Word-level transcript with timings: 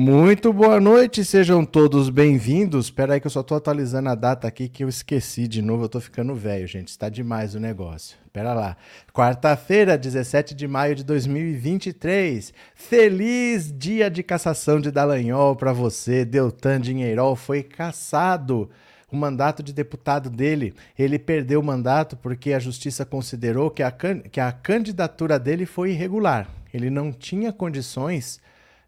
Muito 0.00 0.52
boa 0.52 0.80
noite, 0.80 1.24
sejam 1.24 1.64
todos 1.64 2.08
bem-vindos. 2.08 2.84
Espera 2.84 3.14
aí 3.14 3.20
que 3.20 3.26
eu 3.26 3.30
só 3.32 3.42
tô 3.42 3.56
atualizando 3.56 4.08
a 4.08 4.14
data 4.14 4.46
aqui 4.46 4.68
que 4.68 4.84
eu 4.84 4.88
esqueci 4.88 5.48
de 5.48 5.60
novo, 5.60 5.82
eu 5.82 5.88
tô 5.88 5.98
ficando 5.98 6.36
velho, 6.36 6.68
gente, 6.68 6.86
está 6.86 7.08
demais 7.08 7.56
o 7.56 7.58
negócio. 7.58 8.16
Espera 8.24 8.54
lá. 8.54 8.76
Quarta-feira, 9.12 9.98
17 9.98 10.54
de 10.54 10.68
maio 10.68 10.94
de 10.94 11.02
2023. 11.02 12.54
Feliz 12.76 13.76
dia 13.76 14.08
de 14.08 14.22
cassação 14.22 14.80
de 14.80 14.92
Dallagnol 14.92 15.56
para 15.56 15.72
você. 15.72 16.24
Deltan 16.24 16.80
Dinheirol 16.80 17.34
foi 17.34 17.64
cassado. 17.64 18.70
O 19.10 19.16
mandato 19.16 19.64
de 19.64 19.72
deputado 19.72 20.30
dele, 20.30 20.74
ele 20.96 21.18
perdeu 21.18 21.58
o 21.58 21.64
mandato 21.64 22.16
porque 22.16 22.52
a 22.52 22.60
justiça 22.60 23.04
considerou 23.04 23.68
que 23.68 23.82
a, 23.82 23.92
que 24.30 24.38
a 24.38 24.52
candidatura 24.52 25.40
dele 25.40 25.66
foi 25.66 25.90
irregular. 25.90 26.48
Ele 26.72 26.88
não 26.88 27.10
tinha 27.10 27.52
condições 27.52 28.40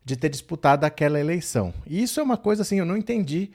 de 0.05 0.17
ter 0.17 0.29
disputado 0.29 0.84
aquela 0.84 1.20
eleição. 1.20 1.73
E 1.87 2.03
isso 2.03 2.20
é 2.20 2.23
uma 2.23 2.37
coisa 2.37 2.62
assim, 2.62 2.79
eu 2.79 2.87
não 2.87 2.97
entendi 2.97 3.51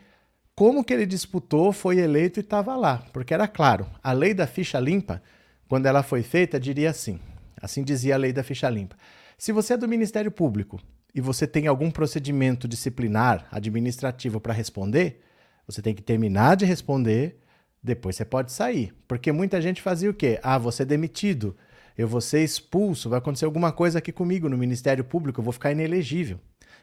como 0.55 0.83
que 0.83 0.93
ele 0.93 1.05
disputou, 1.05 1.73
foi 1.73 1.99
eleito 1.99 2.39
e 2.39 2.41
estava 2.41 2.75
lá, 2.75 3.03
porque 3.11 3.33
era 3.33 3.47
claro, 3.47 3.85
a 4.01 4.13
lei 4.13 4.33
da 4.33 4.47
ficha 4.47 4.79
limpa, 4.79 5.21
quando 5.67 5.85
ela 5.85 6.01
foi 6.01 6.23
feita, 6.23 6.59
diria 6.59 6.89
assim, 6.89 7.19
assim 7.61 7.83
dizia 7.83 8.15
a 8.15 8.17
lei 8.17 8.31
da 8.31 8.43
ficha 8.43 8.69
limpa. 8.69 8.95
Se 9.37 9.51
você 9.51 9.73
é 9.73 9.77
do 9.77 9.87
Ministério 9.87 10.31
Público 10.31 10.79
e 11.13 11.19
você 11.19 11.45
tem 11.45 11.67
algum 11.67 11.91
procedimento 11.91 12.67
disciplinar, 12.67 13.47
administrativo 13.51 14.39
para 14.39 14.53
responder, 14.53 15.21
você 15.67 15.81
tem 15.81 15.93
que 15.93 16.01
terminar 16.01 16.55
de 16.55 16.65
responder, 16.65 17.37
depois 17.83 18.15
você 18.15 18.23
pode 18.23 18.51
sair. 18.51 18.93
Porque 19.07 19.31
muita 19.31 19.61
gente 19.61 19.81
fazia 19.81 20.09
o 20.09 20.13
quê? 20.13 20.39
Ah, 20.41 20.57
você 20.57 20.83
é 20.83 20.85
demitido 20.85 21.55
eu 21.97 22.07
vou 22.07 22.21
ser 22.21 22.43
expulso, 22.43 23.09
vai 23.09 23.19
acontecer 23.19 23.45
alguma 23.45 23.71
coisa 23.71 23.99
aqui 23.99 24.11
comigo 24.11 24.49
no 24.49 24.57
Ministério 24.57 25.03
Público, 25.03 25.39
eu 25.39 25.43
vou 25.43 25.53
ficar 25.53 25.71
inelegível. 25.71 26.39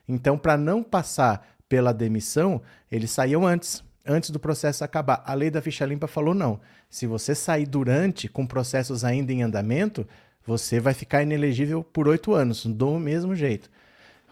Então, 0.08 0.38
para 0.38 0.56
não 0.56 0.82
passar 0.82 1.46
pela 1.68 1.92
demissão, 1.92 2.60
eles 2.90 3.10
saíam 3.10 3.46
antes, 3.46 3.82
antes 4.06 4.30
do 4.30 4.38
processo 4.38 4.84
acabar. 4.84 5.22
A 5.26 5.34
lei 5.34 5.50
da 5.50 5.62
ficha 5.62 5.86
limpa 5.86 6.06
falou 6.06 6.34
não. 6.34 6.60
Se 6.90 7.06
você 7.06 7.34
sair 7.34 7.66
durante, 7.66 8.28
com 8.28 8.46
processos 8.46 9.04
ainda 9.04 9.32
em 9.32 9.42
andamento, 9.42 10.06
você 10.46 10.80
vai 10.80 10.92
ficar 10.92 11.22
inelegível 11.22 11.84
por 11.84 12.08
oito 12.08 12.34
anos, 12.34 12.66
do 12.66 12.98
mesmo 12.98 13.34
jeito. 13.34 13.70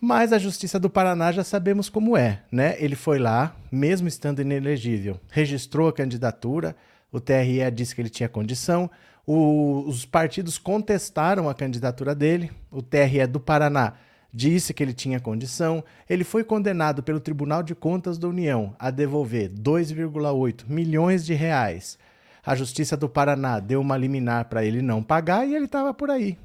Mas 0.01 0.33
a 0.33 0.39
Justiça 0.39 0.81
do 0.81 0.89
Paraná 0.89 1.31
já 1.31 1.45
sabemos 1.45 1.91
como 1.91 2.17
é, 2.17 2.43
né? 2.51 2.75
Ele 2.79 2.97
foi 2.97 3.19
lá, 3.19 3.55
mesmo 3.71 4.09
estando 4.09 4.41
inelegível, 4.41 5.21
registrou 5.31 5.89
a 5.89 5.93
candidatura, 5.93 6.75
o 7.13 7.21
TRE 7.21 7.71
disse 7.71 7.95
que 7.95 8.01
ele 8.01 8.09
tinha 8.09 8.29
condição, 8.29 8.91
o, 9.33 9.85
os 9.87 10.05
partidos 10.05 10.59
contestaram 10.59 11.49
a 11.49 11.55
candidatura 11.55 12.17
dele, 12.17 12.51
o 12.69 12.83
TRE 12.83 13.29
do 13.29 13.39
Paraná 13.39 13.93
disse 14.35 14.75
que 14.75 14.83
ele 14.83 14.93
tinha 14.93 15.21
condição. 15.21 15.85
Ele 16.09 16.25
foi 16.25 16.43
condenado 16.43 17.01
pelo 17.01 17.21
Tribunal 17.21 17.63
de 17.63 17.73
Contas 17.73 18.19
da 18.19 18.27
União 18.27 18.75
a 18.77 18.91
devolver 18.91 19.49
2,8 19.49 20.65
milhões 20.69 21.25
de 21.25 21.33
reais. 21.33 21.97
A 22.45 22.57
Justiça 22.57 22.97
do 22.97 23.09
Paraná 23.09 23.61
deu 23.61 23.81
uma 23.81 23.97
liminar 23.97 24.47
para 24.47 24.65
ele 24.65 24.83
não 24.83 25.01
pagar 25.01 25.47
e 25.47 25.55
ele 25.55 25.67
estava 25.67 25.95
por 25.95 26.11
aí. 26.11 26.37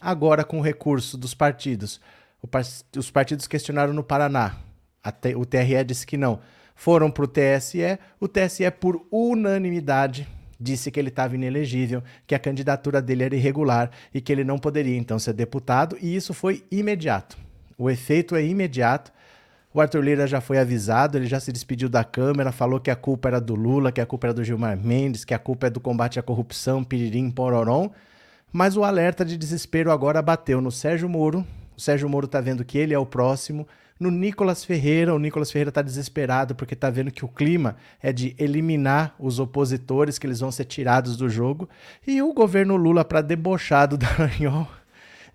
Agora, 0.00 0.44
com 0.44 0.60
o 0.60 0.62
recurso 0.62 1.18
dos 1.18 1.34
partidos, 1.34 2.00
os 2.96 3.10
partidos 3.10 3.48
questionaram 3.48 3.92
no 3.92 4.04
Paraná. 4.04 4.54
o 5.36 5.44
TRE 5.44 5.82
disse 5.84 6.06
que 6.06 6.16
não. 6.16 6.38
Foram 6.76 7.10
para 7.10 7.24
o 7.24 7.26
TSE. 7.26 7.98
O 8.20 8.28
TSE, 8.28 8.70
por 8.70 9.04
unanimidade, 9.10 10.28
disse 10.58 10.90
que 10.90 10.98
ele 10.98 11.08
estava 11.08 11.34
inelegível, 11.34 12.02
que 12.26 12.34
a 12.34 12.38
candidatura 12.38 13.00
dele 13.00 13.24
era 13.24 13.36
irregular 13.36 13.90
e 14.12 14.20
que 14.20 14.32
ele 14.32 14.44
não 14.44 14.58
poderia 14.58 14.96
então 14.96 15.18
ser 15.18 15.32
deputado, 15.32 15.96
e 16.00 16.14
isso 16.14 16.34
foi 16.34 16.64
imediato. 16.70 17.38
O 17.76 17.88
efeito 17.88 18.34
é 18.34 18.44
imediato. 18.44 19.12
O 19.72 19.80
Arthur 19.80 20.02
Lira 20.02 20.26
já 20.26 20.40
foi 20.40 20.58
avisado, 20.58 21.16
ele 21.16 21.26
já 21.26 21.38
se 21.38 21.52
despediu 21.52 21.88
da 21.88 22.02
Câmara, 22.02 22.50
falou 22.50 22.80
que 22.80 22.90
a 22.90 22.96
culpa 22.96 23.28
era 23.28 23.40
do 23.40 23.54
Lula, 23.54 23.92
que 23.92 24.00
a 24.00 24.06
culpa 24.06 24.26
era 24.26 24.34
do 24.34 24.42
Gilmar 24.42 24.76
Mendes, 24.76 25.24
que 25.24 25.34
a 25.34 25.38
culpa 25.38 25.68
é 25.68 25.70
do 25.70 25.78
combate 25.78 26.18
à 26.18 26.22
corrupção, 26.22 26.82
piririm, 26.82 27.30
pororom. 27.30 27.90
Mas 28.52 28.76
o 28.76 28.82
alerta 28.82 29.24
de 29.24 29.36
desespero 29.36 29.92
agora 29.92 30.20
bateu 30.22 30.60
no 30.60 30.72
Sérgio 30.72 31.08
Moro. 31.08 31.46
O 31.76 31.80
Sérgio 31.80 32.08
Moro 32.08 32.26
está 32.26 32.40
vendo 32.40 32.64
que 32.64 32.78
ele 32.78 32.94
é 32.94 32.98
o 32.98 33.06
próximo 33.06 33.68
no 33.98 34.10
Nicolas 34.10 34.64
Ferreira. 34.64 35.14
O 35.14 35.18
Nicolas 35.18 35.50
Ferreira 35.50 35.70
está 35.70 35.82
desesperado 35.82 36.54
porque 36.54 36.74
está 36.74 36.90
vendo 36.90 37.10
que 37.10 37.24
o 37.24 37.28
clima 37.28 37.76
é 38.02 38.12
de 38.12 38.34
eliminar 38.38 39.14
os 39.18 39.38
opositores, 39.38 40.18
que 40.18 40.26
eles 40.26 40.40
vão 40.40 40.52
ser 40.52 40.64
tirados 40.64 41.16
do 41.16 41.28
jogo. 41.28 41.68
E 42.06 42.22
o 42.22 42.32
governo 42.32 42.76
Lula, 42.76 43.04
para 43.04 43.20
debochar 43.20 43.88
do 43.88 43.96
Dallagnol, 43.98 44.68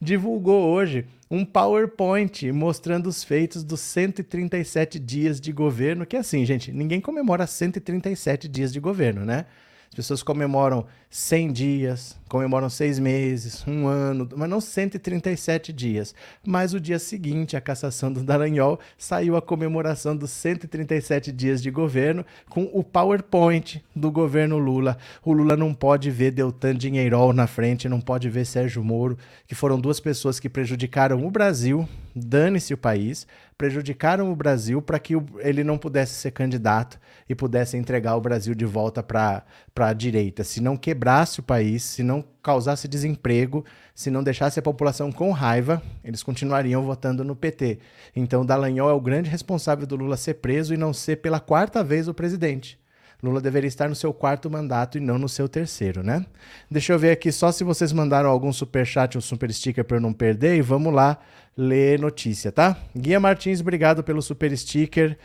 divulgou 0.01 0.69
hoje 0.69 1.05
um 1.29 1.43
PowerPoint 1.43 2.51
mostrando 2.51 3.07
os 3.07 3.23
feitos 3.23 3.63
dos 3.63 3.79
137 3.79 4.99
dias 4.99 5.41
de 5.41 5.51
governo, 5.51 6.05
que 6.05 6.15
é 6.15 6.19
assim, 6.19 6.45
gente, 6.45 6.71
ninguém 6.71 7.01
comemora 7.01 7.47
137 7.47 8.47
dias 8.47 8.71
de 8.71 8.79
governo, 8.79 9.25
né? 9.25 9.45
As 9.89 9.95
pessoas 9.95 10.23
comemoram 10.23 10.85
100 11.15 11.51
dias, 11.51 12.19
comemoram 12.27 12.67
seis 12.71 12.97
meses, 12.97 13.63
um 13.67 13.85
ano, 13.85 14.27
mas 14.35 14.49
não 14.49 14.59
137 14.59 15.71
dias. 15.71 16.15
Mas 16.43 16.73
o 16.73 16.79
dia 16.79 16.97
seguinte, 16.97 17.55
a 17.55 17.61
cassação 17.61 18.11
do 18.11 18.23
Dallagnol, 18.23 18.79
saiu 18.97 19.37
a 19.37 19.41
comemoração 19.41 20.17
dos 20.17 20.31
137 20.31 21.31
dias 21.31 21.61
de 21.61 21.69
governo 21.69 22.25
com 22.49 22.67
o 22.73 22.83
PowerPoint 22.83 23.85
do 23.95 24.09
governo 24.09 24.57
Lula. 24.57 24.97
O 25.23 25.33
Lula 25.33 25.55
não 25.55 25.71
pode 25.71 26.09
ver 26.09 26.31
Deltan 26.31 26.73
Dinheirol 26.73 27.31
na 27.31 27.45
frente, 27.45 27.87
não 27.87 28.01
pode 28.01 28.27
ver 28.27 28.43
Sérgio 28.43 28.83
Moro, 28.83 29.15
que 29.45 29.53
foram 29.53 29.79
duas 29.79 29.99
pessoas 29.99 30.39
que 30.39 30.49
prejudicaram 30.49 31.23
o 31.23 31.29
Brasil, 31.29 31.87
dane-se 32.15 32.73
o 32.73 32.77
país, 32.77 33.27
prejudicaram 33.55 34.31
o 34.31 34.35
Brasil 34.35 34.81
para 34.81 34.97
que 34.97 35.13
ele 35.39 35.63
não 35.63 35.77
pudesse 35.77 36.15
ser 36.15 36.31
candidato 36.31 36.99
e 37.29 37.35
pudesse 37.35 37.77
entregar 37.77 38.15
o 38.15 38.21
Brasil 38.21 38.55
de 38.55 38.65
volta 38.65 39.03
para 39.03 39.45
a 39.77 39.93
direita. 39.93 40.43
Se 40.43 40.59
não 40.59 40.75
quebrasse 41.03 41.41
o 41.41 41.43
país, 41.43 41.83
se 41.83 42.01
não 42.01 42.23
causasse 42.41 42.87
desemprego, 42.87 43.65
se 43.93 44.09
não 44.09 44.23
deixasse 44.23 44.57
a 44.57 44.61
população 44.61 45.11
com 45.11 45.31
raiva, 45.31 45.81
eles 46.01 46.23
continuariam 46.23 46.81
votando 46.81 47.25
no 47.25 47.35
PT. 47.35 47.79
Então, 48.15 48.45
Dallagnol 48.45 48.89
é 48.89 48.93
o 48.93 49.01
grande 49.01 49.29
responsável 49.29 49.85
do 49.85 49.97
Lula 49.97 50.15
ser 50.15 50.35
preso 50.35 50.73
e 50.73 50.77
não 50.77 50.93
ser 50.93 51.17
pela 51.17 51.41
quarta 51.41 51.83
vez 51.83 52.07
o 52.07 52.13
presidente. 52.13 52.79
Lula 53.21 53.41
deveria 53.41 53.67
estar 53.67 53.89
no 53.89 53.95
seu 53.95 54.13
quarto 54.13 54.49
mandato 54.49 54.97
e 54.97 55.01
não 55.01 55.17
no 55.17 55.27
seu 55.27 55.49
terceiro, 55.49 56.03
né? 56.03 56.25
Deixa 56.71 56.93
eu 56.93 56.99
ver 56.99 57.11
aqui 57.11 57.33
só 57.33 57.51
se 57.51 57.65
vocês 57.65 57.91
mandaram 57.91 58.29
algum 58.29 58.53
super 58.53 58.85
chat 58.85 59.15
ou 59.15 59.21
super 59.21 59.51
sticker 59.53 59.83
para 59.83 59.97
eu 59.97 60.01
não 60.01 60.13
perder 60.13 60.55
e 60.55 60.61
vamos 60.61 60.93
lá 60.93 61.17
ler 61.55 61.99
notícia, 61.99 62.49
tá? 62.49 62.77
Guia 62.95 63.19
Martins, 63.19 63.59
obrigado 63.59 64.03
pelo 64.03 64.21
super 64.21 64.57
sticker. 64.57 65.17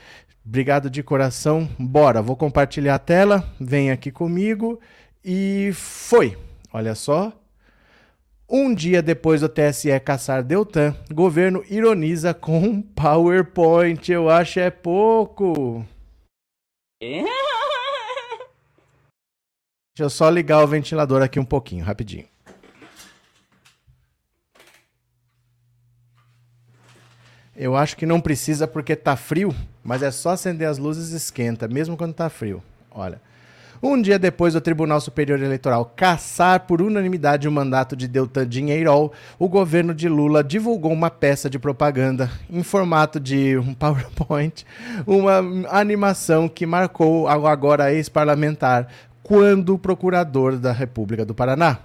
Obrigado 0.44 0.88
de 0.88 1.02
coração. 1.02 1.68
Bora, 1.78 2.22
vou 2.22 2.34
compartilhar 2.34 2.94
a 2.94 2.98
tela. 2.98 3.44
Vem 3.60 3.90
aqui 3.90 4.10
comigo 4.10 4.80
e 5.30 5.74
foi. 5.74 6.38
Olha 6.72 6.94
só. 6.94 7.30
Um 8.48 8.74
dia 8.74 9.02
depois 9.02 9.42
do 9.42 9.48
TSE 9.48 10.00
caçar 10.00 10.42
Deltan, 10.42 10.96
governo 11.12 11.62
ironiza 11.68 12.32
com 12.32 12.80
PowerPoint. 12.80 14.10
Eu 14.10 14.30
acho 14.30 14.58
é 14.58 14.70
pouco. 14.70 15.84
Deixa 16.98 17.28
eu 19.98 20.08
só 20.08 20.30
ligar 20.30 20.64
o 20.64 20.66
ventilador 20.66 21.20
aqui 21.20 21.38
um 21.38 21.44
pouquinho, 21.44 21.84
rapidinho. 21.84 22.24
Eu 27.54 27.76
acho 27.76 27.98
que 27.98 28.06
não 28.06 28.18
precisa 28.18 28.66
porque 28.66 28.96
tá 28.96 29.14
frio, 29.14 29.54
mas 29.84 30.02
é 30.02 30.10
só 30.10 30.30
acender 30.30 30.66
as 30.66 30.78
luzes 30.78 31.12
e 31.12 31.16
esquenta, 31.16 31.68
mesmo 31.68 31.98
quando 31.98 32.14
tá 32.14 32.30
frio. 32.30 32.62
Olha. 32.90 33.27
Um 33.80 34.02
dia 34.02 34.18
depois 34.18 34.54
do 34.54 34.60
Tribunal 34.60 35.00
Superior 35.00 35.40
Eleitoral 35.40 35.92
caçar 35.94 36.60
por 36.60 36.82
unanimidade 36.82 37.46
o 37.46 37.52
mandato 37.52 37.94
de 37.94 38.08
Deltan 38.08 38.46
Dinheirol, 38.46 39.12
o 39.38 39.48
governo 39.48 39.94
de 39.94 40.08
Lula 40.08 40.42
divulgou 40.42 40.92
uma 40.92 41.10
peça 41.10 41.48
de 41.48 41.60
propaganda 41.60 42.28
em 42.50 42.64
formato 42.64 43.20
de 43.20 43.56
um 43.56 43.72
PowerPoint, 43.74 44.66
uma 45.06 45.38
animação 45.70 46.48
que 46.48 46.66
marcou 46.66 47.28
agora 47.28 47.92
ex-parlamentar 47.92 48.88
quando 49.22 49.78
procurador 49.78 50.56
da 50.56 50.72
República 50.72 51.24
do 51.24 51.34
Paraná, 51.34 51.78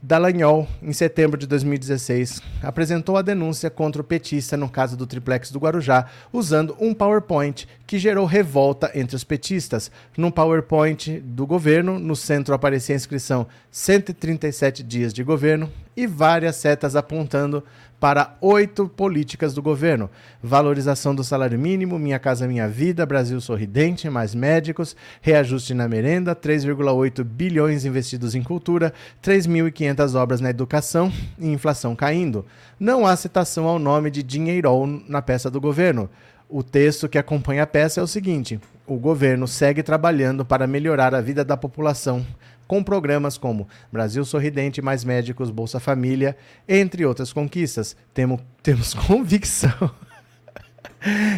Dallagnol, 0.00 0.68
em 0.80 0.92
setembro 0.92 1.36
de 1.36 1.44
2016, 1.46 2.40
apresentou 2.62 3.16
a 3.16 3.22
denúncia 3.22 3.68
contra 3.68 4.00
o 4.00 4.04
petista 4.04 4.56
no 4.56 4.68
caso 4.68 4.96
do 4.96 5.08
triplex 5.08 5.50
do 5.50 5.58
Guarujá, 5.58 6.06
usando 6.32 6.76
um 6.78 6.94
PowerPoint 6.94 7.66
que 7.84 7.98
gerou 7.98 8.24
revolta 8.24 8.92
entre 8.94 9.16
os 9.16 9.24
petistas. 9.24 9.90
No 10.16 10.30
PowerPoint 10.30 11.18
do 11.18 11.44
governo, 11.44 11.98
no 11.98 12.14
centro 12.14 12.54
aparecia 12.54 12.94
a 12.94 12.96
inscrição 12.96 13.48
137 13.72 14.84
dias 14.84 15.12
de 15.12 15.24
governo 15.24 15.68
e 15.96 16.06
várias 16.06 16.54
setas 16.54 16.94
apontando 16.94 17.64
para 18.00 18.36
oito 18.40 18.88
políticas 18.88 19.54
do 19.54 19.62
governo: 19.62 20.10
valorização 20.42 21.14
do 21.14 21.24
salário 21.24 21.58
mínimo, 21.58 21.98
Minha 21.98 22.18
Casa 22.18 22.46
Minha 22.46 22.68
Vida, 22.68 23.04
Brasil 23.04 23.40
Sorridente, 23.40 24.08
mais 24.08 24.34
médicos, 24.34 24.96
reajuste 25.20 25.74
na 25.74 25.88
merenda, 25.88 26.34
3,8 26.34 27.24
bilhões 27.24 27.84
investidos 27.84 28.34
em 28.34 28.42
cultura, 28.42 28.92
3.500 29.22 30.14
obras 30.14 30.40
na 30.40 30.50
educação 30.50 31.12
e 31.38 31.48
inflação 31.48 31.94
caindo. 31.96 32.44
Não 32.78 33.06
há 33.06 33.16
citação 33.16 33.66
ao 33.66 33.78
nome 33.78 34.10
de 34.10 34.22
dinheirol 34.22 34.86
na 34.86 35.20
peça 35.20 35.50
do 35.50 35.60
governo. 35.60 36.08
O 36.48 36.62
texto 36.62 37.08
que 37.08 37.18
acompanha 37.18 37.64
a 37.64 37.66
peça 37.66 38.00
é 38.00 38.02
o 38.02 38.06
seguinte: 38.06 38.58
o 38.86 38.96
governo 38.96 39.46
segue 39.46 39.82
trabalhando 39.82 40.44
para 40.44 40.66
melhorar 40.66 41.14
a 41.14 41.20
vida 41.20 41.44
da 41.44 41.58
população, 41.58 42.24
com 42.68 42.84
programas 42.84 43.38
como 43.38 43.66
Brasil 43.90 44.24
Sorridente, 44.24 44.82
Mais 44.82 45.02
Médicos, 45.02 45.50
Bolsa 45.50 45.80
Família, 45.80 46.36
entre 46.68 47.04
outras 47.06 47.32
conquistas. 47.32 47.96
Temo, 48.12 48.38
temos 48.62 48.92
convicção. 48.94 49.90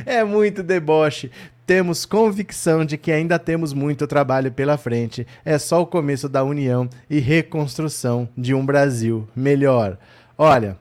é 0.05 0.25
muito 0.25 0.63
deboche. 0.63 1.31
Temos 1.65 2.05
convicção 2.05 2.85
de 2.85 2.99
que 2.99 3.13
ainda 3.13 3.39
temos 3.39 3.73
muito 3.73 4.09
trabalho 4.09 4.51
pela 4.51 4.77
frente. 4.77 5.25
É 5.45 5.57
só 5.57 5.81
o 5.81 5.87
começo 5.87 6.29
da 6.29 6.43
união 6.43 6.91
e 7.09 7.21
reconstrução 7.21 8.29
de 8.37 8.53
um 8.53 8.67
Brasil 8.67 9.29
melhor. 9.37 9.97
Olha, 10.37 10.77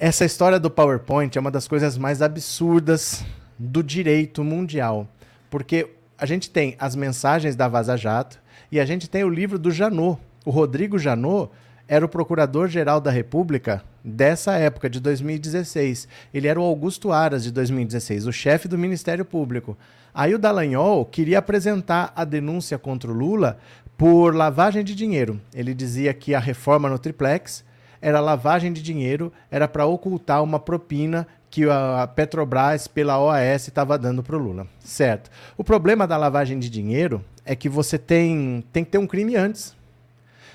essa 0.00 0.24
história 0.24 0.58
do 0.58 0.70
PowerPoint 0.70 1.36
é 1.36 1.40
uma 1.40 1.50
das 1.50 1.68
coisas 1.68 1.98
mais 1.98 2.22
absurdas 2.22 3.26
do 3.58 3.82
direito 3.82 4.42
mundial, 4.42 5.06
porque 5.50 5.90
a 6.22 6.24
gente 6.24 6.48
tem 6.48 6.76
as 6.78 6.94
mensagens 6.94 7.56
da 7.56 7.66
Vaza 7.66 7.96
Jato 7.96 8.40
e 8.70 8.78
a 8.78 8.84
gente 8.84 9.10
tem 9.10 9.24
o 9.24 9.28
livro 9.28 9.58
do 9.58 9.72
Janot. 9.72 10.20
O 10.44 10.52
Rodrigo 10.52 10.96
Janot 10.96 11.50
era 11.88 12.06
o 12.06 12.08
procurador-geral 12.08 13.00
da 13.00 13.10
República 13.10 13.82
dessa 14.04 14.52
época, 14.52 14.88
de 14.88 15.00
2016. 15.00 16.06
Ele 16.32 16.46
era 16.46 16.60
o 16.60 16.62
Augusto 16.62 17.10
Aras, 17.10 17.42
de 17.42 17.50
2016, 17.50 18.28
o 18.28 18.32
chefe 18.32 18.68
do 18.68 18.78
Ministério 18.78 19.24
Público. 19.24 19.76
Aí 20.14 20.32
o 20.32 20.38
Dallagnol 20.38 21.04
queria 21.06 21.40
apresentar 21.40 22.12
a 22.14 22.24
denúncia 22.24 22.78
contra 22.78 23.10
o 23.10 23.14
Lula 23.14 23.58
por 23.98 24.32
lavagem 24.32 24.84
de 24.84 24.94
dinheiro. 24.94 25.40
Ele 25.52 25.74
dizia 25.74 26.14
que 26.14 26.36
a 26.36 26.38
reforma 26.38 26.88
no 26.88 27.00
triplex 27.00 27.64
era 28.00 28.20
lavagem 28.20 28.72
de 28.72 28.80
dinheiro, 28.80 29.32
era 29.50 29.66
para 29.66 29.86
ocultar 29.86 30.40
uma 30.40 30.60
propina 30.60 31.26
que 31.52 31.68
a 31.68 32.06
Petrobras, 32.06 32.88
pela 32.88 33.20
OAS, 33.20 33.68
estava 33.68 33.98
dando 33.98 34.22
para 34.22 34.34
o 34.34 34.38
Lula. 34.38 34.66
Certo. 34.80 35.30
O 35.54 35.62
problema 35.62 36.06
da 36.06 36.16
lavagem 36.16 36.58
de 36.58 36.70
dinheiro 36.70 37.22
é 37.44 37.54
que 37.54 37.68
você 37.68 37.98
tem, 37.98 38.64
tem 38.72 38.82
que 38.82 38.90
ter 38.90 38.96
um 38.96 39.06
crime 39.06 39.36
antes. 39.36 39.76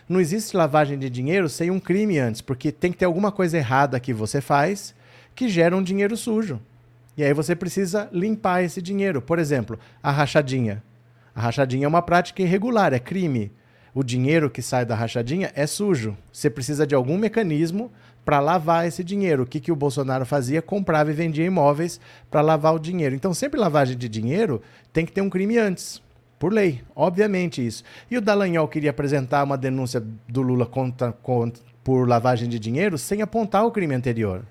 Não 0.09 0.19
existe 0.19 0.57
lavagem 0.57 0.97
de 0.97 1.07
dinheiro 1.07 1.47
sem 1.49 1.69
um 1.69 1.79
crime 1.79 2.17
antes, 2.17 2.41
porque 2.41 2.71
tem 2.71 2.91
que 2.91 2.97
ter 2.97 3.05
alguma 3.05 3.31
coisa 3.31 3.59
errada 3.59 3.99
que 3.99 4.11
você 4.11 4.41
faz 4.41 4.95
que 5.35 5.47
gera 5.47 5.77
um 5.77 5.83
dinheiro 5.83 6.17
sujo. 6.17 6.59
E 7.15 7.23
aí 7.23 7.31
você 7.31 7.55
precisa 7.55 8.09
limpar 8.11 8.63
esse 8.63 8.81
dinheiro. 8.81 9.21
Por 9.21 9.37
exemplo, 9.37 9.77
a 10.01 10.09
rachadinha. 10.09 10.81
A 11.35 11.41
rachadinha 11.41 11.85
é 11.85 11.87
uma 11.87 12.01
prática 12.01 12.41
irregular, 12.41 12.91
é 12.91 12.99
crime 12.99 13.51
o 13.97 14.03
dinheiro 14.03 14.47
que 14.47 14.61
sai 14.61 14.85
da 14.85 14.93
rachadinha 14.93 15.51
é 15.55 15.65
sujo. 15.65 16.15
Você 16.31 16.51
precisa 16.51 16.85
de 16.85 16.93
algum 16.93 17.17
mecanismo 17.17 17.91
para 18.27 18.41
lavar 18.41 18.85
esse 18.85 19.05
dinheiro. 19.05 19.43
O 19.43 19.45
que, 19.45 19.57
que 19.57 19.71
o 19.71 19.75
Bolsonaro 19.75 20.25
fazia? 20.25 20.61
Comprava 20.61 21.09
e 21.09 21.13
vendia 21.13 21.45
imóveis 21.45 21.97
para 22.29 22.41
lavar 22.41 22.75
o 22.75 22.79
dinheiro. 22.79 23.15
Então, 23.15 23.33
sempre 23.33 23.57
lavagem 23.57 23.97
de 23.97 24.09
dinheiro 24.09 24.61
tem 24.91 25.05
que 25.05 25.13
ter 25.13 25.21
um 25.21 25.29
crime 25.29 25.57
antes. 25.57 26.01
Por 26.37 26.51
lei, 26.51 26.81
obviamente 26.93 27.65
isso. 27.65 27.85
E 28.11 28.17
o 28.17 28.21
Dallagnol 28.21 28.67
queria 28.67 28.89
apresentar 28.89 29.45
uma 29.45 29.57
denúncia 29.57 30.03
do 30.27 30.41
Lula 30.41 30.65
contra, 30.65 31.13
contra, 31.13 31.63
por 31.81 32.05
lavagem 32.05 32.49
de 32.49 32.59
dinheiro 32.59 32.97
sem 32.97 33.21
apontar 33.21 33.65
o 33.65 33.71
crime 33.71 33.95
anterior. 33.95 34.43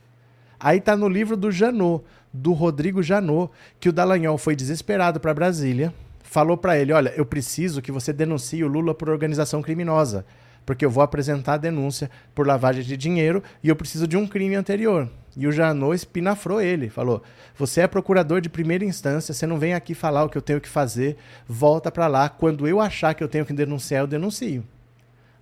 Aí 0.58 0.78
está 0.78 0.96
no 0.96 1.06
livro 1.06 1.36
do 1.36 1.52
Janot, 1.52 2.02
do 2.32 2.54
Rodrigo 2.54 3.02
Janot, 3.02 3.52
que 3.78 3.90
o 3.90 3.92
Dallagnol 3.92 4.38
foi 4.38 4.56
desesperado 4.56 5.20
para 5.20 5.34
Brasília, 5.34 5.92
falou 6.22 6.56
para 6.56 6.78
ele: 6.78 6.94
Olha, 6.94 7.12
eu 7.14 7.26
preciso 7.26 7.82
que 7.82 7.92
você 7.92 8.10
denuncie 8.10 8.64
o 8.64 8.68
Lula 8.68 8.94
por 8.94 9.10
organização 9.10 9.60
criminosa, 9.60 10.24
porque 10.66 10.84
eu 10.84 10.90
vou 10.90 11.02
apresentar 11.02 11.54
a 11.54 11.58
denúncia 11.58 12.10
por 12.34 12.46
lavagem 12.46 12.82
de 12.82 12.96
dinheiro 12.96 13.42
e 13.62 13.68
eu 13.68 13.76
preciso 13.76 14.06
de 14.06 14.16
um 14.16 14.26
crime 14.26 14.56
anterior. 14.56 15.08
E 15.36 15.46
o 15.46 15.52
Janot 15.52 15.94
espinafrou 15.94 16.60
ele, 16.60 16.90
falou: 16.90 17.22
Você 17.56 17.82
é 17.82 17.86
procurador 17.86 18.40
de 18.40 18.48
primeira 18.48 18.84
instância, 18.84 19.32
você 19.32 19.46
não 19.46 19.58
vem 19.58 19.72
aqui 19.72 19.94
falar 19.94 20.24
o 20.24 20.28
que 20.28 20.36
eu 20.36 20.42
tenho 20.42 20.60
que 20.60 20.68
fazer, 20.68 21.16
volta 21.46 21.90
para 21.90 22.08
lá. 22.08 22.28
Quando 22.28 22.66
eu 22.66 22.80
achar 22.80 23.14
que 23.14 23.22
eu 23.22 23.28
tenho 23.28 23.46
que 23.46 23.52
denunciar, 23.52 24.02
eu 24.02 24.06
denuncio. 24.06 24.64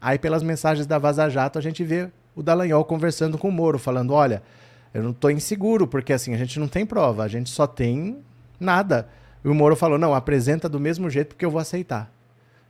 Aí, 0.00 0.19
pelas 0.19 0.43
mensagens 0.43 0.87
da 0.87 0.99
Vaza 0.99 1.31
Jato, 1.31 1.59
a 1.59 1.62
gente 1.62 1.82
vê 1.82 2.11
o 2.37 2.43
Dallagnol 2.43 2.85
conversando 2.85 3.38
com 3.38 3.49
o 3.49 3.53
Moro, 3.53 3.79
falando: 3.79 4.12
Olha, 4.12 4.43
eu 4.93 5.03
não 5.03 5.11
estou 5.11 5.31
inseguro, 5.31 5.87
porque 5.87 6.12
assim, 6.12 6.35
a 6.35 6.37
gente 6.37 6.61
não 6.61 6.69
tem 6.69 6.85
prova, 6.85 7.25
a 7.25 7.29
gente 7.29 7.49
só 7.49 7.67
tem 7.67 8.19
nada. 8.61 9.09
E 9.44 9.49
o 9.49 9.55
Moro 9.55 9.75
falou: 9.75 9.99
não, 9.99 10.15
apresenta 10.15 10.69
do 10.69 10.81
mesmo 10.81 11.11
jeito 11.11 11.29
porque 11.29 11.44
eu 11.44 11.50
vou 11.50 11.61
aceitar. 11.61 12.13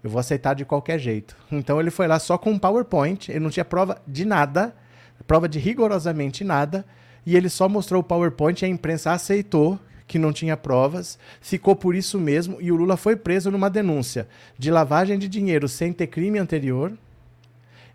Eu 0.05 0.11
vou 0.11 0.21
aceitar 0.21 0.53
de 0.53 0.67
qualquer 0.67 0.99
jeito. 0.99 1.35
Então 1.51 1.81
ele 1.81 1.91
foi 1.91 2.07
lá 2.07 2.19
só 2.19 2.37
com 2.37 2.51
um 2.51 2.59
PowerPoint, 2.59 3.31
ele 3.31 3.41
não 3.41 3.49
tinha 3.49 3.65
prova 3.65 4.03
de 4.07 4.27
nada, 4.27 4.77
prova 5.27 5.49
de 5.49 5.59
rigorosamente 5.59 6.45
nada, 6.45 6.85
e 7.25 7.35
ele 7.35 7.49
só 7.49 7.71
mostrou 7.71 8.03
o 8.03 8.05
PowerPoint 8.05 8.61
e 8.61 8.67
a 8.67 8.69
imprensa 8.69 9.13
aceitou 9.13 9.81
que 10.07 10.19
não 10.19 10.31
tinha 10.31 10.59
provas, 10.59 11.19
ficou 11.41 11.75
por 11.75 11.95
isso 11.95 12.21
mesmo 12.21 12.59
e 12.61 12.71
o 12.71 12.77
Lula 12.77 12.99
foi 12.99 13.17
preso 13.17 13.51
numa 13.51 13.71
denúncia 13.71 14.29
de 14.59 14.71
lavagem 14.71 15.19
de 15.19 15.27
dinheiro 15.27 15.67
sem 15.67 15.95
ter 15.95 16.09
crime 16.09 16.39
anterior 16.39 16.93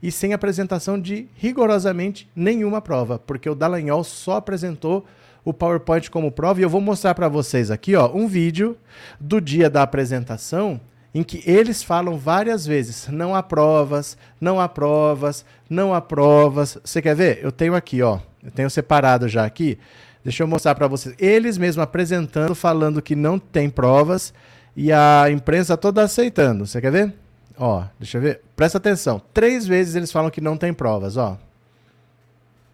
e 0.02 0.12
sem 0.12 0.34
apresentação 0.34 1.00
de 1.00 1.28
rigorosamente 1.36 2.28
nenhuma 2.36 2.82
prova, 2.82 3.20
porque 3.20 3.48
o 3.48 3.54
Dallagnol 3.54 4.04
só 4.04 4.38
apresentou 4.38 5.06
o 5.46 5.54
PowerPoint 5.54 6.10
como 6.10 6.32
prova 6.32 6.60
e 6.60 6.64
eu 6.64 6.70
vou 6.70 6.82
mostrar 6.82 7.14
para 7.14 7.30
vocês 7.30 7.70
aqui, 7.70 7.96
ó, 7.96 8.12
um 8.12 8.28
vídeo 8.28 8.76
do 9.20 9.40
dia 9.40 9.70
da 9.70 9.84
apresentação 9.84 10.82
em 11.14 11.24
que 11.24 11.42
eles 11.46 11.84
falam 11.84 12.18
várias 12.18 12.66
vezes: 12.66 13.08
não 13.10 13.36
há 13.36 13.42
provas, 13.44 14.18
não 14.40 14.60
há 14.60 14.68
provas, 14.68 15.46
não 15.70 15.94
há 15.94 16.02
provas. 16.02 16.78
Você 16.84 17.02
quer 17.02 17.16
ver? 17.16 17.40
Eu 17.42 17.52
tenho 17.52 17.76
aqui, 17.76 18.02
ó, 18.02 18.20
eu 18.44 18.52
tenho 18.52 18.70
separado 18.70 19.28
já 19.28 19.46
aqui. 19.46 19.78
Deixa 20.24 20.44
eu 20.44 20.48
mostrar 20.48 20.76
para 20.76 20.88
vocês. 20.88 21.16
Eles 21.18 21.58
mesmos 21.58 21.82
apresentando, 21.82 22.54
falando 22.54 23.02
que 23.02 23.16
não 23.16 23.40
tem 23.40 23.70
provas 23.70 24.34
e 24.76 24.92
a 24.92 25.26
imprensa 25.32 25.78
toda 25.78 26.04
aceitando. 26.04 26.66
Você 26.66 26.82
quer 26.82 26.92
ver? 26.92 27.14
Ó, 27.58 27.84
deixa 27.98 28.18
eu 28.18 28.22
ver. 28.22 28.42
Presta 28.56 28.78
atenção. 28.78 29.22
Três 29.34 29.66
vezes 29.66 29.96
eles 29.96 30.12
falam 30.12 30.30
que 30.30 30.42
não 30.42 30.58
tem 30.58 30.74
provas, 30.74 31.18
ó. 31.18 31.38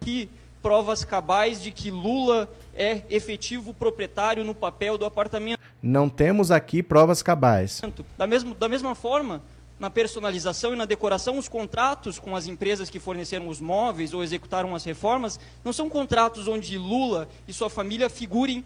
Que 0.00 0.28
provas 0.66 1.04
cabais 1.04 1.62
de 1.62 1.70
que 1.70 1.92
Lula 1.92 2.50
é 2.74 3.02
efetivo 3.08 3.72
proprietário 3.72 4.42
no 4.42 4.52
papel 4.52 4.98
do 4.98 5.04
apartamento. 5.04 5.60
Não 5.80 6.08
temos 6.08 6.50
aqui 6.50 6.82
provas 6.82 7.22
cabais. 7.22 7.80
Da 8.18 8.26
mesma, 8.26 8.52
da 8.52 8.68
mesma 8.68 8.96
forma, 8.96 9.40
na 9.78 9.88
personalização 9.90 10.74
e 10.74 10.76
na 10.76 10.84
decoração, 10.84 11.38
os 11.38 11.48
contratos 11.48 12.18
com 12.18 12.34
as 12.34 12.48
empresas 12.48 12.90
que 12.90 12.98
forneceram 12.98 13.46
os 13.46 13.60
móveis 13.60 14.12
ou 14.12 14.24
executaram 14.24 14.74
as 14.74 14.82
reformas 14.82 15.38
não 15.64 15.72
são 15.72 15.88
contratos 15.88 16.48
onde 16.48 16.76
Lula 16.76 17.28
e 17.46 17.52
sua 17.52 17.70
família 17.70 18.10
figurem 18.10 18.64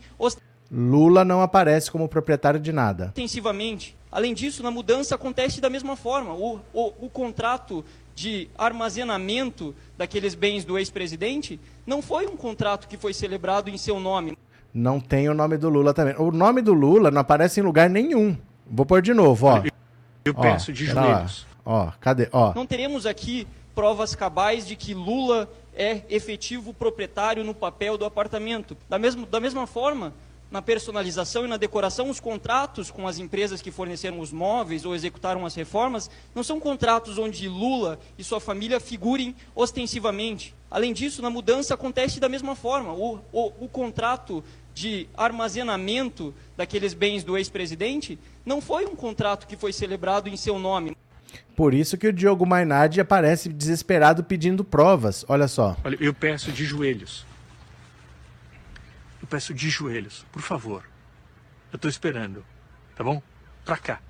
Lula 0.72 1.22
não 1.22 1.42
aparece 1.42 1.90
como 1.90 2.08
proprietário 2.08 2.58
de 2.58 2.72
nada. 2.72 3.08
Intensivamente. 3.08 3.94
Além 4.10 4.32
disso, 4.32 4.62
na 4.62 4.70
mudança 4.70 5.16
acontece 5.16 5.60
da 5.60 5.68
mesma 5.68 5.96
forma. 5.96 6.32
O, 6.32 6.60
o, 6.72 6.92
o 7.06 7.10
contrato 7.10 7.84
de 8.20 8.50
armazenamento 8.58 9.74
daqueles 9.96 10.34
bens 10.34 10.62
do 10.62 10.78
ex-presidente 10.78 11.58
não 11.86 12.02
foi 12.02 12.26
um 12.26 12.36
contrato 12.36 12.86
que 12.86 12.98
foi 12.98 13.14
celebrado 13.14 13.70
em 13.70 13.78
seu 13.78 13.98
nome. 13.98 14.36
Não 14.74 15.00
tem 15.00 15.26
o 15.30 15.34
nome 15.34 15.56
do 15.56 15.70
Lula 15.70 15.94
também. 15.94 16.14
O 16.18 16.30
nome 16.30 16.60
do 16.60 16.74
Lula 16.74 17.10
não 17.10 17.22
aparece 17.22 17.60
em 17.60 17.62
lugar 17.62 17.88
nenhum. 17.88 18.36
Vou 18.70 18.84
pôr 18.84 19.00
de 19.00 19.14
novo, 19.14 19.46
ó. 19.46 19.62
Eu 20.22 20.34
ó, 20.36 20.42
peço 20.42 20.70
de 20.70 20.84
joelhos. 20.84 21.46
Ó, 21.64 21.90
cadê? 21.98 22.28
Ó. 22.30 22.52
Não 22.54 22.66
teremos 22.66 23.06
aqui 23.06 23.48
provas 23.74 24.14
cabais 24.14 24.66
de 24.66 24.76
que 24.76 24.92
Lula 24.92 25.50
é 25.74 26.02
efetivo 26.10 26.74
proprietário 26.74 27.42
no 27.42 27.54
papel 27.54 27.96
do 27.96 28.04
apartamento. 28.04 28.76
Da, 28.86 28.98
mesmo, 28.98 29.24
da 29.24 29.40
mesma 29.40 29.66
forma, 29.66 30.12
na 30.50 30.60
personalização 30.60 31.44
e 31.44 31.48
na 31.48 31.56
decoração, 31.56 32.10
os 32.10 32.18
contratos 32.18 32.90
com 32.90 33.06
as 33.06 33.18
empresas 33.18 33.62
que 33.62 33.70
forneceram 33.70 34.18
os 34.18 34.32
móveis 34.32 34.84
ou 34.84 34.94
executaram 34.94 35.46
as 35.46 35.54
reformas 35.54 36.10
não 36.34 36.42
são 36.42 36.58
contratos 36.58 37.18
onde 37.18 37.48
Lula 37.48 38.00
e 38.18 38.24
sua 38.24 38.40
família 38.40 38.80
figurem 38.80 39.34
ostensivamente. 39.54 40.54
Além 40.68 40.92
disso, 40.92 41.22
na 41.22 41.30
mudança 41.30 41.74
acontece 41.74 42.18
da 42.18 42.28
mesma 42.28 42.56
forma. 42.56 42.92
O, 42.92 43.20
o, 43.32 43.52
o 43.60 43.68
contrato 43.68 44.42
de 44.74 45.08
armazenamento 45.16 46.34
daqueles 46.56 46.94
bens 46.94 47.22
do 47.22 47.36
ex-presidente 47.36 48.18
não 48.44 48.60
foi 48.60 48.86
um 48.86 48.96
contrato 48.96 49.46
que 49.46 49.56
foi 49.56 49.72
celebrado 49.72 50.28
em 50.28 50.36
seu 50.36 50.58
nome. 50.58 50.96
Por 51.54 51.74
isso 51.74 51.96
que 51.96 52.08
o 52.08 52.12
Diogo 52.12 52.44
Mainardi 52.44 53.00
aparece 53.00 53.48
desesperado 53.48 54.24
pedindo 54.24 54.64
provas. 54.64 55.24
Olha 55.28 55.46
só. 55.46 55.76
Olha, 55.84 55.96
eu 56.00 56.12
peço 56.12 56.50
de 56.50 56.64
joelhos 56.64 57.29
peço 59.30 59.54
de 59.54 59.70
joelhos, 59.70 60.26
por 60.32 60.42
favor. 60.42 60.82
Eu 61.72 61.76
estou 61.76 61.88
esperando, 61.88 62.44
tá 62.96 63.04
bom? 63.04 63.22
Pra 63.64 63.76
cá. 63.76 64.00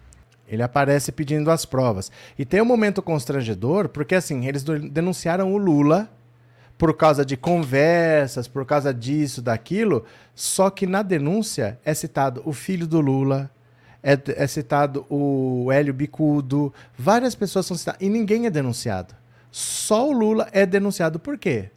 Ele 0.48 0.62
aparece 0.62 1.12
pedindo 1.12 1.50
as 1.50 1.64
provas. 1.64 2.10
E 2.36 2.44
tem 2.44 2.60
um 2.60 2.64
momento 2.64 3.02
constrangedor, 3.02 3.88
porque 3.88 4.14
assim, 4.14 4.46
eles 4.46 4.64
denunciaram 4.64 5.52
o 5.52 5.58
Lula 5.58 6.10
por 6.76 6.96
causa 6.96 7.24
de 7.24 7.36
conversas, 7.36 8.48
por 8.48 8.64
causa 8.64 8.92
disso, 8.92 9.42
daquilo, 9.42 10.06
só 10.34 10.70
que 10.70 10.86
na 10.86 11.02
denúncia 11.02 11.78
é 11.84 11.92
citado 11.92 12.42
o 12.46 12.54
filho 12.54 12.86
do 12.86 13.00
Lula, 13.00 13.50
é, 14.02 14.18
é 14.28 14.46
citado 14.46 15.04
o 15.10 15.70
Hélio 15.70 15.92
Bicudo, 15.92 16.72
várias 16.96 17.34
pessoas 17.34 17.66
são 17.66 17.76
citadas, 17.76 18.00
e 18.00 18.08
ninguém 18.08 18.46
é 18.46 18.50
denunciado. 18.50 19.14
Só 19.50 20.08
o 20.08 20.12
Lula 20.12 20.48
é 20.52 20.64
denunciado. 20.64 21.18
Por 21.18 21.36
quê? 21.36 21.70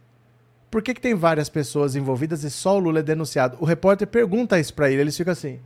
Por 0.74 0.82
que, 0.82 0.92
que 0.92 1.00
tem 1.00 1.14
várias 1.14 1.48
pessoas 1.48 1.94
envolvidas 1.94 2.42
e 2.42 2.50
só 2.50 2.74
o 2.76 2.80
Lula 2.80 2.98
é 2.98 3.02
denunciado? 3.04 3.56
O 3.60 3.64
repórter 3.64 4.08
pergunta 4.08 4.58
isso 4.58 4.74
para 4.74 4.90
ele, 4.90 5.02
eles 5.02 5.16
ficam 5.16 5.30
assim. 5.30 5.60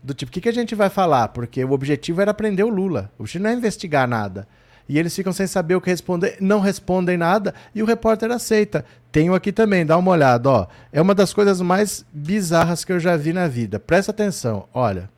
Do 0.00 0.14
tipo, 0.14 0.30
o 0.30 0.32
que, 0.32 0.40
que 0.40 0.48
a 0.48 0.54
gente 0.54 0.76
vai 0.76 0.88
falar? 0.90 1.26
Porque 1.26 1.64
o 1.64 1.72
objetivo 1.72 2.20
era 2.20 2.32
prender 2.32 2.64
o 2.64 2.68
Lula. 2.68 3.10
O 3.18 3.22
objetivo 3.22 3.42
não 3.42 3.50
é 3.50 3.54
investigar 3.54 4.06
nada. 4.06 4.46
E 4.88 4.96
eles 4.96 5.12
ficam 5.12 5.32
sem 5.32 5.48
saber 5.48 5.74
o 5.74 5.80
que 5.80 5.90
responder, 5.90 6.36
não 6.40 6.60
respondem 6.60 7.16
nada 7.16 7.52
e 7.74 7.82
o 7.82 7.84
repórter 7.84 8.30
aceita. 8.30 8.84
Tenho 9.10 9.34
aqui 9.34 9.50
também, 9.50 9.84
dá 9.84 9.98
uma 9.98 10.12
olhada, 10.12 10.48
ó. 10.48 10.66
É 10.92 11.02
uma 11.02 11.16
das 11.16 11.32
coisas 11.32 11.60
mais 11.60 12.06
bizarras 12.12 12.84
que 12.84 12.92
eu 12.92 13.00
já 13.00 13.16
vi 13.16 13.32
na 13.32 13.48
vida. 13.48 13.80
Presta 13.80 14.12
atenção, 14.12 14.68
olha. 14.72 15.10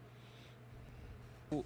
O 1.50 1.62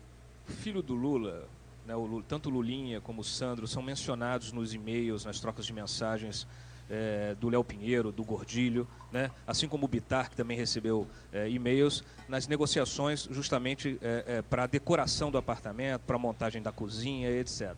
filho 0.61 0.83
do 0.83 0.94
Lula, 0.94 1.44
né, 1.87 1.95
o 1.95 2.23
tanto 2.23 2.49
o 2.49 2.53
Lulinha 2.53 3.00
como 3.00 3.21
o 3.21 3.25
Sandro 3.25 3.67
são 3.67 3.83
mencionados 3.83 4.53
nos 4.53 4.73
e-mails, 4.75 5.25
nas 5.25 5.41
trocas 5.41 5.67
de 5.67 5.73
mensagens 5.73 6.47
é, 6.88 7.35
do 7.41 7.49
Léo 7.49 7.64
Pinheiro, 7.64 8.12
do 8.12 8.25
Gordilho, 8.25 8.87
né? 9.11 9.31
assim 9.47 9.69
como 9.69 9.85
o 9.87 9.88
Bitar, 9.88 10.31
que 10.31 10.37
também 10.37 10.57
recebeu 10.57 11.07
é, 11.33 11.49
e-mails, 11.49 12.05
nas 12.29 12.47
negociações 12.47 13.29
justamente 13.31 13.99
é, 14.03 14.43
para 14.43 14.64
a 14.64 14.67
decoração 14.67 15.31
do 15.31 15.38
apartamento, 15.38 16.03
para 16.03 16.17
a 16.17 16.19
montagem 16.19 16.62
da 16.62 16.73
cozinha, 16.73 17.31
etc. 17.31 17.75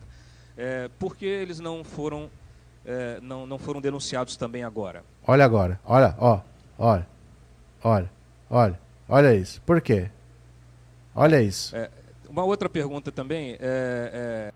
por 0.99 1.17
que 1.17 1.27
eles 1.27 1.61
não 1.61 1.85
foram, 1.85 2.31
não, 3.23 3.47
não 3.47 3.59
foram 3.59 3.81
denunciados 3.81 4.37
também 4.37 4.63
agora? 4.63 5.05
Olha 5.27 5.45
agora, 5.45 5.81
olha, 5.85 6.15
ó, 6.19 6.41
olha, 6.79 7.07
olha, 7.83 8.11
olha, 8.49 8.81
olha 9.09 9.35
isso. 9.35 9.61
Por 9.63 9.81
quê? 9.81 10.11
Olha 11.15 11.43
isso. 11.43 11.75
Uma 12.37 12.45
outra 12.45 12.69
pergunta 12.69 13.11
também 13.11 13.57
é 13.61 14.53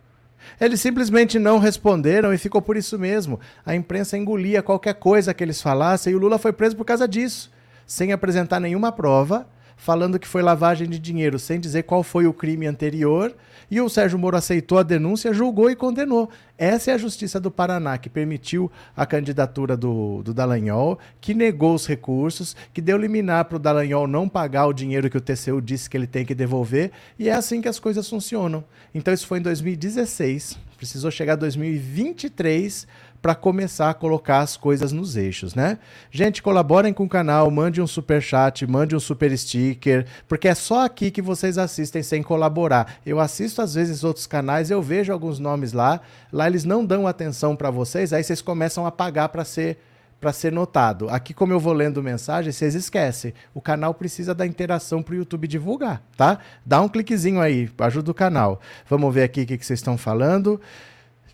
eles 0.60 0.80
simplesmente 0.80 1.38
não 1.38 1.58
responderam 1.58 2.32
e 2.32 2.38
ficou 2.38 2.60
por 2.62 2.76
isso 2.76 2.98
mesmo. 2.98 3.40
A 3.64 3.74
imprensa 3.74 4.16
engolia 4.16 4.62
qualquer 4.62 4.94
coisa 4.94 5.34
que 5.34 5.42
eles 5.42 5.60
falassem 5.60 6.12
e 6.12 6.16
o 6.16 6.18
Lula 6.18 6.38
foi 6.38 6.52
preso 6.52 6.76
por 6.76 6.84
causa 6.84 7.06
disso, 7.06 7.50
sem 7.86 8.12
apresentar 8.12 8.60
nenhuma 8.60 8.92
prova, 8.92 9.46
falando 9.80 10.18
que 10.18 10.28
foi 10.28 10.42
lavagem 10.42 10.86
de 10.86 10.98
dinheiro, 10.98 11.38
sem 11.38 11.58
dizer 11.58 11.84
qual 11.84 12.02
foi 12.02 12.26
o 12.26 12.34
crime 12.34 12.66
anterior. 12.66 13.34
E 13.70 13.80
o 13.80 13.88
Sérgio 13.88 14.18
Moro 14.18 14.36
aceitou 14.36 14.78
a 14.78 14.82
denúncia, 14.82 15.32
julgou 15.32 15.70
e 15.70 15.76
condenou. 15.76 16.28
Essa 16.58 16.90
é 16.90 16.94
a 16.94 16.98
justiça 16.98 17.40
do 17.40 17.50
Paraná, 17.50 17.96
que 17.96 18.10
permitiu 18.10 18.70
a 18.94 19.06
candidatura 19.06 19.76
do, 19.76 20.22
do 20.22 20.34
Dallagnol, 20.34 20.98
que 21.20 21.32
negou 21.32 21.74
os 21.74 21.86
recursos, 21.86 22.54
que 22.74 22.82
deu 22.82 22.98
liminar 22.98 23.46
para 23.46 23.56
o 23.56 23.58
Dallagnol 23.58 24.06
não 24.06 24.28
pagar 24.28 24.66
o 24.66 24.72
dinheiro 24.74 25.08
que 25.08 25.16
o 25.16 25.20
TCU 25.20 25.62
disse 25.62 25.88
que 25.88 25.96
ele 25.96 26.06
tem 26.06 26.26
que 26.26 26.34
devolver. 26.34 26.90
E 27.18 27.30
é 27.30 27.32
assim 27.32 27.62
que 27.62 27.68
as 27.68 27.78
coisas 27.78 28.06
funcionam. 28.06 28.62
Então, 28.94 29.14
isso 29.14 29.26
foi 29.26 29.38
em 29.38 29.42
2016. 29.42 30.58
Precisou 30.76 31.10
chegar 31.10 31.36
2023 31.36 32.86
para 33.20 33.34
começar 33.34 33.90
a 33.90 33.94
colocar 33.94 34.40
as 34.40 34.56
coisas 34.56 34.92
nos 34.92 35.16
eixos, 35.16 35.54
né? 35.54 35.78
Gente, 36.10 36.42
colaborem 36.42 36.92
com 36.92 37.04
o 37.04 37.08
canal, 37.08 37.50
mande 37.50 37.80
um 37.80 37.86
super 37.86 38.22
chat, 38.22 38.66
mande 38.66 38.96
um 38.96 39.00
super 39.00 39.36
sticker, 39.36 40.06
porque 40.26 40.48
é 40.48 40.54
só 40.54 40.84
aqui 40.84 41.10
que 41.10 41.20
vocês 41.20 41.58
assistem 41.58 42.02
sem 42.02 42.22
colaborar. 42.22 42.94
Eu 43.04 43.20
assisto 43.20 43.60
às 43.60 43.74
vezes 43.74 44.04
outros 44.04 44.26
canais, 44.26 44.70
eu 44.70 44.80
vejo 44.80 45.12
alguns 45.12 45.38
nomes 45.38 45.72
lá, 45.72 46.00
lá 46.32 46.46
eles 46.46 46.64
não 46.64 46.84
dão 46.84 47.06
atenção 47.06 47.54
para 47.54 47.70
vocês, 47.70 48.12
aí 48.12 48.24
vocês 48.24 48.40
começam 48.40 48.86
a 48.86 48.90
pagar 48.90 49.28
para 49.28 49.44
ser 49.44 49.78
para 50.20 50.32
ser 50.32 50.52
notado. 50.52 51.08
Aqui, 51.08 51.32
como 51.32 51.52
eu 51.52 51.58
vou 51.58 51.72
lendo 51.72 52.02
mensagem, 52.02 52.52
vocês 52.52 52.74
esquecem. 52.74 53.32
O 53.54 53.60
canal 53.60 53.94
precisa 53.94 54.34
da 54.34 54.46
interação 54.46 55.02
para 55.02 55.14
o 55.14 55.16
YouTube 55.16 55.48
divulgar, 55.48 56.02
tá? 56.16 56.38
Dá 56.64 56.80
um 56.82 56.88
cliquezinho 56.88 57.40
aí, 57.40 57.70
ajuda 57.78 58.10
o 58.10 58.14
canal. 58.14 58.60
Vamos 58.86 59.12
ver 59.14 59.22
aqui 59.22 59.42
o 59.42 59.46
que, 59.46 59.56
que 59.56 59.64
vocês 59.64 59.78
estão 59.78 59.96
falando. 59.96 60.60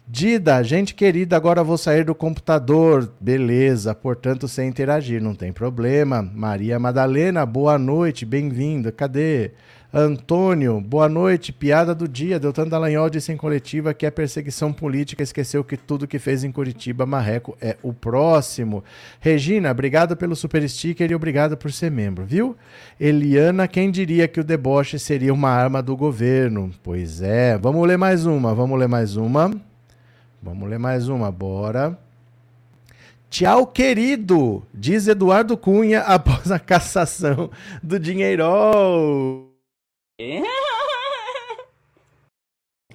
Dida, 0.09 0.63
gente 0.63 0.95
querida, 0.95 1.37
agora 1.37 1.65
vou 1.65 1.77
sair 1.77 2.05
do 2.05 2.15
computador. 2.15 3.13
Beleza, 3.21 3.93
portanto, 3.93 4.47
sem 4.47 4.69
interagir, 4.69 5.21
não 5.21 5.35
tem 5.35 5.53
problema. 5.53 6.23
Maria 6.23 6.79
Madalena, 6.79 7.45
boa 7.45 7.77
noite, 7.77 8.25
bem-vinda. 8.25 8.93
Cadê? 8.93 9.51
Antônio, 9.93 10.81
boa 10.81 11.09
noite. 11.09 11.53
Piada 11.53 11.93
do 11.93 12.07
dia. 12.07 12.39
Deltan 12.39 12.69
Dallagnol 12.69 13.11
disse 13.11 13.33
em 13.33 13.37
coletiva 13.37 13.93
que 13.93 14.07
é 14.07 14.11
perseguição 14.13 14.73
política. 14.73 15.25
Esqueceu 15.25 15.65
que 15.65 15.77
tudo 15.77 16.07
que 16.07 16.21
fez 16.21 16.45
em 16.45 16.53
Curitiba, 16.53 17.05
Marreco 17.05 17.59
é 17.61 17.77
o 17.83 17.93
próximo. 17.93 18.85
Regina, 19.19 19.73
obrigado 19.73 20.17
pelo 20.17 20.37
super 20.37 20.69
sticker 20.69 21.11
e 21.11 21.17
obrigado 21.17 21.57
por 21.57 21.73
ser 21.73 21.91
membro, 21.91 22.25
viu? 22.25 22.57
Eliana, 23.01 23.67
quem 23.67 23.91
diria 23.91 24.29
que 24.29 24.39
o 24.39 24.45
deboche 24.45 25.01
seria 25.01 25.35
uma 25.35 25.51
arma 25.51 25.83
do 25.83 25.97
governo? 25.97 26.71
Pois 26.81 27.23
é. 27.23 27.59
Vamos 27.59 27.85
ler 27.89 27.99
mais 27.99 28.25
uma, 28.25 28.55
vamos 28.55 28.79
ler 28.79 28.87
mais 28.87 29.17
uma. 29.17 29.51
Vamos 30.43 30.69
ler 30.69 30.79
mais 30.79 31.09
uma, 31.09 31.31
bora. 31.31 31.99
Tchau, 33.29 33.67
querido, 33.67 34.63
diz 34.73 35.09
Eduardo 35.09 35.57
Cunha 35.57 36.01
após 36.09 36.51
a 36.51 36.59
cassação 36.59 37.51
do 37.83 37.99
Dinheirol. 37.99 39.51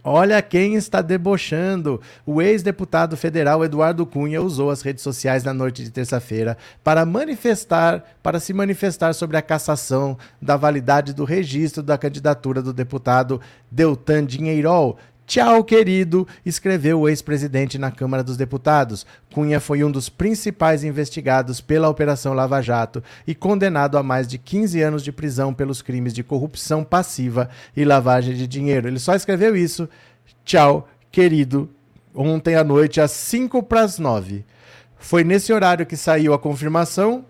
Olha 0.03 0.41
quem 0.41 0.73
está 0.73 0.99
debochando. 0.99 2.01
O 2.25 2.41
ex-deputado 2.41 3.15
federal 3.15 3.63
Eduardo 3.63 4.03
Cunha 4.03 4.41
usou 4.41 4.71
as 4.71 4.81
redes 4.81 5.03
sociais 5.03 5.43
na 5.43 5.53
noite 5.53 5.83
de 5.83 5.91
terça-feira 5.91 6.57
para 6.83 7.05
manifestar, 7.05 8.03
para 8.23 8.39
se 8.39 8.51
manifestar 8.51 9.13
sobre 9.13 9.37
a 9.37 9.43
cassação 9.43 10.17
da 10.41 10.57
validade 10.57 11.13
do 11.13 11.23
registro 11.23 11.83
da 11.83 11.99
candidatura 11.99 12.63
do 12.63 12.73
deputado 12.73 13.39
Deltan 13.69 14.25
Dinheirol, 14.25 14.97
Tchau, 15.31 15.63
querido, 15.63 16.27
escreveu 16.45 16.99
o 16.99 17.07
ex-presidente 17.07 17.77
na 17.77 17.89
Câmara 17.89 18.21
dos 18.21 18.35
Deputados. 18.35 19.05
Cunha 19.33 19.61
foi 19.61 19.81
um 19.81 19.89
dos 19.89 20.09
principais 20.09 20.83
investigados 20.83 21.61
pela 21.61 21.87
Operação 21.87 22.33
Lava 22.33 22.61
Jato 22.61 23.01
e 23.25 23.33
condenado 23.33 23.97
a 23.97 24.03
mais 24.03 24.27
de 24.27 24.37
15 24.37 24.81
anos 24.81 25.01
de 25.01 25.09
prisão 25.09 25.53
pelos 25.53 25.81
crimes 25.81 26.13
de 26.13 26.21
corrupção 26.21 26.83
passiva 26.83 27.49
e 27.77 27.85
lavagem 27.85 28.35
de 28.35 28.45
dinheiro. 28.45 28.89
Ele 28.89 28.99
só 28.99 29.15
escreveu 29.15 29.55
isso. 29.55 29.87
Tchau, 30.43 30.85
querido, 31.09 31.69
ontem 32.13 32.55
à 32.55 32.63
noite, 32.65 32.99
às 32.99 33.11
5 33.11 33.63
para 33.63 33.83
as 33.83 33.97
9. 33.97 34.43
Foi 34.97 35.23
nesse 35.23 35.53
horário 35.53 35.85
que 35.85 35.95
saiu 35.95 36.33
a 36.33 36.39
confirmação. 36.39 37.23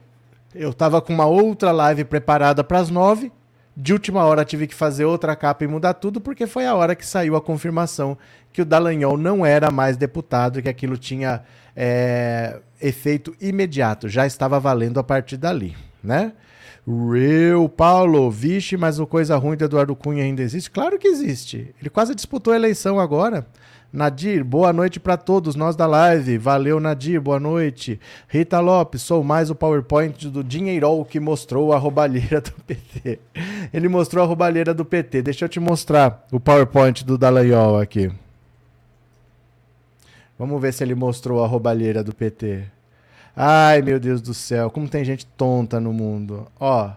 Eu 0.55 0.71
estava 0.71 1.03
com 1.03 1.13
uma 1.13 1.27
outra 1.27 1.71
live 1.71 2.03
preparada 2.05 2.63
para 2.63 2.79
as 2.79 2.89
9 2.89 3.31
de 3.75 3.93
última 3.93 4.23
hora 4.25 4.43
tive 4.43 4.67
que 4.67 4.75
fazer 4.75 5.05
outra 5.05 5.35
capa 5.35 5.63
e 5.63 5.67
mudar 5.67 5.93
tudo, 5.93 6.19
porque 6.19 6.45
foi 6.45 6.65
a 6.65 6.75
hora 6.75 6.95
que 6.95 7.05
saiu 7.05 7.35
a 7.35 7.41
confirmação 7.41 8.17
que 8.51 8.61
o 8.61 8.65
Dallagnol 8.65 9.17
não 9.17 9.45
era 9.45 9.71
mais 9.71 9.95
deputado 9.95 10.59
e 10.59 10.61
que 10.61 10.69
aquilo 10.69 10.97
tinha 10.97 11.41
é, 11.75 12.59
efeito 12.81 13.35
imediato, 13.39 14.09
já 14.09 14.25
estava 14.25 14.59
valendo 14.59 14.99
a 14.99 15.03
partir 15.03 15.37
dali, 15.37 15.75
né? 16.03 16.33
Real 16.85 17.69
Paulo, 17.69 18.29
vixe, 18.29 18.75
mas 18.75 18.99
o 18.99 19.05
coisa 19.05 19.37
ruim 19.37 19.55
do 19.55 19.65
Eduardo 19.65 19.95
Cunha 19.95 20.23
ainda 20.23 20.41
existe? 20.41 20.71
Claro 20.71 20.97
que 20.97 21.07
existe. 21.07 21.73
Ele 21.79 21.89
quase 21.89 22.15
disputou 22.15 22.53
a 22.53 22.55
eleição 22.55 22.99
agora. 22.99 23.45
Nadir, 23.93 24.41
boa 24.41 24.71
noite 24.71 25.01
para 25.01 25.17
todos 25.17 25.53
nós 25.53 25.75
da 25.75 25.85
live. 25.85 26.37
Valeu, 26.37 26.79
Nadir, 26.79 27.19
boa 27.19 27.41
noite. 27.41 27.99
Rita 28.25 28.57
Lopes, 28.61 29.01
sou 29.01 29.21
mais 29.21 29.49
o 29.49 29.55
PowerPoint 29.55 30.29
do 30.29 30.41
Dinheirol 30.41 31.03
que 31.03 31.19
mostrou 31.19 31.73
a 31.73 31.77
roubalheira 31.77 32.39
do 32.39 32.53
PT. 32.65 33.19
Ele 33.73 33.89
mostrou 33.89 34.23
a 34.23 34.27
roubalheira 34.27 34.73
do 34.73 34.85
PT. 34.85 35.21
Deixa 35.23 35.43
eu 35.43 35.49
te 35.49 35.59
mostrar 35.59 36.25
o 36.31 36.39
PowerPoint 36.39 37.03
do 37.03 37.17
Dallagnol 37.17 37.81
aqui. 37.81 38.09
Vamos 40.39 40.61
ver 40.61 40.71
se 40.71 40.85
ele 40.85 40.95
mostrou 40.95 41.43
a 41.43 41.47
roubalheira 41.47 42.01
do 42.01 42.15
PT. 42.15 42.63
Ai, 43.35 43.81
meu 43.81 43.99
Deus 43.99 44.21
do 44.21 44.33
céu, 44.33 44.71
como 44.71 44.87
tem 44.87 45.03
gente 45.03 45.25
tonta 45.25 45.81
no 45.81 45.91
mundo. 45.91 46.47
Ó, 46.57 46.91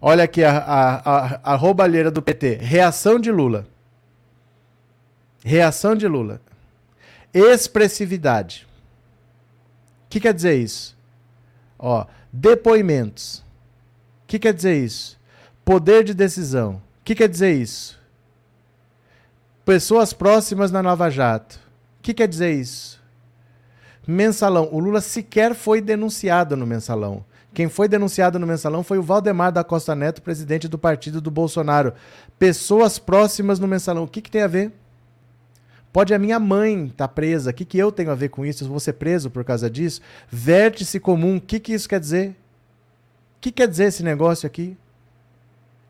olha 0.00 0.24
aqui 0.24 0.42
a, 0.42 0.58
a, 0.58 0.94
a, 0.96 1.40
a 1.52 1.54
roubalheira 1.54 2.10
do 2.10 2.20
PT. 2.20 2.58
Reação 2.60 3.20
de 3.20 3.30
Lula. 3.30 3.64
Reação 5.44 5.94
de 5.94 6.06
Lula. 6.06 6.40
Expressividade. 7.34 8.66
O 10.06 10.10
que 10.10 10.20
quer 10.20 10.34
dizer 10.34 10.54
isso? 10.54 10.96
Ó, 11.78 12.06
depoimentos. 12.32 13.38
O 14.24 14.26
que 14.28 14.38
quer 14.38 14.54
dizer 14.54 14.76
isso? 14.76 15.18
Poder 15.64 16.04
de 16.04 16.14
decisão. 16.14 16.74
O 17.00 17.04
que 17.04 17.14
quer 17.14 17.28
dizer 17.28 17.52
isso? 17.52 18.00
Pessoas 19.64 20.12
próximas 20.12 20.70
na 20.70 20.82
Nova 20.82 21.10
Jato. 21.10 21.56
O 21.98 22.02
que 22.02 22.14
quer 22.14 22.28
dizer 22.28 22.52
isso? 22.52 23.00
Mensalão. 24.06 24.68
O 24.72 24.78
Lula 24.78 25.00
sequer 25.00 25.54
foi 25.54 25.80
denunciado 25.80 26.56
no 26.56 26.66
mensalão. 26.66 27.24
Quem 27.54 27.68
foi 27.68 27.86
denunciado 27.86 28.38
no 28.38 28.46
mensalão 28.46 28.82
foi 28.82 28.98
o 28.98 29.02
Valdemar 29.02 29.52
da 29.52 29.62
Costa 29.62 29.94
Neto, 29.94 30.22
presidente 30.22 30.68
do 30.68 30.78
partido 30.78 31.20
do 31.20 31.30
Bolsonaro. 31.30 31.92
Pessoas 32.38 32.98
próximas 32.98 33.58
no 33.58 33.68
mensalão. 33.68 34.04
O 34.04 34.08
que, 34.08 34.22
que 34.22 34.30
tem 34.30 34.42
a 34.42 34.46
ver? 34.46 34.72
Pode 35.92 36.14
a 36.14 36.18
minha 36.18 36.40
mãe 36.40 36.86
estar 36.86 37.06
tá 37.06 37.08
presa. 37.08 37.50
O 37.50 37.52
que, 37.52 37.64
que 37.64 37.78
eu 37.78 37.92
tenho 37.92 38.10
a 38.10 38.14
ver 38.14 38.30
com 38.30 38.46
isso? 38.46 38.64
Eu 38.64 38.68
vou 38.68 38.80
ser 38.80 38.94
preso 38.94 39.30
por 39.30 39.44
causa 39.44 39.68
disso? 39.68 40.00
Vértice 40.30 40.98
comum. 40.98 41.36
O 41.36 41.40
que, 41.40 41.60
que 41.60 41.74
isso 41.74 41.88
quer 41.88 42.00
dizer? 42.00 42.30
O 42.30 43.40
que 43.42 43.52
quer 43.52 43.68
dizer 43.68 43.84
esse 43.84 44.02
negócio 44.02 44.46
aqui? 44.46 44.76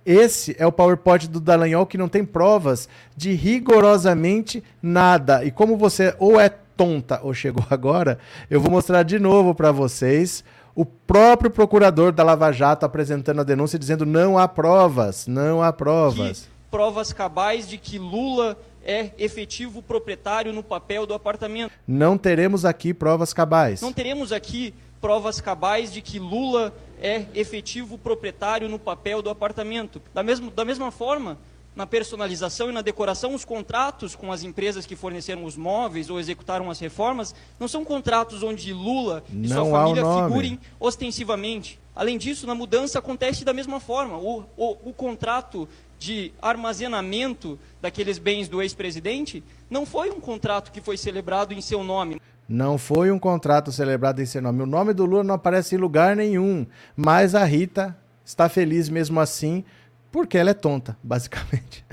Esse 0.05 0.57
é 0.59 0.67
o 0.67 0.73
PowerPoint 0.73 1.29
do 1.29 1.39
Dallagnol 1.39 1.87
que 1.87 1.97
não 1.97 2.09
tem 2.09 2.25
provas 2.25 2.89
de 3.17 3.33
rigorosamente 3.33 4.63
nada. 4.83 5.45
E 5.45 5.53
como 5.53 5.77
você 5.77 6.15
ou 6.19 6.41
é 6.41 6.49
tonta 6.49 7.21
ou 7.23 7.33
chegou 7.33 7.65
agora, 7.71 8.19
eu 8.51 8.61
vou 8.61 8.71
mostrar 8.71 9.05
de 9.05 9.21
novo 9.21 9.55
para 9.55 9.71
vocês 9.71 10.43
o 10.75 10.85
próprio 10.85 11.51
procurador 11.51 12.11
da 12.11 12.25
Lava 12.25 12.51
Jato 12.51 12.85
apresentando 12.85 13.41
a 13.41 13.45
denúncia 13.45 13.79
dizendo 13.79 14.05
não 14.05 14.37
há 14.37 14.49
provas, 14.49 15.27
não 15.29 15.63
há 15.63 15.73
provas. 15.73 16.41
Que 16.41 16.49
provas 16.71 17.13
cabais 17.13 17.69
de 17.69 17.79
que 17.79 17.99
Lula 17.99 18.57
é 18.85 19.11
efetivo 19.19 19.83
proprietário 19.83 20.53
no 20.53 20.63
papel 20.63 21.07
do 21.07 21.15
apartamento. 21.15 21.73
Não 21.87 22.19
teremos 22.19 22.65
aqui 22.65 22.93
provas 22.93 23.33
cabais. 23.33 23.81
Não 23.81 23.93
teremos 23.93 24.33
aqui 24.33 24.75
provas 25.01 25.41
cabais 25.41 25.93
de 25.93 26.01
que 26.01 26.19
Lula 26.19 26.73
é 27.01 27.27
efetivo 27.35 27.99
proprietário 27.99 28.69
no 28.69 28.79
papel 28.79 29.21
do 29.21 29.29
apartamento. 29.29 30.01
Da, 30.15 30.23
mesmo, 30.23 30.51
da 30.51 30.65
mesma 30.65 30.93
forma, 30.93 31.37
na 31.75 31.87
personalização 31.87 32.71
e 32.71 32.73
na 32.73 32.83
decoração, 32.83 33.35
os 33.35 33.45
contratos 33.45 34.15
com 34.15 34.31
as 34.31 34.43
empresas 34.45 34.87
que 34.87 34.95
forneceram 34.95 35.45
os 35.45 35.57
móveis 35.57 36.11
ou 36.11 36.21
executaram 36.21 36.71
as 36.71 36.79
reformas 36.79 37.35
não 37.59 37.67
são 37.67 37.85
contratos 37.85 38.43
onde 38.43 38.73
Lula 38.73 39.25
e 39.31 39.49
não 39.49 39.67
sua 39.67 39.81
família 39.81 40.05
figurem 40.05 40.61
ostensivamente. 40.79 41.81
Além 41.95 42.17
disso, 42.17 42.47
na 42.47 42.55
mudança 42.55 42.99
acontece 42.99 43.45
da 43.45 43.53
mesma 43.53 43.81
forma. 43.81 44.17
O, 44.17 44.45
o, 44.57 44.91
o 44.91 44.93
contrato 44.93 45.69
de 46.03 46.33
armazenamento 46.43 47.59
daqueles 47.81 48.19
bens 48.19 48.49
do 48.49 48.61
ex-presidente 48.61 49.43
não 49.71 49.87
foi 49.87 50.11
um 50.11 50.21
contrato 50.21 50.73
que 50.73 50.81
foi 50.81 50.97
celebrado 50.97 51.55
em 51.55 51.61
seu 51.61 51.85
nome. 51.85 52.21
Não 52.49 52.77
foi 52.77 53.11
um 53.11 53.19
contrato 53.19 53.71
celebrado 53.71 54.21
em 54.21 54.27
seu 54.27 54.43
nome. 54.43 54.63
O 54.63 54.67
nome 54.67 54.93
do 54.93 55.07
Lula 55.07 55.23
não 55.23 55.37
aparece 55.37 55.77
em 55.77 55.79
lugar 55.79 56.17
nenhum. 56.17 56.67
Mas 56.97 57.35
a 57.35 57.45
Rita 57.45 57.97
está 58.25 58.49
feliz 58.49 58.89
mesmo 58.89 59.21
assim 59.21 59.65
porque 60.11 60.37
ela 60.37 60.51
é 60.51 60.55
tonta, 60.55 60.97
basicamente. 61.03 61.85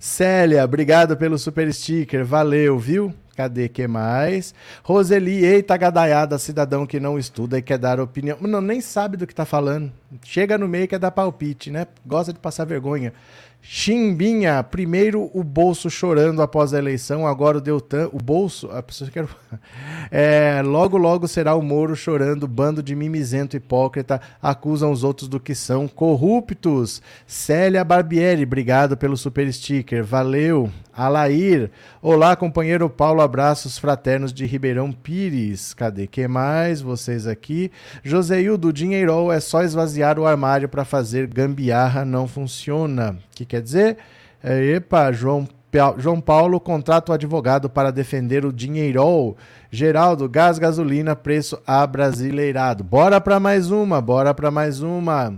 Célia, 0.00 0.64
obrigado 0.64 1.16
pelo 1.16 1.38
super 1.38 1.72
sticker, 1.72 2.24
valeu, 2.24 2.78
viu? 2.78 3.14
Cadê 3.38 3.68
que 3.68 3.86
mais? 3.86 4.52
Roseli, 4.82 5.44
eita 5.44 5.76
gadaiada, 5.76 6.36
cidadão 6.40 6.84
que 6.84 6.98
não 6.98 7.16
estuda 7.16 7.56
e 7.56 7.62
quer 7.62 7.78
dar 7.78 8.00
opinião. 8.00 8.36
Não, 8.40 8.60
nem 8.60 8.80
sabe 8.80 9.16
do 9.16 9.28
que 9.28 9.34
tá 9.34 9.44
falando. 9.44 9.92
Chega 10.24 10.58
no 10.58 10.66
meio 10.66 10.82
e 10.82 10.88
quer 10.88 10.98
dar 10.98 11.12
palpite, 11.12 11.70
né? 11.70 11.86
Gosta 12.04 12.32
de 12.32 12.40
passar 12.40 12.64
vergonha. 12.64 13.12
Chimbinha, 13.60 14.62
primeiro 14.62 15.30
o 15.34 15.44
bolso 15.44 15.90
chorando 15.90 16.40
após 16.40 16.72
a 16.72 16.78
eleição, 16.78 17.26
agora 17.26 17.58
o 17.58 17.60
Deltan, 17.60 18.08
o 18.12 18.18
bolso, 18.18 18.70
a 18.70 18.82
pessoa 18.82 19.10
que 19.10 19.18
é, 20.10 20.62
logo 20.64 20.96
logo 20.96 21.28
será 21.28 21.54
o 21.54 21.60
Moro 21.60 21.94
chorando, 21.94 22.48
bando 22.48 22.82
de 22.82 22.94
mimizento 22.94 23.56
hipócrita, 23.56 24.20
acusam 24.40 24.90
os 24.90 25.04
outros 25.04 25.28
do 25.28 25.38
que 25.38 25.54
são 25.54 25.86
corruptos. 25.86 27.02
Célia 27.26 27.84
Barbieri, 27.84 28.44
obrigado 28.44 28.96
pelo 28.96 29.16
super 29.16 29.52
sticker, 29.52 30.02
valeu. 30.02 30.70
Alair, 30.98 31.70
olá 32.02 32.34
companheiro 32.34 32.90
Paulo, 32.90 33.20
abraços 33.20 33.78
fraternos 33.78 34.32
de 34.32 34.44
Ribeirão 34.44 34.90
Pires. 34.90 35.72
Cadê 35.72 36.08
que 36.08 36.26
mais? 36.26 36.80
Vocês 36.80 37.24
aqui. 37.24 37.70
Joseildo, 38.02 38.72
dinheiro 38.72 39.30
é 39.30 39.38
só 39.38 39.62
esvaziar 39.62 40.18
o 40.18 40.26
armário 40.26 40.68
para 40.68 40.84
fazer 40.84 41.28
gambiarra, 41.28 42.04
não 42.04 42.26
funciona. 42.26 43.16
Que 43.32 43.44
quer 43.48 43.62
dizer? 43.62 43.96
É, 44.42 44.76
epa, 44.76 45.10
João, 45.10 45.48
João 45.96 46.20
Paulo 46.20 46.60
contrata 46.60 47.10
o 47.10 47.14
advogado 47.14 47.68
para 47.68 47.90
defender 47.90 48.44
o 48.44 48.52
dinheiro. 48.52 49.36
Geraldo, 49.70 50.28
gás, 50.28 50.58
gasolina, 50.58 51.16
preço 51.16 51.60
abrasileirado. 51.66 52.84
Bora 52.84 53.20
para 53.20 53.40
mais 53.40 53.70
uma, 53.70 54.00
bora 54.00 54.32
para 54.32 54.50
mais 54.50 54.80
uma. 54.80 55.34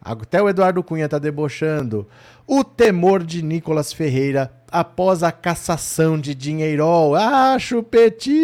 Até 0.00 0.40
o 0.40 0.48
Eduardo 0.48 0.82
Cunha 0.82 1.08
tá 1.08 1.18
debochando. 1.18 2.08
O 2.46 2.64
temor 2.64 3.22
de 3.22 3.42
Nicolas 3.42 3.92
Ferreira 3.92 4.50
após 4.70 5.22
a 5.22 5.32
cassação 5.32 6.18
de 6.18 6.34
Dinheirol. 6.34 7.14
Ah, 7.14 7.58
chupetinha! 7.58 8.38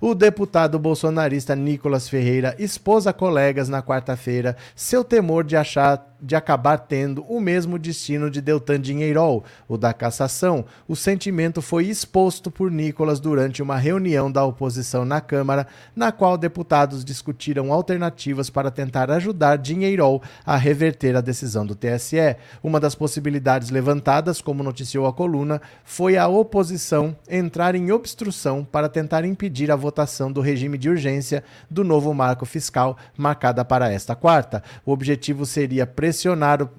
O 0.00 0.14
deputado 0.14 0.78
bolsonarista 0.78 1.56
Nicolas 1.56 2.08
Ferreira 2.08 2.54
expôs 2.58 3.06
a 3.06 3.12
colegas 3.12 3.68
na 3.68 3.82
quarta-feira 3.82 4.56
seu 4.74 5.04
temor 5.04 5.44
de 5.44 5.56
achar 5.56 6.09
de 6.22 6.36
acabar 6.36 6.78
tendo 6.78 7.22
o 7.24 7.40
mesmo 7.40 7.78
destino 7.78 8.30
de 8.30 8.40
Deltan 8.40 8.80
Dinheirol, 8.80 9.44
o 9.68 9.76
da 9.76 9.92
cassação. 9.92 10.64
O 10.86 10.94
sentimento 10.94 11.62
foi 11.62 11.86
exposto 11.86 12.50
por 12.50 12.70
Nicolas 12.70 13.20
durante 13.20 13.62
uma 13.62 13.76
reunião 13.76 14.30
da 14.30 14.44
oposição 14.44 15.04
na 15.04 15.20
Câmara, 15.20 15.66
na 15.94 16.12
qual 16.12 16.36
deputados 16.36 17.04
discutiram 17.04 17.72
alternativas 17.72 18.50
para 18.50 18.70
tentar 18.70 19.10
ajudar 19.10 19.56
Dinheirol 19.56 20.22
a 20.44 20.56
reverter 20.56 21.16
a 21.16 21.20
decisão 21.20 21.64
do 21.64 21.74
TSE. 21.74 22.36
Uma 22.62 22.78
das 22.78 22.94
possibilidades 22.94 23.70
levantadas, 23.70 24.40
como 24.40 24.62
noticiou 24.62 25.06
a 25.06 25.12
coluna, 25.12 25.60
foi 25.84 26.16
a 26.16 26.28
oposição 26.28 27.16
entrar 27.28 27.74
em 27.74 27.92
obstrução 27.92 28.64
para 28.64 28.88
tentar 28.88 29.24
impedir 29.24 29.70
a 29.70 29.76
votação 29.76 30.30
do 30.30 30.40
regime 30.40 30.76
de 30.76 30.88
urgência 30.88 31.42
do 31.70 31.84
novo 31.84 32.12
marco 32.12 32.44
fiscal 32.44 32.96
marcada 33.16 33.64
para 33.64 33.92
esta 33.92 34.14
quarta. 34.14 34.62
O 34.84 34.92
objetivo 34.92 35.46
seria 35.46 35.86
pressionar 35.86 36.09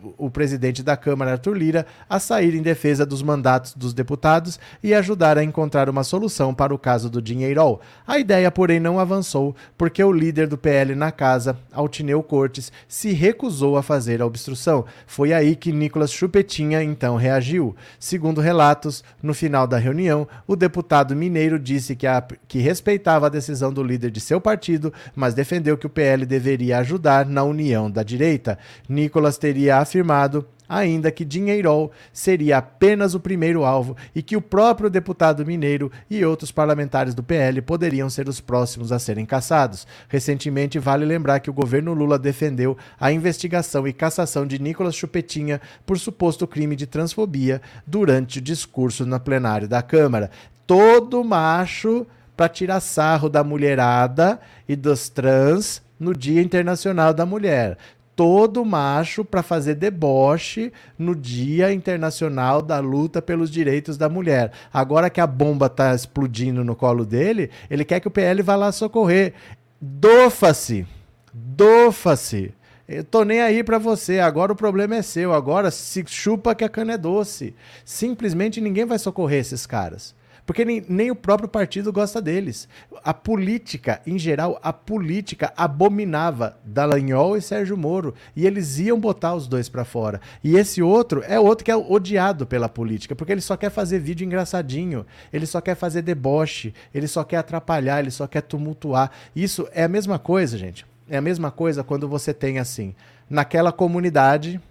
o, 0.04 0.26
o 0.26 0.30
presidente 0.30 0.84
da 0.84 0.98
Câmara, 0.98 1.34
Arthur 1.34 1.58
Lira, 1.58 1.86
a 2.10 2.20
sair 2.20 2.56
em 2.56 2.62
defesa 2.62 3.06
dos 3.06 3.22
mandatos 3.22 3.74
dos 3.74 3.94
deputados 3.94 4.60
e 4.84 4.94
ajudar 4.94 5.38
a 5.38 5.44
encontrar 5.44 5.90
uma 5.90 6.04
solução 6.04 6.54
para 6.54 6.74
o 6.74 6.80
caso 6.80 7.10
do 7.10 7.22
Dinheirol. 7.22 7.82
A 8.06 8.20
ideia, 8.20 8.52
porém, 8.52 8.80
não 8.80 9.00
avançou 9.00 9.56
porque 9.78 10.04
o 10.04 10.12
líder 10.12 10.48
do 10.48 10.58
PL 10.58 10.96
na 10.96 11.12
casa, 11.12 11.58
Altineu 11.72 12.22
Cortes, 12.24 12.72
se 12.88 13.12
recusou 13.12 13.78
a 13.78 13.84
fazer 13.84 14.22
a 14.22 14.26
obstrução. 14.26 14.86
Foi 15.06 15.34
aí 15.34 15.56
que 15.56 15.72
Nicolas 15.72 16.12
Chupetinha 16.12 16.84
então 16.84 17.16
reagiu. 17.16 17.76
Segundo 18.00 18.42
relatos, 18.42 19.04
no 19.22 19.34
final 19.34 19.68
da 19.68 19.78
reunião, 19.78 20.28
o 20.48 20.56
deputado 20.56 21.16
mineiro 21.16 21.60
disse 21.60 21.96
que, 21.96 22.08
a, 22.08 22.22
que 22.48 22.60
respeitava 22.60 23.28
a 23.28 23.30
decisão 23.30 23.72
do 23.72 23.84
líder 23.84 24.12
de 24.12 24.20
seu 24.20 24.42
partido, 24.42 24.94
mas 25.16 25.34
defendeu 25.34 25.78
que 25.78 25.86
o 25.86 25.90
PL 25.90 26.26
deveria 26.26 26.80
ajudar 26.80 27.26
na 27.26 27.44
união 27.44 27.90
da 27.90 28.04
direita. 28.04 28.58
Nicolas 28.88 29.21
Nicolas 29.22 29.38
teria 29.38 29.78
afirmado 29.78 30.48
ainda 30.68 31.12
que 31.12 31.26
Dinheirol 31.26 31.92
seria 32.12 32.58
apenas 32.58 33.14
o 33.14 33.20
primeiro 33.20 33.64
alvo 33.66 33.96
e 34.16 34.24
que 34.24 34.38
o 34.38 34.42
próprio 34.42 34.90
deputado 34.90 35.46
mineiro 35.46 35.92
e 36.10 36.26
outros 36.26 36.50
parlamentares 36.52 37.14
do 37.14 37.22
PL 37.22 37.62
poderiam 37.62 38.10
ser 38.10 38.28
os 38.28 38.40
próximos 38.40 38.92
a 38.92 38.98
serem 38.98 39.26
caçados. 39.26 39.86
Recentemente, 40.08 40.80
vale 40.80 41.06
lembrar 41.06 41.42
que 41.42 41.50
o 41.50 41.54
governo 41.54 41.94
Lula 41.94 42.18
defendeu 42.18 42.78
a 43.00 43.12
investigação 43.12 43.86
e 43.86 43.94
cassação 43.94 44.48
de 44.48 44.60
Nicolas 44.60 44.96
Chupetinha 44.96 45.62
por 45.86 46.00
suposto 46.00 46.48
crime 46.48 46.76
de 46.76 46.88
transfobia 46.88 47.62
durante 47.86 48.40
o 48.40 48.42
discurso 48.42 49.06
na 49.06 49.20
plenário 49.20 49.68
da 49.68 49.82
Câmara. 49.82 50.32
Todo 50.66 51.24
macho 51.24 52.08
para 52.36 52.48
tirar 52.48 52.80
sarro 52.80 53.30
da 53.30 53.44
mulherada 53.44 54.40
e 54.68 54.76
dos 54.76 55.10
trans 55.10 55.82
no 56.00 56.16
Dia 56.16 56.42
Internacional 56.42 57.14
da 57.14 57.26
Mulher 57.26 57.78
todo 58.16 58.66
macho 58.66 59.24
para 59.24 59.42
fazer 59.42 59.76
deboche 59.76 60.72
no 60.98 61.16
Dia 61.16 61.74
Internacional 61.74 62.62
da 62.62 62.80
Luta 62.80 63.22
pelos 63.22 63.50
Direitos 63.50 63.98
da 63.98 64.10
Mulher. 64.10 64.52
Agora 64.72 65.10
que 65.10 65.22
a 65.22 65.28
bomba 65.28 65.70
tá 65.70 65.94
explodindo 65.96 66.64
no 66.64 66.76
colo 66.76 67.06
dele, 67.06 67.50
ele 67.70 67.86
quer 67.86 68.00
que 68.00 68.08
o 68.08 68.12
PL 68.12 68.42
vá 68.42 68.56
lá 68.56 68.72
socorrer. 68.72 69.34
Dofa-se! 69.80 70.86
Dofa-se! 71.34 72.54
Eu 72.88 73.06
tô 73.06 73.24
nem 73.24 73.42
aí 73.42 73.64
para 73.64 73.78
você, 73.78 74.20
agora 74.20 74.52
o 74.52 74.56
problema 74.56 74.98
é 74.98 75.02
seu, 75.02 75.34
agora 75.34 75.72
se 75.72 76.04
chupa 76.06 76.54
que 76.54 76.66
a 76.66 76.70
cana 76.70 76.94
é 76.94 76.98
doce. 76.98 77.56
Simplesmente 77.86 78.60
ninguém 78.60 78.84
vai 78.84 79.00
socorrer 79.00 79.40
esses 79.40 79.66
caras. 79.66 80.14
Porque 80.46 80.66
nem, 80.66 80.84
nem 80.88 81.12
o 81.12 81.16
próprio 81.16 81.48
partido 81.48 81.92
gosta 81.92 82.22
deles. 82.22 82.68
A 83.04 83.14
política, 83.14 84.02
em 84.06 84.18
geral, 84.18 84.60
a 84.62 84.74
política 84.74 85.54
abominava 85.56 86.58
Dallagnol 86.64 87.38
e 87.38 87.42
Sérgio 87.42 87.78
Moro. 87.78 88.14
E 88.36 88.46
eles 88.46 88.80
iam 88.80 89.00
botar 89.00 89.36
os 89.36 89.48
dois 89.48 89.70
para 89.70 89.86
fora. 89.86 90.20
E 90.44 90.56
esse 90.56 90.82
outro 90.82 91.24
é 91.26 91.40
outro 91.40 91.64
que 91.64 91.72
é 91.72 91.76
odiado 91.76 92.46
pela 92.46 92.68
política, 92.68 93.16
porque 93.16 93.32
ele 93.32 93.42
só 93.42 93.56
quer 93.56 93.70
fazer 93.70 94.00
vídeo 94.00 94.26
engraçadinho, 94.26 95.06
ele 95.32 95.46
só 95.46 95.62
quer 95.62 95.76
fazer 95.76 96.02
deboche, 96.02 96.74
ele 96.94 97.08
só 97.08 97.24
quer 97.24 97.38
atrapalhar, 97.38 98.00
ele 98.00 98.12
só 98.12 98.28
quer 98.28 98.42
tumultuar. 98.42 99.12
Isso 99.36 99.68
é 99.74 99.84
a 99.84 99.90
mesma 99.90 100.18
coisa, 100.18 100.58
gente. 100.58 100.86
É 101.10 101.18
a 101.18 101.22
mesma 101.22 101.52
coisa 101.52 101.84
quando 101.84 102.08
você 102.08 102.34
tem 102.34 102.58
assim, 102.58 102.96
naquela 103.30 103.72
comunidade 103.72 104.62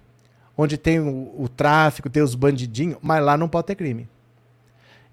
onde 0.56 0.76
tem 0.76 1.00
o, 1.00 1.34
o 1.38 1.48
tráfico, 1.48 2.10
tem 2.10 2.22
os 2.22 2.34
bandidinhos, 2.34 2.98
mas 3.00 3.24
lá 3.24 3.36
não 3.36 3.48
pode 3.48 3.66
ter 3.66 3.74
crime. 3.74 4.08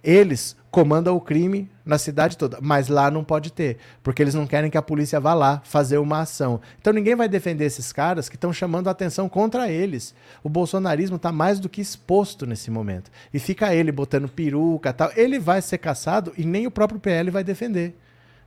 Eles 0.04 0.56
comandam 0.70 1.16
o 1.16 1.22
crime 1.22 1.70
na 1.84 1.98
cidade 1.98 2.38
toda, 2.38 2.60
mas 2.62 2.88
lá 2.88 3.10
não 3.10 3.24
pode 3.24 3.52
ter, 3.52 3.78
porque 4.04 4.22
eles 4.22 4.36
não 4.36 4.46
querem 4.46 4.70
que 4.70 4.78
a 4.78 4.82
polícia 4.82 5.20
vá 5.20 5.34
lá 5.34 5.62
fazer 5.64 5.98
uma 5.98 6.20
ação. 6.20 6.62
Então 6.80 6.94
ninguém 6.94 7.16
vai 7.16 7.28
defender 7.28 7.66
esses 7.66 7.92
caras 7.92 8.30
que 8.30 8.36
estão 8.36 8.54
chamando 8.54 8.88
a 8.88 8.92
atenção 8.92 9.28
contra 9.28 9.72
eles. 9.72 10.14
O 10.44 10.50
bolsonarismo 10.50 11.16
está 11.16 11.32
mais 11.32 11.60
do 11.60 11.70
que 11.70 11.82
exposto 11.82 12.46
nesse 12.46 12.70
momento. 12.70 13.10
E 13.34 13.40
fica 13.40 13.74
ele 13.74 13.92
botando 13.92 14.30
peruca 14.30 14.94
tal. 14.94 15.12
Ele 15.16 15.40
vai 15.40 15.62
ser 15.62 15.78
caçado 15.78 16.34
e 16.38 16.46
nem 16.46 16.68
o 16.68 16.72
próprio 16.72 17.00
PL 17.00 17.32
vai 17.32 17.44
defender. 17.44 17.96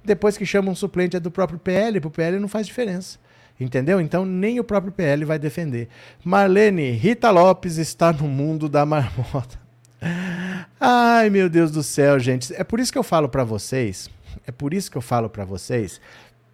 Depois 0.05 0.37
que 0.37 0.47
chama 0.47 0.71
um 0.71 0.75
suplente 0.75 1.17
é 1.17 1.21
do 1.21 1.31
próprio 1.31 1.59
PL, 1.59 2.01
para 2.01 2.09
o 2.09 2.13
PL 2.13 2.39
não 2.39 2.49
faz 2.49 2.67
diferença. 2.67 3.19
Entendeu? 3.59 4.01
Então 4.01 4.25
nem 4.25 4.59
o 4.59 4.65
próprio 4.65 4.93
PL 4.93 5.25
vai 5.25 5.39
defender. 5.39 5.89
Marlene, 6.25 6.93
Rita 6.93 7.31
Lopes 7.31 7.77
está 7.77 8.13
no 8.13 8.27
mundo 8.27 8.69
da 8.69 8.87
marmota. 8.87 9.60
Ai, 10.81 11.31
meu 11.31 11.49
Deus 11.49 11.71
do 11.71 11.83
céu, 11.83 12.19
gente. 12.19 12.55
É 12.55 12.65
por 12.65 12.81
isso 12.81 12.93
que 12.93 12.99
eu 12.99 13.03
falo 13.03 13.29
para 13.29 13.45
vocês, 13.45 14.09
é 14.47 14.51
por 14.51 14.73
isso 14.73 14.91
que 14.91 14.97
eu 14.97 15.03
falo 15.03 15.29
para 15.29 15.45
vocês, 15.45 16.01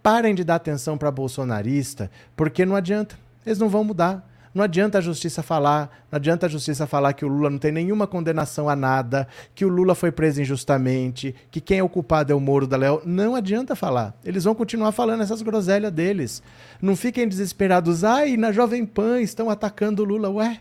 parem 0.03 0.35
de 0.35 0.45
dar 0.45 0.57
atenção 0.57 0.99
para 0.99 1.11
bolsonarista, 1.11 2.11
porque 2.37 2.65
não 2.65 2.77
adianta. 2.77 3.17
Eles 3.45 3.59
não 3.59 3.69
vão 3.69 3.85
mudar. 3.85 4.29
Não 4.57 4.65
adianta 4.65 4.97
a 4.97 5.03
justiça 5.03 5.43
falar, 5.43 6.07
não 6.11 6.17
adianta 6.17 6.47
a 6.47 6.49
justiça 6.49 6.87
falar 6.87 7.13
que 7.13 7.27
o 7.27 7.29
Lula 7.29 7.51
não 7.51 7.59
tem 7.59 7.71
nenhuma 7.71 8.07
condenação 8.07 8.71
a 8.71 8.75
nada, 8.75 9.29
que 9.55 9.67
o 9.67 9.69
Lula 9.69 9.95
foi 9.95 10.11
preso 10.11 10.41
injustamente, 10.41 11.35
que 11.51 11.61
quem 11.61 11.81
é 11.81 11.83
o 11.83 11.91
culpado 11.91 12.33
é 12.33 12.35
o 12.35 12.41
Moro 12.41 12.67
da 12.67 12.75
Léo. 12.75 13.03
Não 13.05 13.35
adianta 13.35 13.77
falar. 13.77 14.19
Eles 14.25 14.45
vão 14.45 14.55
continuar 14.55 14.93
falando 14.93 15.23
essas 15.23 15.43
groselhas 15.43 15.93
deles. 15.93 16.43
Não 16.81 16.97
fiquem 16.97 17.29
desesperados. 17.29 18.03
Ai, 18.03 18.39
na 18.39 18.51
Jovem 18.51 18.87
Pan 18.87 19.21
estão 19.21 19.51
atacando 19.51 20.03
o 20.03 20.07
Lula. 20.07 20.31
Ué, 20.31 20.59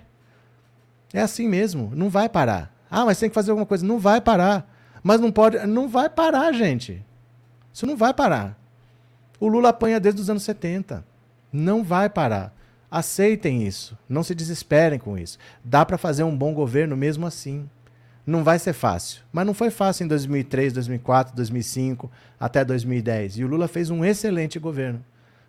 é 1.14 1.22
assim 1.22 1.48
mesmo. 1.48 1.90
Não 1.96 2.10
vai 2.10 2.28
parar. 2.28 2.75
Ah, 2.90 3.06
mas 3.06 3.20
tem 3.20 3.30
que 3.30 3.36
fazer 3.36 3.52
alguma 3.52 3.66
coisa. 3.66 3.86
Não 3.86 4.00
vai 4.00 4.22
parar. 4.22 4.70
Mas 5.04 5.20
não 5.22 5.32
pode. 5.32 5.58
Não 5.68 5.88
vai 5.88 6.10
parar, 6.10 6.52
gente. 6.54 7.04
Isso 7.74 7.86
não 7.86 7.96
vai 7.96 8.14
parar. 8.14 8.58
O 9.40 9.48
Lula 9.48 9.70
apanha 9.70 10.00
desde 10.00 10.22
os 10.22 10.30
anos 10.30 10.44
70. 10.44 11.06
Não 11.52 11.84
vai 11.84 12.10
parar. 12.10 12.54
Aceitem 12.90 13.68
isso. 13.68 13.98
Não 14.08 14.24
se 14.24 14.34
desesperem 14.34 14.98
com 14.98 15.18
isso. 15.18 15.38
Dá 15.64 15.86
para 15.86 15.98
fazer 15.98 16.24
um 16.24 16.36
bom 16.36 16.54
governo 16.54 16.96
mesmo 16.96 17.26
assim. 17.26 17.70
Não 18.26 18.44
vai 18.44 18.58
ser 18.58 18.74
fácil. 18.74 19.22
Mas 19.32 19.46
não 19.46 19.54
foi 19.54 19.70
fácil 19.70 20.06
em 20.06 20.08
2003, 20.08 20.74
2004, 20.74 21.36
2005, 21.36 22.10
até 22.40 22.66
2010. 22.66 23.38
E 23.38 23.44
o 23.44 23.48
Lula 23.48 23.68
fez 23.68 23.90
um 23.90 24.04
excelente 24.04 24.58
governo. 24.58 25.04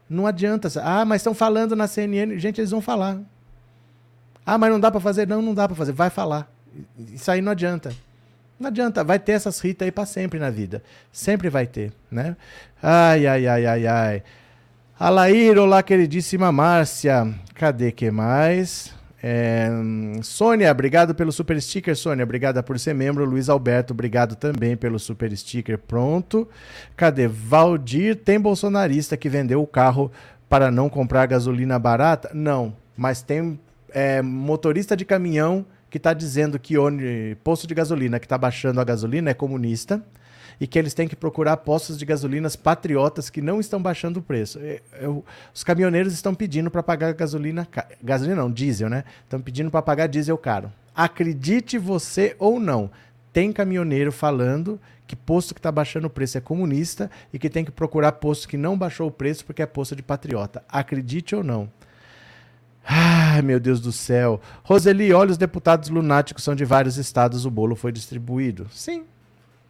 Não 0.08 0.26
adianta. 0.26 0.68
Ah, 0.82 1.04
mas 1.04 1.20
estão 1.20 1.34
falando 1.34 1.74
na 1.74 1.86
CNN. 1.86 2.38
Gente, 2.38 2.60
eles 2.60 2.70
vão 2.70 2.80
falar. 2.80 3.18
Ah, 4.44 4.58
mas 4.58 4.70
não 4.70 4.78
dá 4.78 4.90
para 4.90 5.00
fazer? 5.00 5.26
Não, 5.26 5.40
não 5.40 5.54
dá 5.54 5.66
para 5.66 5.76
fazer. 5.76 5.92
Vai 5.92 6.10
falar. 6.10 6.50
Isso 7.12 7.30
aí 7.30 7.40
não 7.40 7.52
adianta. 7.52 7.92
Não 8.58 8.68
adianta, 8.68 9.04
vai 9.04 9.18
ter 9.18 9.32
essas 9.32 9.60
ritas 9.60 9.84
aí 9.86 9.92
para 9.92 10.06
sempre 10.06 10.38
na 10.38 10.48
vida. 10.48 10.82
Sempre 11.12 11.50
vai 11.50 11.66
ter, 11.66 11.92
né? 12.10 12.36
Ai, 12.82 13.26
ai, 13.26 13.46
ai, 13.46 13.66
ai, 13.66 13.86
ai. 13.86 14.22
Alair, 14.98 15.58
olá, 15.58 15.82
queridíssima 15.82 16.50
Márcia. 16.50 17.34
Cadê 17.54 17.92
que 17.92 18.10
mais? 18.10 18.94
É, 19.22 19.68
Sônia, 20.22 20.70
obrigado 20.70 21.14
pelo 21.14 21.32
super 21.32 21.60
sticker, 21.60 21.94
Sônia. 21.94 22.24
Obrigada 22.24 22.62
por 22.62 22.78
ser 22.78 22.94
membro. 22.94 23.24
Luiz 23.24 23.48
Alberto, 23.48 23.92
obrigado 23.92 24.36
também 24.36 24.74
pelo 24.74 24.98
super 24.98 25.36
sticker. 25.36 25.76
Pronto. 25.78 26.48
Cadê? 26.96 27.28
Valdir, 27.28 28.16
tem 28.16 28.40
bolsonarista 28.40 29.16
que 29.16 29.28
vendeu 29.28 29.60
o 29.60 29.66
carro 29.66 30.10
para 30.48 30.70
não 30.70 30.88
comprar 30.88 31.26
gasolina 31.26 31.78
barata? 31.78 32.30
Não, 32.32 32.74
mas 32.96 33.20
tem 33.20 33.58
é, 33.90 34.22
motorista 34.22 34.96
de 34.96 35.04
caminhão 35.04 35.66
que 35.90 35.98
está 35.98 36.12
dizendo 36.12 36.58
que 36.58 36.76
o 36.76 36.90
posto 37.42 37.66
de 37.66 37.74
gasolina 37.74 38.18
que 38.18 38.26
está 38.26 38.36
baixando 38.36 38.80
a 38.80 38.84
gasolina 38.84 39.30
é 39.30 39.34
comunista 39.34 40.02
e 40.60 40.66
que 40.66 40.78
eles 40.78 40.94
têm 40.94 41.06
que 41.06 41.16
procurar 41.16 41.56
postos 41.58 41.98
de 41.98 42.04
gasolinas 42.04 42.56
patriotas 42.56 43.28
que 43.28 43.42
não 43.42 43.60
estão 43.60 43.80
baixando 43.80 44.20
o 44.20 44.22
preço. 44.22 44.58
Eu, 44.58 44.80
eu, 45.00 45.24
os 45.54 45.62
caminhoneiros 45.62 46.12
estão 46.12 46.34
pedindo 46.34 46.70
para 46.70 46.82
pagar 46.82 47.12
gasolina, 47.12 47.68
gasolina 48.02 48.42
não, 48.42 48.50
diesel, 48.50 48.88
né? 48.88 49.04
Estão 49.24 49.40
pedindo 49.40 49.70
para 49.70 49.82
pagar 49.82 50.06
diesel 50.06 50.38
caro. 50.38 50.72
Acredite 50.94 51.76
você 51.76 52.34
ou 52.38 52.58
não, 52.58 52.90
tem 53.32 53.52
caminhoneiro 53.52 54.10
falando 54.10 54.80
que 55.06 55.14
posto 55.14 55.54
que 55.54 55.60
está 55.60 55.70
baixando 55.70 56.06
o 56.06 56.10
preço 56.10 56.38
é 56.38 56.40
comunista 56.40 57.10
e 57.32 57.38
que 57.38 57.50
tem 57.50 57.64
que 57.64 57.70
procurar 57.70 58.12
posto 58.12 58.48
que 58.48 58.56
não 58.56 58.76
baixou 58.76 59.08
o 59.08 59.10
preço 59.10 59.44
porque 59.44 59.62
é 59.62 59.66
posto 59.66 59.94
de 59.94 60.02
patriota. 60.02 60.64
Acredite 60.68 61.36
ou 61.36 61.44
não. 61.44 61.68
Ai, 62.88 63.42
meu 63.42 63.58
Deus 63.58 63.80
do 63.80 63.90
céu. 63.90 64.40
Roseli, 64.62 65.12
olha, 65.12 65.32
os 65.32 65.36
deputados 65.36 65.88
lunáticos 65.88 66.44
são 66.44 66.54
de 66.54 66.64
vários 66.64 66.96
estados, 66.96 67.44
o 67.44 67.50
bolo 67.50 67.74
foi 67.74 67.90
distribuído. 67.90 68.68
Sim, 68.70 69.02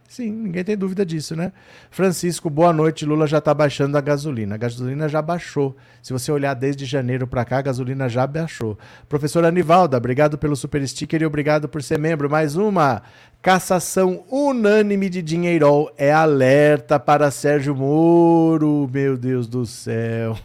sim, 0.06 0.30
ninguém 0.30 0.62
tem 0.62 0.76
dúvida 0.76 1.04
disso, 1.04 1.34
né? 1.34 1.50
Francisco, 1.90 2.50
boa 2.50 2.74
noite. 2.74 3.06
Lula 3.06 3.26
já 3.26 3.38
está 3.38 3.54
baixando 3.54 3.96
a 3.96 4.02
gasolina. 4.02 4.56
A 4.56 4.58
gasolina 4.58 5.08
já 5.08 5.22
baixou. 5.22 5.74
Se 6.02 6.12
você 6.12 6.30
olhar 6.30 6.52
desde 6.52 6.84
janeiro 6.84 7.26
para 7.26 7.42
cá, 7.46 7.58
a 7.58 7.62
gasolina 7.62 8.06
já 8.06 8.26
baixou. 8.26 8.78
Professora 9.08 9.48
Anivalda, 9.48 9.96
obrigado 9.96 10.36
pelo 10.36 10.54
super 10.54 10.86
sticker 10.86 11.22
e 11.22 11.26
obrigado 11.26 11.70
por 11.70 11.82
ser 11.82 11.98
membro. 11.98 12.28
Mais 12.28 12.54
uma. 12.54 13.02
Cassação 13.40 14.24
unânime 14.30 15.08
de 15.08 15.22
Dinheirol 15.22 15.90
é 15.96 16.12
alerta 16.12 17.00
para 17.00 17.30
Sérgio 17.30 17.74
Moro. 17.74 18.90
Meu 18.92 19.16
Deus 19.16 19.46
do 19.46 19.64
céu. 19.64 20.36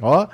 Ó. 0.00 0.26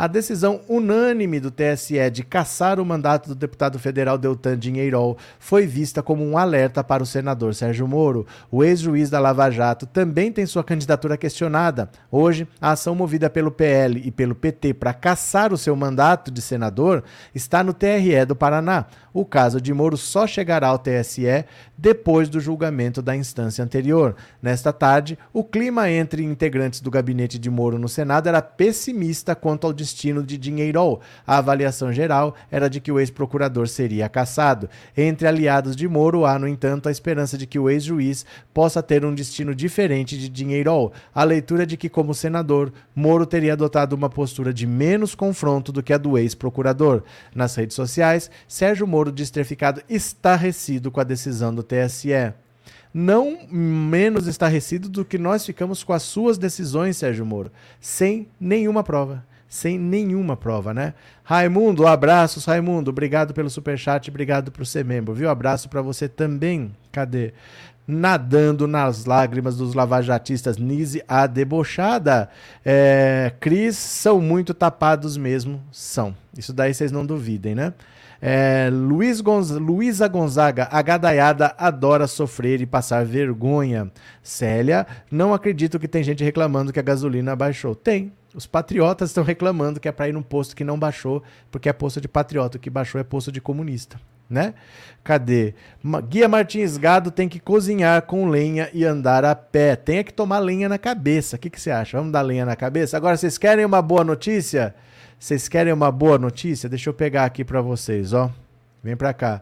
A 0.00 0.06
decisão 0.06 0.60
unânime 0.68 1.40
do 1.40 1.50
TSE 1.50 2.08
de 2.12 2.22
cassar 2.22 2.78
o 2.78 2.86
mandato 2.86 3.30
do 3.30 3.34
deputado 3.34 3.80
federal 3.80 4.16
Deltan 4.16 4.56
Dinheirol 4.56 5.18
foi 5.40 5.66
vista 5.66 6.04
como 6.04 6.24
um 6.24 6.38
alerta 6.38 6.84
para 6.84 7.02
o 7.02 7.06
senador 7.06 7.52
Sérgio 7.52 7.88
Moro. 7.88 8.24
O 8.48 8.62
ex-juiz 8.62 9.10
da 9.10 9.18
Lava 9.18 9.50
Jato 9.50 9.86
também 9.86 10.30
tem 10.30 10.46
sua 10.46 10.62
candidatura 10.62 11.16
questionada. 11.16 11.90
Hoje, 12.12 12.46
a 12.60 12.70
ação 12.70 12.94
movida 12.94 13.28
pelo 13.28 13.50
PL 13.50 14.00
e 14.04 14.12
pelo 14.12 14.36
PT 14.36 14.74
para 14.74 14.94
cassar 14.94 15.52
o 15.52 15.58
seu 15.58 15.74
mandato 15.74 16.30
de 16.30 16.40
senador 16.40 17.02
está 17.34 17.64
no 17.64 17.72
TRE 17.72 18.24
do 18.24 18.36
Paraná. 18.36 18.86
O 19.12 19.24
caso 19.24 19.60
de 19.60 19.74
Moro 19.74 19.96
só 19.96 20.28
chegará 20.28 20.68
ao 20.68 20.78
TSE 20.78 21.44
depois 21.76 22.28
do 22.28 22.38
julgamento 22.38 23.02
da 23.02 23.16
instância 23.16 23.64
anterior. 23.64 24.14
Nesta 24.40 24.72
tarde, 24.72 25.18
o 25.32 25.42
clima 25.42 25.90
entre 25.90 26.22
integrantes 26.22 26.80
do 26.80 26.88
gabinete 26.88 27.36
de 27.36 27.50
Moro 27.50 27.80
no 27.80 27.88
Senado 27.88 28.28
era 28.28 28.40
pessimista 28.40 29.34
quanto 29.34 29.66
ao 29.66 29.72
destino 29.88 30.22
de 30.22 30.36
Dinheirol. 30.36 31.00
A 31.26 31.38
avaliação 31.38 31.92
geral 31.92 32.34
era 32.50 32.68
de 32.68 32.80
que 32.80 32.92
o 32.92 33.00
ex-procurador 33.00 33.66
seria 33.68 34.08
cassado. 34.08 34.68
Entre 34.96 35.26
aliados 35.26 35.74
de 35.74 35.88
Moro, 35.88 36.26
há, 36.26 36.38
no 36.38 36.46
entanto, 36.46 36.88
a 36.88 36.92
esperança 36.92 37.38
de 37.38 37.46
que 37.46 37.58
o 37.58 37.70
ex-juiz 37.70 38.26
possa 38.52 38.82
ter 38.82 39.04
um 39.04 39.14
destino 39.14 39.54
diferente 39.54 40.18
de 40.18 40.28
Dinheirol. 40.28 40.92
A 41.14 41.24
leitura 41.24 41.66
de 41.66 41.76
que, 41.76 41.88
como 41.88 42.14
senador, 42.14 42.72
Moro 42.94 43.24
teria 43.24 43.54
adotado 43.54 43.96
uma 43.96 44.10
postura 44.10 44.52
de 44.52 44.66
menos 44.66 45.14
confronto 45.14 45.72
do 45.72 45.82
que 45.82 45.92
a 45.92 45.98
do 45.98 46.18
ex-procurador. 46.18 47.02
Nas 47.34 47.54
redes 47.54 47.74
sociais, 47.74 48.30
Sérgio 48.46 48.86
Moro 48.86 49.10
diz 49.10 49.30
ter 49.30 49.44
ficado 49.44 49.82
estarrecido 49.88 50.90
com 50.90 51.00
a 51.00 51.04
decisão 51.04 51.54
do 51.54 51.62
TSE. 51.62 52.34
Não 52.92 53.46
menos 53.50 54.26
estarrecido 54.26 54.88
do 54.88 55.04
que 55.04 55.18
nós 55.18 55.44
ficamos 55.44 55.84
com 55.84 55.92
as 55.92 56.02
suas 56.02 56.38
decisões, 56.38 56.96
Sérgio 56.96 57.24
Moro, 57.24 57.52
sem 57.80 58.28
nenhuma 58.40 58.82
prova. 58.82 59.24
Sem 59.48 59.78
nenhuma 59.78 60.36
prova, 60.36 60.74
né? 60.74 60.92
Raimundo, 61.24 61.86
abraços, 61.86 62.44
Raimundo. 62.44 62.90
Obrigado 62.90 63.32
pelo 63.32 63.48
superchat, 63.48 64.10
obrigado 64.10 64.52
por 64.52 64.66
ser 64.66 64.84
membro, 64.84 65.14
viu? 65.14 65.30
Abraço 65.30 65.68
para 65.68 65.80
você 65.80 66.08
também. 66.08 66.70
Cadê? 66.92 67.32
nadando 67.88 68.68
nas 68.68 69.06
lágrimas 69.06 69.56
dos 69.56 69.72
lavajatistas 69.72 70.58
Nise, 70.58 71.02
a 71.08 71.26
debochada. 71.26 72.28
É, 72.62 73.32
Cris, 73.40 73.76
são 73.78 74.20
muito 74.20 74.52
tapados 74.52 75.16
mesmo, 75.16 75.62
são. 75.72 76.14
Isso 76.36 76.52
daí 76.52 76.74
vocês 76.74 76.92
não 76.92 77.06
duvidem, 77.06 77.54
né? 77.54 77.72
É, 78.20 78.68
Luiz 78.70 79.20
Gonz... 79.20 79.50
Luísa 79.50 80.06
Gonzaga, 80.06 80.68
a 80.70 80.82
gadaiada 80.82 81.54
adora 81.56 82.06
sofrer 82.06 82.60
e 82.60 82.66
passar 82.66 83.06
vergonha. 83.06 83.90
Célia, 84.22 84.86
não 85.10 85.32
acredito 85.32 85.78
que 85.78 85.88
tem 85.88 86.02
gente 86.02 86.22
reclamando 86.22 86.72
que 86.72 86.80
a 86.80 86.82
gasolina 86.82 87.34
baixou. 87.34 87.74
Tem. 87.74 88.12
Os 88.34 88.46
patriotas 88.46 89.10
estão 89.10 89.24
reclamando 89.24 89.80
que 89.80 89.88
é 89.88 89.92
para 89.92 90.08
ir 90.08 90.12
num 90.12 90.22
posto 90.22 90.54
que 90.54 90.64
não 90.64 90.78
baixou, 90.78 91.22
porque 91.50 91.68
é 91.68 91.72
posto 91.72 92.00
de 92.00 92.08
patriota. 92.08 92.56
O 92.56 92.60
que 92.60 92.68
baixou 92.68 93.00
é 93.00 93.04
posto 93.04 93.32
de 93.32 93.40
comunista. 93.40 93.98
Né? 94.28 94.52
Cadê? 95.02 95.54
Guia 96.06 96.28
Martins 96.28 96.76
Gado 96.76 97.10
tem 97.10 97.30
que 97.30 97.40
cozinhar 97.40 98.02
com 98.02 98.28
lenha 98.28 98.68
e 98.74 98.84
andar 98.84 99.24
a 99.24 99.34
pé. 99.34 99.74
Tem 99.74 100.04
que 100.04 100.12
tomar 100.12 100.38
lenha 100.38 100.68
na 100.68 100.76
cabeça. 100.76 101.36
O 101.36 101.38
que, 101.38 101.48
que 101.48 101.58
você 101.58 101.70
acha? 101.70 101.96
Vamos 101.96 102.12
dar 102.12 102.20
lenha 102.20 102.44
na 102.44 102.54
cabeça? 102.54 102.96
Agora, 102.96 103.16
vocês 103.16 103.38
querem 103.38 103.64
uma 103.64 103.80
boa 103.80 104.04
notícia? 104.04 104.74
Vocês 105.18 105.48
querem 105.48 105.72
uma 105.72 105.90
boa 105.90 106.18
notícia? 106.18 106.68
Deixa 106.68 106.90
eu 106.90 106.94
pegar 106.94 107.24
aqui 107.24 107.42
para 107.42 107.62
vocês, 107.62 108.12
ó. 108.12 108.30
Vem 108.84 108.96
para 108.96 109.14
cá. 109.14 109.40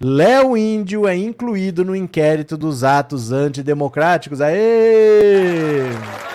Léo 0.00 0.56
Índio 0.56 1.08
é 1.08 1.16
incluído 1.16 1.84
no 1.84 1.96
inquérito 1.96 2.56
dos 2.56 2.84
atos 2.84 3.32
antidemocráticos. 3.32 4.40
Aê! 4.40 6.27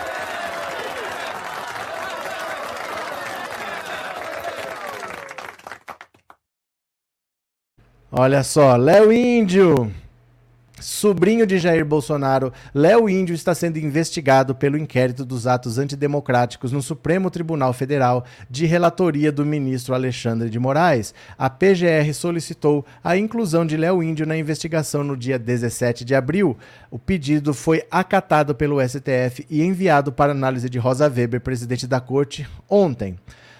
Olha 8.15 8.43
só, 8.43 8.76
Léo 8.76 9.12
Índio 9.12 9.91
Sobrinho 10.80 11.47
de 11.47 11.58
Jair 11.58 11.84
Bolsonaro, 11.84 12.54
Léo 12.71 13.10
Índio 13.10 13.34
está 13.34 13.56
sendo 13.56 13.80
investigado 13.80 14.54
pelo 14.54 14.78
inquérito 14.78 15.26
dos 15.26 15.47
atos 15.47 15.80
antidemocráticos 15.80 16.71
no 16.71 16.80
Supremo 16.80 17.32
Tribunal 17.32 17.73
Federal, 17.73 18.23
de 18.47 18.67
relatoria 18.67 19.32
do 19.32 19.43
ministro 19.43 19.95
Alexandre 19.95 20.47
de 20.47 20.60
Moraes. 20.60 21.12
A 21.39 21.49
PGR 21.49 22.13
solicitou 22.13 22.86
a 23.04 23.17
inclusão 23.17 23.65
de 23.65 23.76
Léo 23.76 24.04
Índio 24.04 24.28
na 24.28 24.38
investigação 24.38 25.04
no 25.04 25.17
dia 25.17 25.39
17 25.39 26.06
de 26.06 26.13
abril. 26.13 26.56
O 26.91 26.99
pedido 26.99 27.52
foi 27.52 27.82
acatado 27.89 28.54
pelo 28.54 28.80
STF 28.80 29.43
e 29.49 29.63
enviado 29.63 30.12
para 30.12 30.34
análise 30.34 30.69
de 30.69 30.78
Rosa 30.78 31.08
Weber, 31.08 31.41
presidente 31.41 31.88
da 31.88 31.99
corte, 31.99 32.47
ontem. 32.69 33.17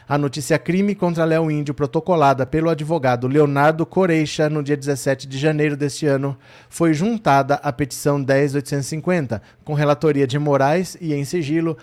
A 0.08 0.18
notícia 0.18 0.60
crime 0.60 0.96
contra 0.96 1.24
Léo 1.24 1.50
Índio, 1.50 1.74
protocolada 1.74 2.46
pelo 2.46 2.70
advogado 2.70 3.26
Leonardo 3.26 3.86
Coreixa 3.86 4.50
no 4.50 4.62
dia 4.62 4.76
17 4.76 5.26
de 5.26 5.38
janeiro 5.38 5.78
deste 5.78 6.06
ano, 6.06 6.38
foi 6.68 6.94
juntada 6.94 7.56
à 7.56 7.72
petição 7.72 8.22
10850, 8.22 9.42
com 9.63 9.74
relatoria 9.74 10.28
de 10.28 10.38
Moraes 10.38 10.98
e 11.00 11.13
em 11.13 11.24
sigilo. 11.24 11.78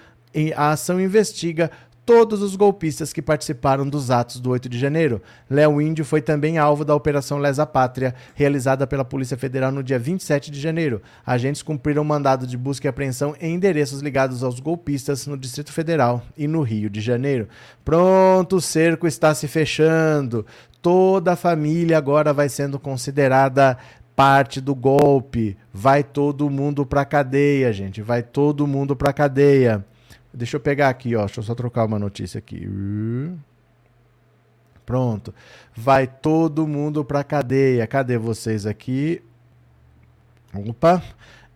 A 0.55 0.73
ação 0.73 1.01
investiga 1.01 1.71
todos 2.11 2.43
os 2.43 2.57
golpistas 2.57 3.13
que 3.13 3.23
participaram 3.23 3.89
dos 3.89 4.11
atos 4.11 4.41
do 4.41 4.51
8 4.51 4.69
de 4.69 4.77
janeiro. 4.77 5.23
Léo 5.49 5.81
Índio 5.81 6.05
foi 6.05 6.21
também 6.21 6.59
alvo 6.59 6.85
da 6.85 6.93
Operação 6.93 7.39
Lesa 7.39 7.65
Pátria, 7.65 8.17
realizada 8.35 8.85
pela 8.85 9.05
Polícia 9.05 9.37
Federal 9.37 9.71
no 9.71 9.81
dia 9.81 9.97
27 9.97 10.51
de 10.51 10.61
janeiro. 10.61 11.01
Agentes 11.25 11.63
cumpriram 11.63 12.03
mandado 12.03 12.49
de 12.49 12.59
busca 12.59 12.89
e 12.89 12.91
apreensão 12.91 13.37
em 13.41 13.55
endereços 13.55 14.01
ligados 14.03 14.43
aos 14.43 14.59
golpistas 14.59 15.25
no 15.29 15.39
Distrito 15.39 15.73
Federal 15.73 16.21
e 16.37 16.49
no 16.49 16.63
Rio 16.63 16.91
de 16.91 17.01
Janeiro. 17.01 17.47
Pronto, 17.85 18.57
o 18.57 18.61
cerco 18.61 19.07
está 19.07 19.33
se 19.33 19.47
fechando. 19.47 20.45
Toda 20.83 21.35
a 21.35 21.37
família 21.37 21.97
agora 21.97 22.33
vai 22.33 22.49
sendo 22.49 22.77
considerada 22.77 23.79
parte 24.17 24.61
do 24.61 24.75
golpe. 24.75 25.57
Vai 25.73 26.03
todo 26.03 26.51
mundo 26.51 26.85
pra 26.85 27.05
cadeia, 27.05 27.73
gente. 27.73 28.03
Vai 28.03 28.21
todo 28.21 28.67
mundo 28.67 28.97
pra 28.97 29.13
cadeia. 29.13 29.85
Deixa 30.33 30.57
eu 30.57 30.61
pegar 30.61 30.89
aqui, 30.89 31.17
ó. 31.17 31.25
Deixa 31.25 31.41
eu 31.41 31.45
só 31.45 31.55
trocar 31.55 31.85
uma 31.85 31.99
notícia 31.99 32.39
aqui. 32.39 32.69
Pronto. 34.87 35.35
Vai 35.77 36.07
todo 36.07 36.67
mundo 36.67 37.05
pra 37.05 37.25
cadeia. 37.25 37.87
Cadê 37.87 38.17
vocês 38.17 38.67
aqui? 38.67 39.23
Opa. 40.55 41.03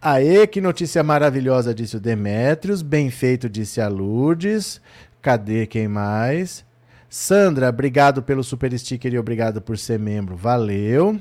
Aê, 0.00 0.46
que 0.46 0.60
notícia 0.60 1.02
maravilhosa, 1.02 1.74
disse 1.74 1.96
o 1.96 2.00
Demétrios. 2.00 2.82
Bem 2.82 3.10
feito, 3.10 3.48
disse 3.48 3.80
a 3.80 3.88
Lourdes. 3.88 4.80
Cadê 5.22 5.66
quem 5.66 5.88
mais? 5.88 6.64
Sandra, 7.08 7.68
obrigado 7.68 8.22
pelo 8.22 8.44
super 8.44 8.76
sticker 8.78 9.14
e 9.14 9.18
obrigado 9.18 9.62
por 9.62 9.78
ser 9.78 9.98
membro. 9.98 10.36
Valeu. 10.36 11.18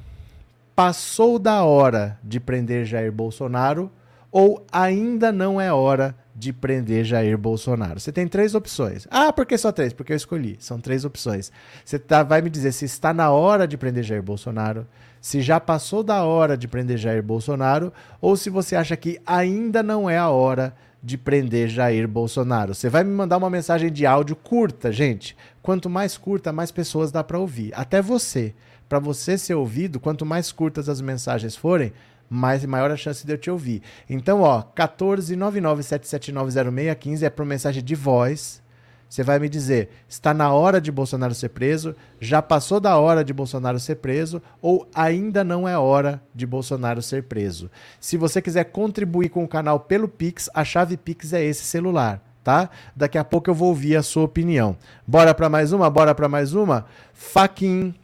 Passou 0.73 1.37
da 1.37 1.63
hora 1.63 2.17
de 2.23 2.39
prender 2.39 2.85
Jair 2.85 3.11
Bolsonaro? 3.11 3.91
Ou 4.31 4.65
ainda 4.71 5.29
não 5.29 5.59
é 5.59 5.73
hora 5.73 6.15
de 6.33 6.53
prender 6.53 7.03
Jair 7.03 7.37
Bolsonaro? 7.37 7.99
Você 7.99 8.13
tem 8.13 8.25
três 8.25 8.55
opções. 8.55 9.05
Ah, 9.11 9.33
por 9.33 9.45
que 9.45 9.57
só 9.57 9.69
três? 9.69 9.91
Porque 9.91 10.13
eu 10.13 10.17
escolhi. 10.17 10.55
São 10.61 10.79
três 10.79 11.03
opções. 11.03 11.51
Você 11.83 11.99
tá, 11.99 12.23
vai 12.23 12.41
me 12.41 12.49
dizer 12.49 12.71
se 12.71 12.85
está 12.85 13.13
na 13.13 13.29
hora 13.31 13.67
de 13.67 13.77
prender 13.77 14.03
Jair 14.03 14.23
Bolsonaro, 14.23 14.87
se 15.19 15.41
já 15.41 15.59
passou 15.59 16.01
da 16.01 16.23
hora 16.23 16.57
de 16.57 16.69
prender 16.69 16.97
Jair 16.97 17.21
Bolsonaro, 17.21 17.91
ou 18.21 18.37
se 18.37 18.49
você 18.49 18.77
acha 18.77 18.95
que 18.95 19.19
ainda 19.25 19.83
não 19.83 20.09
é 20.09 20.17
a 20.17 20.29
hora 20.29 20.73
de 21.01 21.09
de 21.09 21.17
prender 21.17 21.67
Jair 21.69 22.07
Bolsonaro. 22.07 22.75
Você 22.75 22.87
vai 22.89 23.03
me 23.03 23.11
mandar 23.11 23.37
uma 23.37 23.49
mensagem 23.49 23.91
de 23.91 24.05
áudio 24.05 24.35
curta, 24.35 24.91
gente. 24.91 25.35
Quanto 25.61 25.89
mais 25.89 26.17
curta, 26.17 26.51
mais 26.51 26.71
pessoas 26.71 27.11
dá 27.11 27.23
para 27.23 27.39
ouvir. 27.39 27.71
Até 27.73 28.01
você. 28.01 28.53
Para 28.87 28.99
você 28.99 29.37
ser 29.37 29.53
ouvido, 29.53 29.99
quanto 29.99 30.25
mais 30.25 30.51
curtas 30.51 30.89
as 30.89 30.99
mensagens 30.99 31.55
forem, 31.55 31.93
mais 32.29 32.65
maior 32.65 32.91
a 32.91 32.97
chance 32.97 33.25
de 33.25 33.33
eu 33.33 33.37
te 33.37 33.49
ouvir. 33.51 33.81
Então, 34.09 34.41
ó, 34.41 34.63
14997790615 34.75 37.23
é 37.23 37.29
para 37.29 37.45
mensagem 37.45 37.83
de 37.83 37.95
voz 37.95 38.61
você 39.09 39.23
vai 39.23 39.39
me 39.39 39.49
dizer, 39.49 39.89
está 40.07 40.33
na 40.35 40.53
hora 40.53 40.79
de 40.79 40.91
Bolsonaro 40.91 41.33
ser 41.33 41.49
preso, 41.49 41.95
já 42.21 42.43
passou 42.43 42.79
da 42.79 42.95
hora 42.97 43.23
de 43.23 43.33
Bolsonaro 43.33 43.79
ser 43.79 43.95
preso 43.95 44.39
ou 44.61 44.87
ainda 44.93 45.43
não 45.43 45.67
é 45.67 45.75
hora 45.75 46.21
de 46.33 46.45
Bolsonaro 46.45 47.01
ser 47.01 47.23
preso. 47.23 47.71
Se 47.99 48.17
você 48.17 48.39
quiser 48.39 48.65
contribuir 48.65 49.29
com 49.29 49.43
o 49.43 49.47
canal 49.47 49.79
pelo 49.79 50.07
Pix, 50.07 50.47
a 50.53 50.63
chave 50.63 50.95
Pix 50.95 51.33
é 51.33 51.43
esse 51.43 51.63
celular, 51.63 52.21
tá? 52.43 52.69
Daqui 52.95 53.17
a 53.17 53.23
pouco 53.23 53.49
eu 53.49 53.55
vou 53.55 53.69
ouvir 53.69 53.95
a 53.95 54.03
sua 54.03 54.25
opinião. 54.25 54.77
Bora 55.07 55.33
para 55.33 55.49
mais 55.49 55.73
uma? 55.73 55.89
Bora 55.89 56.13
para 56.13 56.29
mais 56.29 56.53
uma? 56.53 56.85
Faquin 57.11 57.95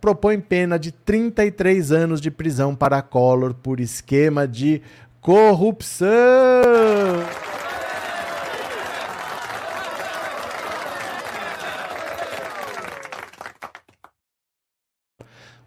propõe 0.00 0.40
pena 0.40 0.78
de 0.78 0.90
33 0.90 1.92
anos 1.92 2.20
de 2.20 2.30
prisão 2.30 2.74
para 2.74 3.00
Collor 3.02 3.54
por 3.54 3.78
esquema 3.78 4.48
de 4.48 4.82
corrupção. 5.20 6.08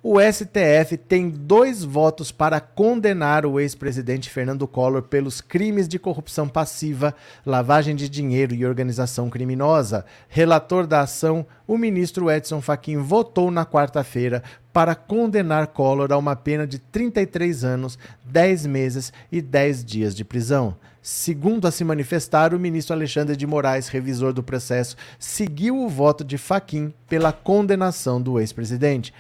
O 0.04 0.20
STF 0.20 0.98
tem 0.98 1.30
dois 1.30 1.84
votos 1.84 2.32
para 2.32 2.60
condenar 2.60 3.46
o 3.46 3.60
ex-presidente 3.60 4.32
Fernando 4.32 4.68
Collor 4.68 5.04
pelos 5.04 5.42
crimes 5.42 5.88
de 5.88 6.00
corrupção 6.00 6.50
passiva, 6.50 7.14
lavagem 7.46 7.96
de 7.96 8.10
dinheiro 8.10 8.56
e 8.56 8.66
organização 8.66 9.30
criminosa. 9.30 10.04
Relator 10.28 10.88
da 10.88 11.02
ação, 11.02 11.46
o 11.68 11.78
ministro 11.78 12.32
Edson 12.32 12.62
Fachin 12.62 12.98
votou 12.98 13.52
na 13.52 13.64
quarta-feira 13.64 14.42
para 14.74 14.96
condenar 14.96 15.68
Collor 15.68 16.12
a 16.12 16.18
uma 16.18 16.36
pena 16.36 16.66
de 16.66 16.80
33 16.80 17.64
anos, 17.64 18.00
10 18.26 18.66
meses 18.66 19.14
e 19.32 19.40
10 19.40 19.86
dias 19.86 20.16
de 20.16 20.26
prisão. 20.26 20.76
Segundo 21.00 21.68
a 21.68 21.72
se 21.72 21.84
manifestar, 21.84 22.54
o 22.56 22.60
ministro 22.60 22.96
Alexandre 22.96 23.36
de 23.36 23.46
Moraes, 23.46 23.88
revisor 23.88 24.34
do 24.34 24.42
processo, 24.42 24.96
seguiu 25.20 25.78
o 25.78 25.90
voto 25.90 26.24
de 26.24 26.38
Fachin 26.38 26.94
pela 27.08 27.32
condenação 27.32 28.22
do 28.22 28.40
ex-presidente. 28.40 29.14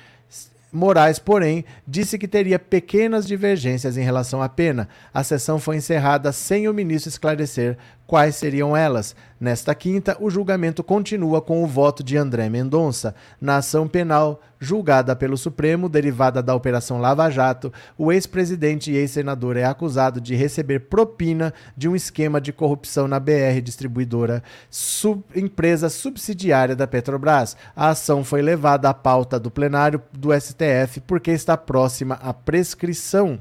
Moraes, 0.71 1.19
porém, 1.19 1.65
disse 1.85 2.17
que 2.17 2.27
teria 2.27 2.57
pequenas 2.57 3.27
divergências 3.27 3.97
em 3.97 4.03
relação 4.03 4.41
à 4.41 4.47
pena. 4.47 4.87
A 5.13 5.23
sessão 5.23 5.59
foi 5.59 5.75
encerrada 5.75 6.31
sem 6.31 6.67
o 6.69 6.73
ministro 6.73 7.09
esclarecer 7.09 7.77
quais 8.11 8.35
seriam 8.35 8.75
elas. 8.75 9.15
Nesta 9.39 9.73
quinta, 9.73 10.17
o 10.19 10.29
julgamento 10.29 10.83
continua 10.83 11.41
com 11.41 11.63
o 11.63 11.65
voto 11.65 12.03
de 12.03 12.17
André 12.17 12.49
Mendonça. 12.49 13.15
Na 13.39 13.55
ação 13.55 13.87
penal 13.87 14.41
julgada 14.59 15.15
pelo 15.15 15.37
Supremo, 15.37 15.87
derivada 15.87 16.43
da 16.43 16.53
Operação 16.53 16.99
Lava 16.99 17.29
Jato, 17.29 17.71
o 17.97 18.11
ex-presidente 18.11 18.91
e 18.91 18.97
ex-senador 18.97 19.55
é 19.55 19.63
acusado 19.63 20.19
de 20.19 20.35
receber 20.35 20.81
propina 20.89 21.53
de 21.77 21.87
um 21.87 21.95
esquema 21.95 22.41
de 22.41 22.51
corrupção 22.51 23.07
na 23.07 23.17
BR 23.17 23.61
Distribuidora, 23.63 24.43
sub 24.69 25.23
empresa 25.33 25.87
subsidiária 25.87 26.75
da 26.75 26.87
Petrobras. 26.87 27.55
A 27.73 27.91
ação 27.91 28.25
foi 28.25 28.41
levada 28.41 28.89
à 28.89 28.93
pauta 28.93 29.39
do 29.39 29.49
plenário 29.49 30.01
do 30.11 30.37
STF 30.37 30.99
porque 31.07 31.31
está 31.31 31.55
próxima 31.55 32.15
à 32.15 32.33
prescrição. 32.33 33.39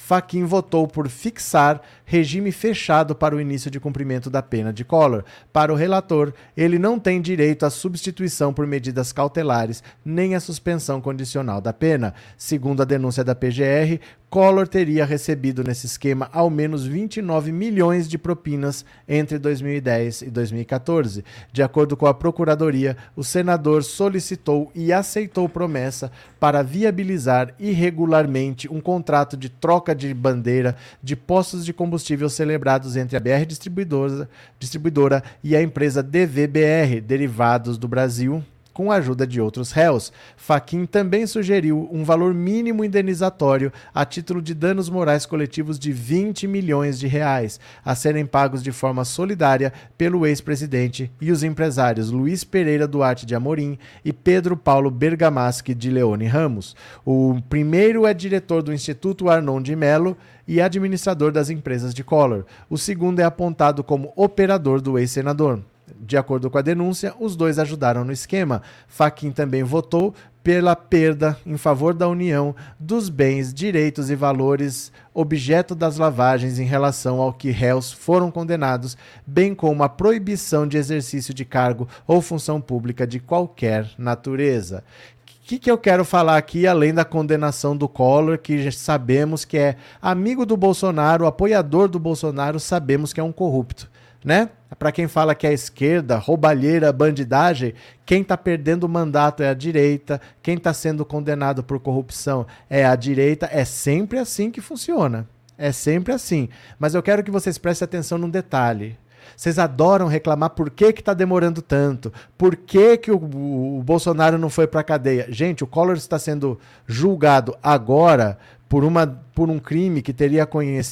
Faquin 0.00 0.44
votou 0.44 0.88
por 0.88 1.08
fixar 1.08 1.82
regime 2.10 2.50
fechado 2.50 3.14
para 3.14 3.36
o 3.36 3.40
início 3.40 3.70
de 3.70 3.78
cumprimento 3.78 4.28
da 4.28 4.42
pena 4.42 4.72
de 4.72 4.84
Collor. 4.84 5.22
Para 5.52 5.72
o 5.72 5.76
relator, 5.76 6.34
ele 6.56 6.76
não 6.76 6.98
tem 6.98 7.20
direito 7.20 7.64
à 7.64 7.70
substituição 7.70 8.52
por 8.52 8.66
medidas 8.66 9.12
cautelares 9.12 9.80
nem 10.04 10.34
à 10.34 10.40
suspensão 10.40 11.00
condicional 11.00 11.60
da 11.60 11.72
pena. 11.72 12.12
Segundo 12.36 12.82
a 12.82 12.84
denúncia 12.84 13.22
da 13.22 13.32
PGR, 13.32 14.00
Collor 14.28 14.66
teria 14.66 15.04
recebido 15.04 15.62
nesse 15.64 15.86
esquema 15.86 16.28
ao 16.32 16.48
menos 16.50 16.86
29 16.86 17.50
milhões 17.50 18.08
de 18.08 18.16
propinas 18.16 18.84
entre 19.08 19.38
2010 19.38 20.22
e 20.22 20.30
2014. 20.30 21.24
De 21.52 21.62
acordo 21.62 21.96
com 21.96 22.06
a 22.06 22.14
Procuradoria, 22.14 22.96
o 23.16 23.24
senador 23.24 23.82
solicitou 23.82 24.70
e 24.72 24.92
aceitou 24.92 25.48
promessa 25.48 26.12
para 26.38 26.62
viabilizar 26.62 27.54
irregularmente 27.58 28.72
um 28.72 28.80
contrato 28.80 29.36
de 29.36 29.48
troca 29.48 29.94
de 29.94 30.14
bandeira 30.14 30.76
de 31.02 31.16
postos 31.16 31.64
de 31.64 31.72
combustível 31.72 31.99
celebrados 32.28 32.96
entre 32.96 33.16
a 33.16 33.20
BR 33.20 33.44
Distribuidora, 33.46 34.28
distribuidora 34.58 35.22
e 35.42 35.56
a 35.56 35.62
empresa 35.62 36.02
DVBR, 36.02 37.00
Derivados 37.00 37.78
do 37.78 37.88
Brasil, 37.88 38.44
com 38.80 38.90
a 38.90 38.94
ajuda 38.94 39.26
de 39.26 39.38
outros 39.42 39.72
réus. 39.72 40.10
Faquin 40.38 40.86
também 40.86 41.26
sugeriu 41.26 41.86
um 41.92 42.02
valor 42.02 42.32
mínimo 42.32 42.82
indenizatório 42.82 43.70
a 43.94 44.06
título 44.06 44.40
de 44.40 44.54
danos 44.54 44.88
morais 44.88 45.26
coletivos 45.26 45.78
de 45.78 45.92
20 45.92 46.48
milhões 46.48 46.98
de 46.98 47.06
reais, 47.06 47.60
a 47.84 47.94
serem 47.94 48.24
pagos 48.24 48.62
de 48.62 48.72
forma 48.72 49.04
solidária 49.04 49.70
pelo 49.98 50.26
ex-presidente 50.26 51.12
e 51.20 51.30
os 51.30 51.42
empresários 51.42 52.10
Luiz 52.10 52.42
Pereira 52.42 52.88
Duarte 52.88 53.26
de 53.26 53.34
Amorim 53.34 53.78
e 54.02 54.14
Pedro 54.14 54.56
Paulo 54.56 54.90
Bergamaschi 54.90 55.74
de 55.74 55.90
Leone 55.90 56.24
Ramos. 56.24 56.74
O 57.04 57.38
primeiro 57.50 58.06
é 58.06 58.14
diretor 58.14 58.62
do 58.62 58.72
Instituto 58.72 59.28
Arnon 59.28 59.60
de 59.60 59.76
Melo 59.76 60.16
e 60.48 60.58
administrador 60.58 61.32
das 61.32 61.50
empresas 61.50 61.92
de 61.92 62.02
Collor. 62.02 62.46
O 62.70 62.78
segundo 62.78 63.20
é 63.20 63.24
apontado 63.24 63.84
como 63.84 64.10
operador 64.16 64.80
do 64.80 64.98
ex-senador. 64.98 65.60
De 65.98 66.16
acordo 66.16 66.50
com 66.50 66.58
a 66.58 66.62
denúncia, 66.62 67.14
os 67.18 67.36
dois 67.36 67.58
ajudaram 67.58 68.04
no 68.04 68.12
esquema. 68.12 68.62
Faquin 68.86 69.30
também 69.30 69.62
votou 69.62 70.14
pela 70.42 70.74
perda 70.74 71.36
em 71.44 71.56
favor 71.56 71.92
da 71.92 72.08
União 72.08 72.54
dos 72.78 73.08
bens, 73.08 73.52
direitos 73.52 74.10
e 74.10 74.14
valores 74.14 74.90
objeto 75.12 75.74
das 75.74 75.98
lavagens 75.98 76.58
em 76.58 76.64
relação 76.64 77.20
ao 77.20 77.32
que 77.32 77.50
réus 77.50 77.92
foram 77.92 78.30
condenados, 78.30 78.96
bem 79.26 79.54
como 79.54 79.82
a 79.82 79.88
proibição 79.88 80.66
de 80.66 80.78
exercício 80.78 81.34
de 81.34 81.44
cargo 81.44 81.88
ou 82.06 82.22
função 82.22 82.60
pública 82.60 83.06
de 83.06 83.20
qualquer 83.20 83.90
natureza. 83.98 84.82
O 85.26 85.50
que, 85.50 85.58
que 85.58 85.70
eu 85.70 85.76
quero 85.76 86.04
falar 86.04 86.36
aqui, 86.36 86.66
além 86.66 86.94
da 86.94 87.04
condenação 87.04 87.76
do 87.76 87.88
Collor, 87.88 88.38
que 88.38 88.62
já 88.62 88.70
sabemos 88.70 89.44
que 89.44 89.58
é 89.58 89.76
amigo 90.00 90.46
do 90.46 90.56
Bolsonaro, 90.56 91.26
apoiador 91.26 91.88
do 91.88 91.98
Bolsonaro, 91.98 92.60
sabemos 92.60 93.12
que 93.12 93.18
é 93.18 93.22
um 93.22 93.32
corrupto 93.32 93.90
né? 94.24 94.50
Para 94.78 94.92
quem 94.92 95.08
fala 95.08 95.34
que 95.34 95.46
é 95.46 95.50
a 95.50 95.54
esquerda, 95.54 96.16
roubalheira, 96.16 96.92
bandidagem, 96.92 97.74
quem 98.06 98.22
está 98.22 98.36
perdendo 98.36 98.84
o 98.84 98.88
mandato 98.88 99.42
é 99.42 99.48
a 99.48 99.54
direita, 99.54 100.20
quem 100.42 100.54
está 100.56 100.72
sendo 100.72 101.04
condenado 101.04 101.62
por 101.62 101.80
corrupção 101.80 102.46
é 102.68 102.84
a 102.84 102.94
direita. 102.94 103.48
É 103.50 103.64
sempre 103.64 104.18
assim 104.18 104.50
que 104.50 104.60
funciona. 104.60 105.26
É 105.58 105.72
sempre 105.72 106.12
assim. 106.12 106.48
Mas 106.78 106.94
eu 106.94 107.02
quero 107.02 107.22
que 107.22 107.30
vocês 107.30 107.58
prestem 107.58 107.84
atenção 107.84 108.16
num 108.16 108.30
detalhe. 108.30 108.96
Vocês 109.36 109.58
adoram 109.58 110.06
reclamar 110.06 110.50
por 110.50 110.70
que 110.70 110.86
está 110.86 111.14
demorando 111.14 111.62
tanto, 111.62 112.12
por 112.36 112.56
que, 112.56 112.96
que 112.96 113.10
o, 113.10 113.16
o 113.16 113.82
Bolsonaro 113.82 114.38
não 114.38 114.50
foi 114.50 114.66
para 114.66 114.82
cadeia. 114.82 115.26
Gente, 115.30 115.64
o 115.64 115.66
Collor 115.66 115.96
está 115.96 116.18
sendo 116.18 116.58
julgado 116.86 117.56
agora 117.62 118.38
por, 118.68 118.84
uma, 118.84 119.06
por 119.34 119.48
um 119.50 119.58
crime 119.58 120.02
que 120.02 120.12
teria 120.12 120.48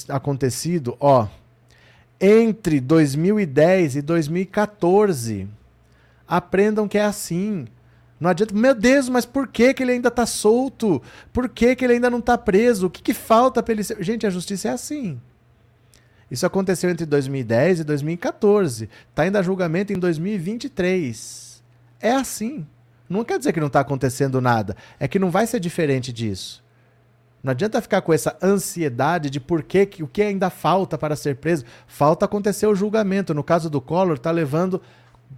acontecido, 0.08 0.96
ó, 1.00 1.26
entre 2.20 2.80
2010 2.80 3.96
e 3.96 4.02
2014. 4.02 5.48
Aprendam 6.26 6.88
que 6.88 6.98
é 6.98 7.04
assim. 7.04 7.66
Não 8.20 8.30
adianta, 8.30 8.54
meu 8.54 8.74
Deus, 8.74 9.08
mas 9.08 9.24
por 9.24 9.46
que, 9.46 9.72
que 9.72 9.82
ele 9.82 9.92
ainda 9.92 10.08
está 10.08 10.26
solto? 10.26 11.00
Por 11.32 11.48
que, 11.48 11.76
que 11.76 11.84
ele 11.84 11.94
ainda 11.94 12.10
não 12.10 12.18
está 12.18 12.36
preso? 12.36 12.86
O 12.86 12.90
que, 12.90 13.02
que 13.02 13.14
falta 13.14 13.62
para 13.62 13.72
ele 13.72 13.84
ser. 13.84 14.02
Gente, 14.02 14.26
a 14.26 14.30
justiça 14.30 14.68
é 14.68 14.72
assim. 14.72 15.20
Isso 16.30 16.44
aconteceu 16.44 16.90
entre 16.90 17.06
2010 17.06 17.80
e 17.80 17.84
2014. 17.84 18.90
Está 19.08 19.22
ainda 19.22 19.42
julgamento 19.42 19.92
em 19.92 19.98
2023. 19.98 21.62
É 22.00 22.12
assim. 22.12 22.66
Não 23.08 23.24
quer 23.24 23.38
dizer 23.38 23.52
que 23.52 23.60
não 23.60 23.68
está 23.68 23.80
acontecendo 23.80 24.40
nada. 24.40 24.76
É 24.98 25.08
que 25.08 25.18
não 25.18 25.30
vai 25.30 25.46
ser 25.46 25.60
diferente 25.60 26.12
disso. 26.12 26.62
Não 27.48 27.52
adianta 27.52 27.80
ficar 27.80 28.02
com 28.02 28.12
essa 28.12 28.36
ansiedade 28.42 29.30
de 29.30 29.40
por 29.40 29.62
que, 29.62 29.88
o 30.02 30.06
que 30.06 30.20
ainda 30.20 30.50
falta 30.50 30.98
para 30.98 31.16
ser 31.16 31.36
preso. 31.36 31.64
Falta 31.86 32.26
acontecer 32.26 32.66
o 32.66 32.74
julgamento. 32.74 33.32
No 33.32 33.42
caso 33.42 33.70
do 33.70 33.80
Collor, 33.80 34.16
está 34.16 34.30
levando 34.30 34.82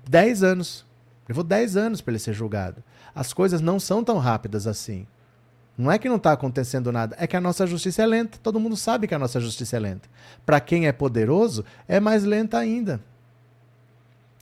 10 0.09 0.43
anos. 0.43 0.85
Levou 1.29 1.45
10 1.45 1.77
anos 1.77 2.01
para 2.01 2.11
ele 2.11 2.19
ser 2.19 2.33
julgado. 2.33 2.83
As 3.15 3.33
coisas 3.33 3.61
não 3.61 3.79
são 3.79 4.03
tão 4.03 4.19
rápidas 4.19 4.67
assim. 4.67 5.07
Não 5.79 5.89
é 5.89 6.01
que 6.01 6.09
não 6.09 6.17
está 6.17 6.33
acontecendo 6.33 6.91
nada, 6.91 7.15
é 7.17 7.29
que 7.29 7.37
a 7.37 7.41
nossa 7.41 7.65
justiça 7.65 8.03
é 8.03 8.07
lenta. 8.07 8.41
Todo 8.43 8.59
mundo 8.59 8.77
sabe 8.77 9.07
que 9.07 9.15
a 9.15 9.19
nossa 9.19 9.39
justiça 9.39 9.77
é 9.77 9.79
lenta. 9.79 10.09
Para 10.45 10.59
quem 10.59 10.89
é 10.89 10.93
poderoso, 10.93 11.65
é 11.87 12.01
mais 12.01 12.25
lenta 12.25 12.59
ainda. 12.59 13.01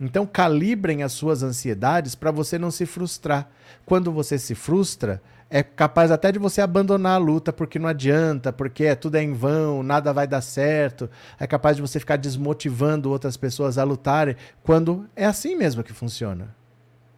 Então, 0.01 0.25
calibrem 0.25 1.03
as 1.03 1.13
suas 1.13 1.43
ansiedades 1.43 2.15
para 2.15 2.31
você 2.31 2.59
não 2.59 2.71
se 2.71 2.87
frustrar. 2.87 3.51
Quando 3.85 4.11
você 4.11 4.39
se 4.39 4.55
frustra, 4.55 5.21
é 5.51 5.63
capaz 5.63 6.11
até 6.11 6.31
de 6.31 6.39
você 6.39 6.61
abandonar 6.61 7.15
a 7.15 7.19
luta 7.19 7.53
porque 7.53 7.79
não 7.79 7.89
adianta, 7.89 8.53
porque 8.53 8.85
é, 8.85 8.95
tudo 8.95 9.17
é 9.17 9.23
em 9.23 9.33
vão, 9.33 9.83
nada 9.83 10.13
vai 10.13 10.27
dar 10.27 10.43
certo. 10.43 11.09
É 11.39 11.47
capaz 11.47 11.77
de 11.77 11.83
você 11.83 11.99
ficar 11.99 12.17
desmotivando 12.17 13.11
outras 13.11 13.37
pessoas 13.37 13.79
a 13.79 13.85
lutarem, 13.85 14.37
quando 14.63 15.09
é 15.17 15.25
assim 15.25 15.57
mesmo 15.57 15.83
que 15.83 15.93
funciona. 15.93 16.55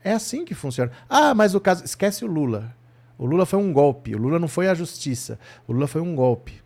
É 0.02 0.12
assim 0.12 0.44
que 0.44 0.54
funciona. 0.54 0.92
Ah, 1.08 1.34
mas 1.34 1.54
o 1.54 1.60
caso. 1.60 1.84
Esquece 1.84 2.24
o 2.24 2.28
Lula. 2.28 2.74
O 3.18 3.26
Lula 3.26 3.44
foi 3.44 3.58
um 3.58 3.72
golpe. 3.72 4.14
O 4.14 4.18
Lula 4.18 4.38
não 4.38 4.48
foi 4.48 4.68
a 4.68 4.74
justiça. 4.74 5.38
O 5.66 5.72
Lula 5.72 5.86
foi 5.86 6.00
um 6.00 6.14
golpe. 6.14 6.62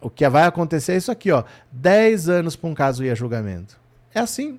O 0.00 0.10
que 0.10 0.28
vai 0.28 0.44
acontecer 0.44 0.92
é 0.92 0.96
isso 0.96 1.12
aqui, 1.12 1.30
ó. 1.30 1.44
10 1.70 2.28
anos 2.28 2.56
para 2.56 2.68
um 2.68 2.74
caso 2.74 3.04
ir 3.04 3.10
a 3.10 3.14
julgamento. 3.14 3.78
É 4.12 4.18
assim. 4.18 4.58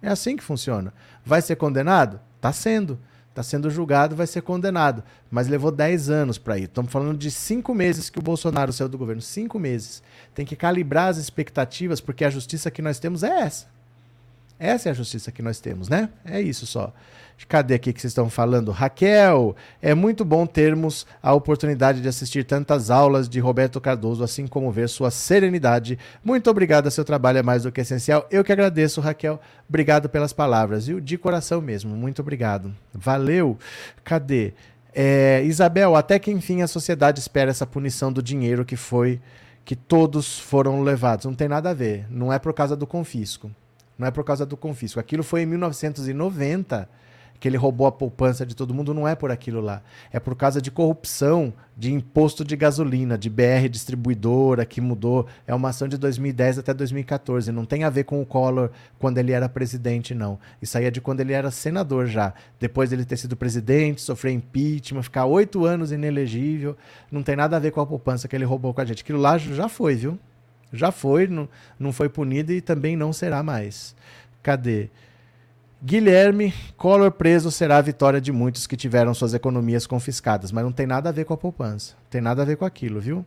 É 0.00 0.08
assim 0.08 0.36
que 0.36 0.42
funciona. 0.42 0.94
Vai 1.24 1.42
ser 1.42 1.56
condenado? 1.56 2.20
Está 2.36 2.52
sendo 2.52 2.98
está 3.34 3.42
sendo 3.42 3.68
julgado, 3.68 4.14
vai 4.14 4.28
ser 4.28 4.42
condenado. 4.42 5.02
Mas 5.28 5.48
levou 5.48 5.72
10 5.72 6.08
anos 6.08 6.38
para 6.38 6.56
ir. 6.56 6.64
Estamos 6.64 6.92
falando 6.92 7.18
de 7.18 7.32
cinco 7.32 7.74
meses 7.74 8.08
que 8.08 8.20
o 8.20 8.22
Bolsonaro 8.22 8.72
saiu 8.72 8.88
do 8.88 8.96
governo. 8.96 9.20
Cinco 9.20 9.58
meses. 9.58 10.04
Tem 10.32 10.46
que 10.46 10.54
calibrar 10.54 11.08
as 11.08 11.18
expectativas, 11.18 12.00
porque 12.00 12.24
a 12.24 12.30
justiça 12.30 12.70
que 12.70 12.80
nós 12.80 13.00
temos 13.00 13.24
é 13.24 13.40
essa. 13.40 13.66
Essa 14.64 14.88
é 14.88 14.92
a 14.92 14.94
justiça 14.94 15.30
que 15.30 15.42
nós 15.42 15.60
temos, 15.60 15.90
né? 15.90 16.08
É 16.24 16.40
isso 16.40 16.66
só. 16.66 16.90
Cadê 17.46 17.74
aqui 17.74 17.92
que 17.92 18.00
vocês 18.00 18.12
estão 18.12 18.30
falando? 18.30 18.70
Raquel, 18.70 19.54
é 19.82 19.94
muito 19.94 20.24
bom 20.24 20.46
termos 20.46 21.06
a 21.22 21.34
oportunidade 21.34 22.00
de 22.00 22.08
assistir 22.08 22.44
tantas 22.44 22.90
aulas 22.90 23.28
de 23.28 23.38
Roberto 23.40 23.78
Cardoso, 23.78 24.24
assim 24.24 24.46
como 24.46 24.72
ver 24.72 24.88
sua 24.88 25.10
serenidade. 25.10 25.98
Muito 26.24 26.48
obrigado, 26.48 26.90
seu 26.90 27.04
trabalho 27.04 27.36
é 27.36 27.42
mais 27.42 27.64
do 27.64 27.70
que 27.72 27.82
essencial. 27.82 28.26
Eu 28.30 28.42
que 28.42 28.52
agradeço, 28.52 29.02
Raquel. 29.02 29.38
Obrigado 29.68 30.08
pelas 30.08 30.32
palavras, 30.32 30.86
viu? 30.86 30.98
De 30.98 31.18
coração 31.18 31.60
mesmo. 31.60 31.94
Muito 31.94 32.22
obrigado. 32.22 32.74
Valeu. 32.94 33.58
Cadê? 34.02 34.54
É, 34.94 35.42
Isabel, 35.44 35.94
até 35.94 36.18
que 36.18 36.30
enfim 36.30 36.62
a 36.62 36.66
sociedade 36.66 37.20
espera 37.20 37.50
essa 37.50 37.66
punição 37.66 38.10
do 38.10 38.22
dinheiro 38.22 38.64
que 38.64 38.76
foi 38.76 39.20
que 39.62 39.76
todos 39.76 40.38
foram 40.38 40.80
levados. 40.80 41.26
Não 41.26 41.34
tem 41.34 41.48
nada 41.48 41.68
a 41.68 41.74
ver. 41.74 42.06
Não 42.08 42.32
é 42.32 42.38
por 42.38 42.54
causa 42.54 42.74
do 42.74 42.86
confisco. 42.86 43.50
Não 43.98 44.06
é 44.06 44.10
por 44.10 44.24
causa 44.24 44.44
do 44.44 44.56
confisco. 44.56 44.98
Aquilo 45.00 45.22
foi 45.22 45.42
em 45.42 45.46
1990 45.46 46.88
que 47.44 47.48
ele 47.48 47.56
roubou 47.58 47.86
a 47.86 47.92
poupança 47.92 48.46
de 48.46 48.54
todo 48.54 48.72
mundo, 48.72 48.94
não 48.94 49.06
é 49.06 49.14
por 49.14 49.30
aquilo 49.30 49.60
lá. 49.60 49.82
É 50.10 50.18
por 50.18 50.34
causa 50.34 50.62
de 50.62 50.70
corrupção 50.70 51.52
de 51.76 51.92
imposto 51.92 52.44
de 52.44 52.56
gasolina, 52.56 53.18
de 53.18 53.28
BR 53.28 53.68
distribuidora 53.70 54.64
que 54.64 54.80
mudou. 54.80 55.26
É 55.46 55.54
uma 55.54 55.68
ação 55.68 55.86
de 55.86 55.98
2010 55.98 56.60
até 56.60 56.72
2014. 56.72 57.52
Não 57.52 57.66
tem 57.66 57.84
a 57.84 57.90
ver 57.90 58.04
com 58.04 58.22
o 58.22 58.24
Collor 58.24 58.70
quando 58.98 59.18
ele 59.18 59.32
era 59.32 59.46
presidente, 59.46 60.14
não. 60.14 60.38
Isso 60.62 60.78
aí 60.78 60.86
é 60.86 60.90
de 60.90 61.02
quando 61.02 61.20
ele 61.20 61.34
era 61.34 61.50
senador 61.50 62.06
já. 62.06 62.32
Depois 62.58 62.90
dele 62.90 63.04
ter 63.04 63.18
sido 63.18 63.36
presidente, 63.36 64.00
sofrer 64.00 64.32
impeachment, 64.32 65.02
ficar 65.02 65.26
oito 65.26 65.66
anos 65.66 65.92
inelegível. 65.92 66.76
Não 67.10 67.22
tem 67.22 67.36
nada 67.36 67.56
a 67.56 67.60
ver 67.60 67.72
com 67.72 67.80
a 67.82 67.86
poupança 67.86 68.26
que 68.26 68.34
ele 68.34 68.46
roubou 68.46 68.72
com 68.72 68.80
a 68.80 68.84
gente. 68.84 69.02
Aquilo 69.02 69.20
lá 69.20 69.36
já 69.36 69.68
foi, 69.68 69.96
viu? 69.96 70.18
Já 70.74 70.90
foi, 70.90 71.26
não, 71.26 71.48
não 71.78 71.92
foi 71.92 72.08
punido 72.08 72.52
e 72.52 72.60
também 72.60 72.96
não 72.96 73.12
será 73.12 73.42
mais. 73.42 73.94
Cadê? 74.42 74.90
Guilherme, 75.86 76.54
Collor 76.78 77.10
preso 77.10 77.50
será 77.50 77.76
a 77.76 77.82
vitória 77.82 78.18
de 78.18 78.32
muitos 78.32 78.66
que 78.66 78.74
tiveram 78.74 79.12
suas 79.12 79.34
economias 79.34 79.86
confiscadas, 79.86 80.50
mas 80.50 80.64
não 80.64 80.72
tem 80.72 80.86
nada 80.86 81.10
a 81.10 81.12
ver 81.12 81.26
com 81.26 81.34
a 81.34 81.36
poupança. 81.36 81.94
Tem 82.08 82.22
nada 82.22 82.40
a 82.40 82.44
ver 82.46 82.56
com 82.56 82.64
aquilo, 82.64 82.98
viu? 83.02 83.22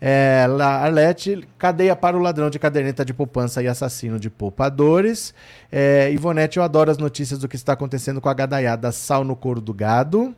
É, 0.00 0.44
Arlete, 0.60 1.46
cadeia 1.56 1.94
para 1.94 2.16
o 2.16 2.20
ladrão 2.20 2.50
de 2.50 2.58
caderneta 2.58 3.04
de 3.04 3.14
poupança 3.14 3.62
e 3.62 3.68
assassino 3.68 4.18
de 4.18 4.28
poupadores. 4.28 5.32
É, 5.70 6.10
Ivonete, 6.10 6.56
eu 6.56 6.64
adoro 6.64 6.90
as 6.90 6.98
notícias 6.98 7.38
do 7.38 7.46
que 7.46 7.54
está 7.54 7.74
acontecendo 7.74 8.20
com 8.20 8.28
a 8.28 8.34
gadaiada 8.34 8.90
sal 8.90 9.22
no 9.22 9.36
couro 9.36 9.60
do 9.60 9.72
gado. 9.72 10.34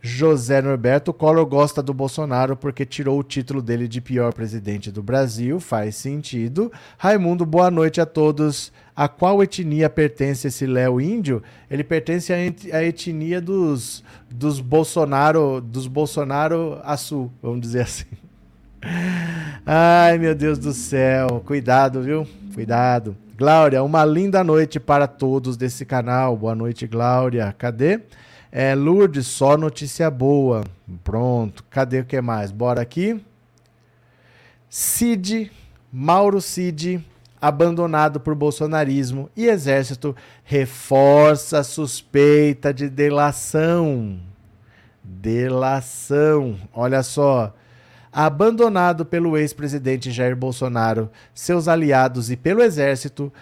José 0.00 0.62
Norberto 0.62 1.12
Collor 1.12 1.44
gosta 1.44 1.82
do 1.82 1.92
Bolsonaro 1.92 2.56
porque 2.56 2.86
tirou 2.86 3.18
o 3.18 3.24
título 3.24 3.60
dele 3.60 3.88
de 3.88 4.00
pior 4.00 4.32
presidente 4.32 4.92
do 4.92 5.02
Brasil, 5.02 5.58
faz 5.58 5.96
sentido. 5.96 6.70
Raimundo, 6.96 7.44
boa 7.44 7.70
noite 7.70 8.00
a 8.00 8.06
todos. 8.06 8.72
A 8.94 9.08
qual 9.08 9.42
etnia 9.42 9.90
pertence 9.90 10.46
esse 10.46 10.66
Léo 10.66 11.00
Índio? 11.00 11.42
Ele 11.70 11.82
pertence 11.82 12.32
à 12.32 12.82
etnia 12.82 13.40
dos, 13.40 14.04
dos 14.30 14.60
Bolsonaro, 14.60 15.60
dos 15.60 15.86
Bolsonaro 15.86 16.80
Açu, 16.84 17.30
vamos 17.42 17.60
dizer 17.60 17.82
assim. 17.82 18.06
Ai, 19.66 20.16
meu 20.18 20.34
Deus 20.34 20.58
do 20.58 20.72
céu. 20.72 21.42
Cuidado, 21.44 22.02
viu? 22.02 22.26
Cuidado. 22.54 23.16
Glória, 23.36 23.82
uma 23.82 24.04
linda 24.04 24.42
noite 24.42 24.80
para 24.80 25.06
todos 25.06 25.56
desse 25.56 25.84
canal. 25.84 26.36
Boa 26.36 26.54
noite, 26.54 26.86
Glória. 26.86 27.54
Cadê? 27.56 28.00
É, 28.50 28.74
Lourdes, 28.74 29.26
só 29.26 29.56
notícia 29.56 30.10
boa. 30.10 30.64
Pronto. 31.04 31.64
Cadê 31.70 32.00
o 32.00 32.04
que 32.04 32.20
mais? 32.20 32.50
Bora 32.50 32.80
aqui. 32.80 33.22
Cid, 34.70 35.50
Mauro 35.92 36.40
Cid, 36.40 37.04
abandonado 37.40 38.20
por 38.20 38.34
bolsonarismo 38.34 39.30
e 39.36 39.46
exército 39.46 40.14
reforça 40.44 41.62
suspeita 41.62 42.72
de 42.72 42.88
delação. 42.88 44.18
Delação. 45.02 46.58
Olha 46.72 47.02
só. 47.02 47.54
Abandonado 48.10 49.04
pelo 49.04 49.36
ex-presidente 49.36 50.10
Jair 50.10 50.34
Bolsonaro, 50.34 51.10
seus 51.34 51.68
aliados 51.68 52.30
e 52.30 52.36
pelo 52.36 52.62
exército, 52.62 53.32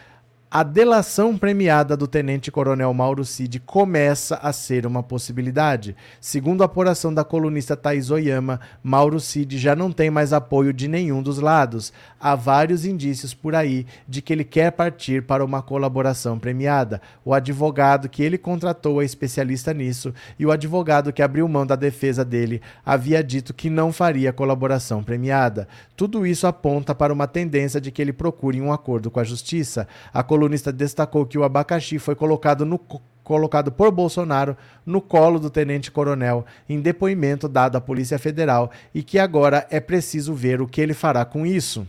a 0.49 0.63
delação 0.63 1.37
premiada 1.37 1.97
do 1.97 2.07
tenente-coronel 2.07 2.95
Mauro 2.95 3.25
Cid 3.25 3.59
começa 3.59 4.37
a 4.37 4.53
ser 4.53 4.87
uma 4.87 5.03
possibilidade. 5.03 5.97
Segundo 6.21 6.63
a 6.63 6.67
apuração 6.67 7.13
da 7.13 7.25
colunista 7.25 7.77
Thais 7.77 8.13
Oyama, 8.13 8.61
Mauro 8.81 9.19
Cid 9.19 9.59
já 9.59 9.75
não 9.75 9.91
tem 9.91 10.09
mais 10.09 10.33
apoio 10.33 10.73
de 10.73 10.87
nenhum 10.87 11.21
dos 11.21 11.41
lados. 11.41 11.93
Há 12.21 12.37
vários 12.37 12.85
indícios 12.85 13.35
por 13.35 13.57
aí 13.57 13.87
de 14.07 14.23
que 14.23 14.33
ele 14.33 14.45
quer 14.45 14.71
partir 14.71 15.25
para 15.25 15.45
uma 15.45 15.63
colaboração 15.63 16.39
premiada. 16.39 17.03
O 17.25 17.35
advogado 17.35 18.09
que 18.09 18.23
ele 18.23 18.39
contratou 18.39 19.03
é 19.03 19.05
especialista 19.05 19.75
nisso 19.75 20.15
e 20.39 20.47
o 20.47 20.53
advogado 20.53 21.13
que 21.13 21.23
abriu 21.23 21.49
mão 21.49 21.67
da 21.67 21.75
defesa 21.75 22.25
dele 22.25 22.63
havia 22.85 23.23
dito 23.23 23.53
que 23.53 23.69
não 23.69 23.93
faria 23.93 24.33
colaboração 24.33 25.03
premiada. 25.03 25.67
Tudo 25.97 26.25
isso 26.25 26.47
aponta 26.47 26.95
para 26.95 27.13
uma 27.13 27.27
tendência 27.27 27.81
de 27.81 27.91
que 27.91 28.01
ele 28.01 28.13
procure 28.13 28.61
um 28.61 28.73
acordo 28.73 29.11
com 29.11 29.19
a 29.19 29.25
justiça. 29.25 29.89
A 30.15 30.23
colunista 30.37 30.71
destacou 30.71 31.25
que 31.25 31.39
o 31.39 31.45
abacaxi 31.45 31.99
foi 31.99 32.15
colocado 32.15 32.67
no 32.67 32.79
colocado 33.25 33.73
por 33.73 33.91
Bolsonaro 33.91 34.55
no 34.85 35.01
colo 35.01 35.41
do 35.41 35.49
tenente-coronel 35.49 36.45
em 36.69 36.79
depoimento 36.79 37.49
dado 37.49 37.77
à 37.77 37.81
Polícia 37.81 38.19
Federal 38.19 38.71
e 38.95 39.03
que 39.03 39.19
agora 39.19 39.67
é 39.71 39.81
preciso 39.81 40.35
ver 40.35 40.61
o 40.61 40.69
que 40.69 40.81
ele 40.81 40.93
fará 40.93 41.25
com 41.25 41.47
isso. 41.47 41.87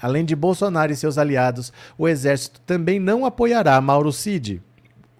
Além 0.00 0.24
de 0.24 0.34
Bolsonaro 0.34 0.90
e 0.90 0.96
seus 0.96 1.18
aliados, 1.18 1.72
o 1.98 2.08
exército 2.08 2.58
também 2.62 2.98
não 2.98 3.26
apoiará 3.26 3.78
Mauro 3.80 4.10
Cid. 4.10 4.62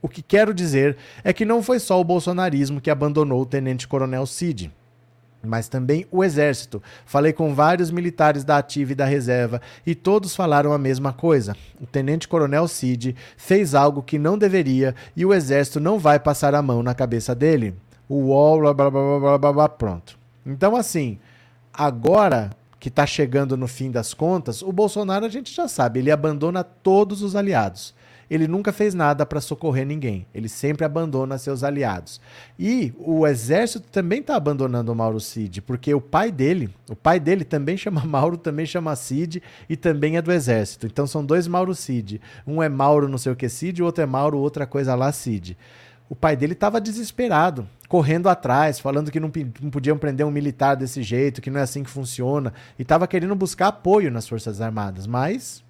O 0.01 0.09
que 0.09 0.23
quero 0.23 0.55
dizer 0.55 0.97
é 1.23 1.35
que 1.35 1.45
não 1.45 1.63
foi 1.63 1.79
só 1.79 2.01
o 2.01 2.05
bolsonarismo 2.05 2.81
que 2.81 2.91
abandonou 2.91 3.43
o 3.43 3.47
tenente-coronel 3.47 4.25
Cid 4.25 4.73
mas 5.45 5.69
também 5.69 6.07
o 6.11 6.23
Exército. 6.23 6.83
Falei 7.05 7.33
com 7.33 7.55
vários 7.55 7.91
militares 7.91 8.45
da 8.45 8.59
ativa 8.59 8.93
e 8.93 8.95
da 8.95 9.05
reserva 9.05 9.61
e 9.87 9.95
todos 9.95 10.37
falaram 10.37 10.73
a 10.73 10.79
mesma 10.79 11.13
coisa. 11.13 11.57
O 11.81 11.87
tenente-coronel 11.87 12.69
Cid 12.69 13.17
fez 13.37 13.75
algo 13.75 14.03
que 14.03 14.19
não 14.19 14.39
deveria 14.39 14.95
e 15.17 15.25
o 15.27 15.35
Exército 15.35 15.81
não 15.81 15.99
vai 15.99 16.19
passar 16.19 16.55
a 16.55 16.63
mão 16.63 16.83
na 16.83 16.95
cabeça 16.95 17.35
dele. 17.35 17.75
O 18.09 18.27
UOL, 18.27 18.61
blá 18.61 18.75
blá 18.75 18.91
blá 18.91 19.19
blá 19.19 19.39
blá, 19.39 19.53
blá 19.53 19.69
pronto. 19.69 20.19
Então, 20.45 20.77
assim, 20.77 21.19
agora 21.73 22.51
que 22.79 22.89
está 22.89 23.07
chegando 23.07 23.57
no 23.57 23.69
fim 23.69 23.91
das 23.91 24.13
contas, 24.13 24.61
o 24.61 24.73
Bolsonaro 24.73 25.25
a 25.25 25.29
gente 25.29 25.55
já 25.55 25.69
sabe, 25.69 26.01
ele 26.01 26.11
abandona 26.11 26.65
todos 26.65 27.23
os 27.23 27.37
aliados 27.37 27.95
ele 28.31 28.49
nunca 28.49 28.73
fez 28.73 28.95
nada 28.95 29.27
para 29.27 29.41
socorrer 29.41 29.87
ninguém. 29.87 30.27
Ele 30.35 30.49
sempre 30.49 30.85
abandona 30.85 31.39
seus 31.39 31.63
aliados. 31.63 32.21
E 32.59 32.93
o 32.99 33.27
exército 33.27 33.89
também 33.91 34.21
está 34.21 34.37
abandonando 34.37 34.93
o 34.93 34.95
Mauro 34.95 35.21
Cid, 35.21 35.63
porque 35.63 35.93
o 35.95 36.01
pai 36.01 36.31
dele, 36.31 36.71
o 36.89 36.97
pai 36.97 37.21
dele 37.21 37.45
também 37.45 37.77
chama 37.77 38.05
Mauro, 38.07 38.37
também 38.37 38.67
chama 38.67 38.97
Cid 38.97 39.43
e 39.69 39.77
também 39.77 40.17
é 40.17 40.23
do 40.23 40.33
exército. 40.33 40.87
Então 40.87 41.07
são 41.07 41.25
dois 41.25 41.47
Mauro 41.47 41.75
Cid. 41.75 42.21
Um 42.47 42.63
é 42.63 42.69
Mauro 42.69 43.09
não 43.09 43.19
sei 43.19 43.33
o 43.33 43.37
que 43.37 43.49
Cid, 43.49 43.83
o 43.83 43.85
outro 43.85 44.03
é 44.03 44.07
Mauro 44.07 44.39
outra 44.39 44.67
coisa 44.67 44.95
lá 44.95 45.13
Cid. 45.13 45.57
O 46.13 46.15
pai 46.15 46.37
dele 46.37 46.53
estava 46.53 46.79
desesperado, 46.79 47.67
correndo 47.89 48.29
atrás, 48.29 48.79
falando 48.79 49.11
que 49.11 49.19
não, 49.19 49.33
não, 49.63 49.71
podiam 49.71 49.97
prender 49.97 50.27
um 50.27 50.31
militar 50.31 50.75
desse 50.75 51.03
jeito, 51.03 51.41
que 51.41 51.51
não 51.51 51.59
é 51.59 51.63
assim 51.63 51.83
que 51.83 51.89
funciona, 51.89 52.53
e 52.79 52.83
estava 52.83 53.07
querendo 53.07 53.35
buscar 53.35 53.69
apoio 53.69 54.11
nas 54.11 54.29
Forças 54.29 54.61
Armadas, 54.61 55.07
mas 55.07 55.65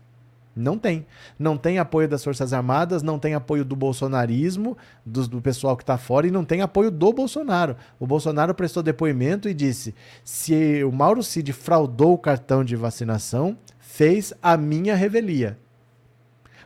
não 0.54 0.78
tem. 0.78 1.06
Não 1.38 1.56
tem 1.56 1.78
apoio 1.78 2.08
das 2.08 2.22
Forças 2.22 2.52
Armadas, 2.52 3.02
não 3.02 3.18
tem 3.18 3.34
apoio 3.34 3.64
do 3.64 3.74
bolsonarismo, 3.74 4.76
do, 5.04 5.26
do 5.26 5.40
pessoal 5.40 5.76
que 5.76 5.82
está 5.82 5.96
fora, 5.96 6.26
e 6.26 6.30
não 6.30 6.44
tem 6.44 6.60
apoio 6.60 6.90
do 6.90 7.12
Bolsonaro. 7.12 7.76
O 7.98 8.06
Bolsonaro 8.06 8.54
prestou 8.54 8.82
depoimento 8.82 9.48
e 9.48 9.54
disse: 9.54 9.94
se 10.22 10.84
o 10.84 10.92
Mauro 10.92 11.22
Cid 11.22 11.52
fraudou 11.52 12.12
o 12.12 12.18
cartão 12.18 12.62
de 12.62 12.76
vacinação, 12.76 13.56
fez 13.78 14.32
a 14.42 14.56
minha 14.56 14.94
revelia. 14.94 15.58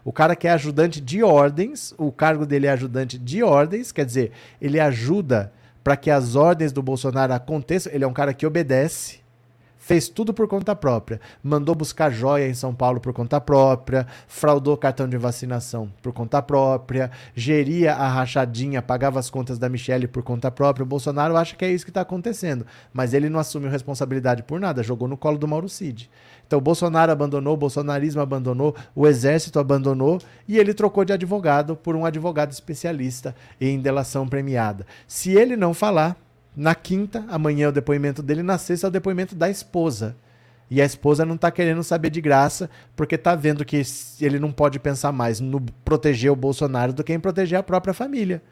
O 0.04 0.12
cara 0.12 0.36
que 0.36 0.46
é 0.46 0.52
ajudante 0.52 1.00
de 1.00 1.22
ordens, 1.22 1.92
o 1.98 2.12
cargo 2.12 2.46
dele 2.46 2.68
é 2.68 2.70
ajudante 2.70 3.18
de 3.18 3.42
ordens, 3.42 3.90
quer 3.90 4.04
dizer, 4.04 4.30
ele 4.60 4.78
ajuda 4.78 5.52
para 5.82 5.96
que 5.96 6.10
as 6.10 6.36
ordens 6.36 6.72
do 6.72 6.82
Bolsonaro 6.82 7.32
aconteçam. 7.32 7.92
Ele 7.92 8.04
é 8.04 8.06
um 8.06 8.12
cara 8.12 8.32
que 8.32 8.46
obedece 8.46 9.25
fez 9.86 10.08
tudo 10.08 10.34
por 10.34 10.48
conta 10.48 10.74
própria. 10.74 11.20
Mandou 11.40 11.72
buscar 11.72 12.10
joia 12.10 12.48
em 12.48 12.54
São 12.54 12.74
Paulo 12.74 12.98
por 12.98 13.12
conta 13.12 13.40
própria, 13.40 14.04
fraudou 14.26 14.76
cartão 14.76 15.08
de 15.08 15.16
vacinação 15.16 15.92
por 16.02 16.12
conta 16.12 16.42
própria, 16.42 17.08
geria 17.36 17.94
a 17.94 18.08
rachadinha, 18.08 18.82
pagava 18.82 19.20
as 19.20 19.30
contas 19.30 19.60
da 19.60 19.68
Michelle 19.68 20.08
por 20.08 20.24
conta 20.24 20.50
própria. 20.50 20.82
O 20.82 20.86
Bolsonaro 20.86 21.36
acha 21.36 21.54
que 21.54 21.64
é 21.64 21.70
isso 21.70 21.84
que 21.84 21.92
está 21.92 22.00
acontecendo, 22.00 22.66
mas 22.92 23.14
ele 23.14 23.28
não 23.28 23.38
assumiu 23.38 23.70
responsabilidade 23.70 24.42
por 24.42 24.58
nada, 24.58 24.82
jogou 24.82 25.06
no 25.06 25.16
colo 25.16 25.38
do 25.38 25.46
Mauro 25.46 25.68
Cid. 25.68 26.10
Então 26.44 26.58
o 26.58 26.62
Bolsonaro 26.62 27.12
abandonou, 27.12 27.54
o 27.54 27.56
bolsonarismo 27.56 28.20
abandonou, 28.20 28.74
o 28.92 29.06
exército 29.06 29.60
abandonou 29.60 30.18
e 30.48 30.58
ele 30.58 30.74
trocou 30.74 31.04
de 31.04 31.12
advogado 31.12 31.76
por 31.76 31.94
um 31.94 32.04
advogado 32.04 32.50
especialista 32.50 33.36
em 33.60 33.78
delação 33.78 34.26
premiada. 34.26 34.84
Se 35.06 35.30
ele 35.30 35.56
não 35.56 35.72
falar, 35.72 36.16
na 36.56 36.74
quinta, 36.74 37.24
amanhã 37.28 37.66
é 37.66 37.68
o 37.68 37.72
depoimento 37.72 38.22
dele, 38.22 38.42
na 38.42 38.56
sexta 38.56 38.86
é 38.86 38.88
o 38.88 38.92
depoimento 38.92 39.34
da 39.34 39.50
esposa. 39.50 40.16
E 40.70 40.80
a 40.80 40.84
esposa 40.84 41.24
não 41.24 41.36
está 41.36 41.50
querendo 41.50 41.82
saber 41.84 42.10
de 42.10 42.20
graça, 42.20 42.68
porque 42.96 43.14
está 43.14 43.34
vendo 43.36 43.64
que 43.64 43.82
ele 44.20 44.38
não 44.38 44.50
pode 44.50 44.80
pensar 44.80 45.12
mais 45.12 45.38
no 45.38 45.60
proteger 45.84 46.32
o 46.32 46.36
Bolsonaro 46.36 46.92
do 46.92 47.04
que 47.04 47.12
em 47.12 47.20
proteger 47.20 47.58
a 47.58 47.62
própria 47.62 47.94
família. 47.94 48.42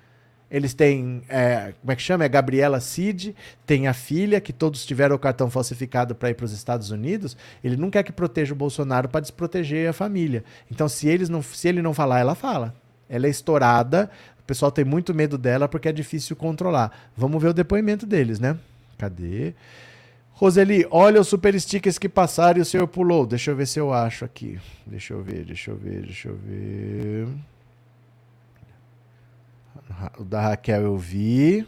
Eles 0.51 0.75
têm, 0.75 1.23
é, 1.29 1.73
como 1.81 1.91
é 1.91 1.97
que 1.97 2.03
chama? 2.03 2.25
É 2.25 2.29
Gabriela 2.29 2.79
Cid, 2.79 3.35
tem 3.67 3.89
a 3.89 3.95
filha, 3.95 4.41
que 4.41 4.53
todos 4.53 4.87
tiveram 4.87 5.17
o 5.17 5.19
cartão 5.19 5.51
falsificado 5.51 6.15
para 6.15 6.31
ir 6.31 6.35
para 6.35 6.45
os 6.45 6.53
Estados 6.53 6.91
Unidos. 6.91 7.37
Ele 7.65 7.77
não 7.77 7.91
quer 7.91 8.05
que 8.05 8.13
proteja 8.13 8.53
o 8.53 8.57
Bolsonaro 8.57 9.09
para 9.09 9.23
desproteger 9.23 9.89
a 9.89 9.93
família. 9.93 10.45
Então, 10.71 10.89
se, 10.89 11.09
eles 11.09 11.29
não, 11.29 11.43
se 11.43 11.67
ele 11.67 11.83
não 11.83 11.95
falar, 11.95 12.21
ela 12.21 12.37
fala. 12.37 12.75
Ela 13.09 13.27
é 13.27 13.31
estourada 13.31 14.11
o 14.45 14.47
pessoal 14.47 14.71
tem 14.71 14.85
muito 14.85 15.15
medo 15.15 15.39
dela 15.39 15.67
porque 15.67 15.89
é 15.89 15.93
difícil 15.93 16.37
controlar. 16.37 16.93
Vamos 17.17 17.43
ver 17.43 17.49
o 17.49 17.55
depoimento 17.55 18.05
deles, 18.05 18.39
né? 18.39 18.59
Cadê? 18.99 19.55
Roseli, 20.33 20.87
olha 20.91 21.19
os 21.19 21.29
super 21.29 21.59
stickers 21.59 21.97
que 21.97 22.11
passaram 22.11 22.59
e 22.59 22.61
o 22.61 22.65
senhor 22.65 22.87
pulou. 22.87 23.27
Deixa 23.27 23.53
eu 23.53 23.57
ver 23.57 23.67
se 23.67 23.81
eu 23.81 23.91
acho 23.91 24.23
aqui. 24.23 24.61
Deixa 24.87 25.15
eu 25.15 25.23
ver, 25.23 25.47
deixa 25.47 25.71
eu 25.71 25.77
ver, 25.77 26.03
deixa 26.03 26.29
eu 26.29 26.37
ver. 26.37 27.27
O 30.19 30.25
da 30.25 30.43
Raquel 30.43 30.83
eu 30.83 30.99
vi. 30.99 31.67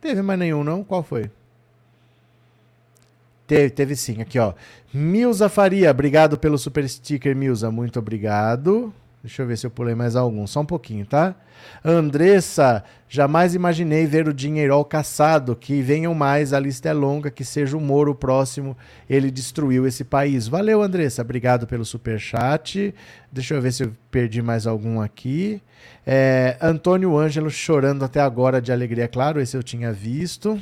Teve 0.00 0.22
mais 0.22 0.38
nenhum, 0.38 0.62
não? 0.62 0.84
Qual 0.84 1.02
foi? 1.02 1.28
Teve, 3.44 3.70
teve 3.70 3.96
sim, 3.96 4.20
aqui 4.20 4.38
ó. 4.38 4.54
Milza 4.94 5.48
Faria, 5.48 5.90
obrigado 5.90 6.38
pelo 6.38 6.58
super 6.58 6.88
sticker, 6.88 7.34
Milza. 7.34 7.72
Muito 7.72 7.98
obrigado. 7.98 8.94
Deixa 9.26 9.42
eu 9.42 9.46
ver 9.48 9.58
se 9.58 9.66
eu 9.66 9.70
pulei 9.72 9.92
mais 9.92 10.14
algum. 10.14 10.46
Só 10.46 10.60
um 10.60 10.64
pouquinho, 10.64 11.04
tá? 11.04 11.34
Andressa, 11.84 12.84
jamais 13.08 13.56
imaginei 13.56 14.06
ver 14.06 14.28
o 14.28 14.32
dinheiro 14.32 14.84
caçado. 14.84 15.56
Que 15.56 15.82
venham 15.82 16.14
mais, 16.14 16.52
a 16.52 16.60
lista 16.60 16.88
é 16.88 16.92
longa, 16.92 17.28
que 17.28 17.44
seja 17.44 17.76
o 17.76 17.80
Moro 17.80 18.12
o 18.12 18.14
próximo. 18.14 18.76
Ele 19.10 19.28
destruiu 19.28 19.84
esse 19.84 20.04
país. 20.04 20.46
Valeu, 20.46 20.80
Andressa. 20.80 21.22
Obrigado 21.22 21.66
pelo 21.66 21.84
super 21.84 22.20
chat. 22.20 22.94
Deixa 23.32 23.54
eu 23.54 23.60
ver 23.60 23.72
se 23.72 23.82
eu 23.82 23.92
perdi 24.12 24.40
mais 24.40 24.64
algum 24.64 25.00
aqui. 25.00 25.60
É, 26.06 26.56
Antônio 26.62 27.18
Ângelo 27.18 27.50
chorando 27.50 28.04
até 28.04 28.20
agora 28.20 28.62
de 28.62 28.70
alegria, 28.70 29.08
claro, 29.08 29.40
esse 29.40 29.56
eu 29.56 29.62
tinha 29.62 29.92
visto. 29.92 30.56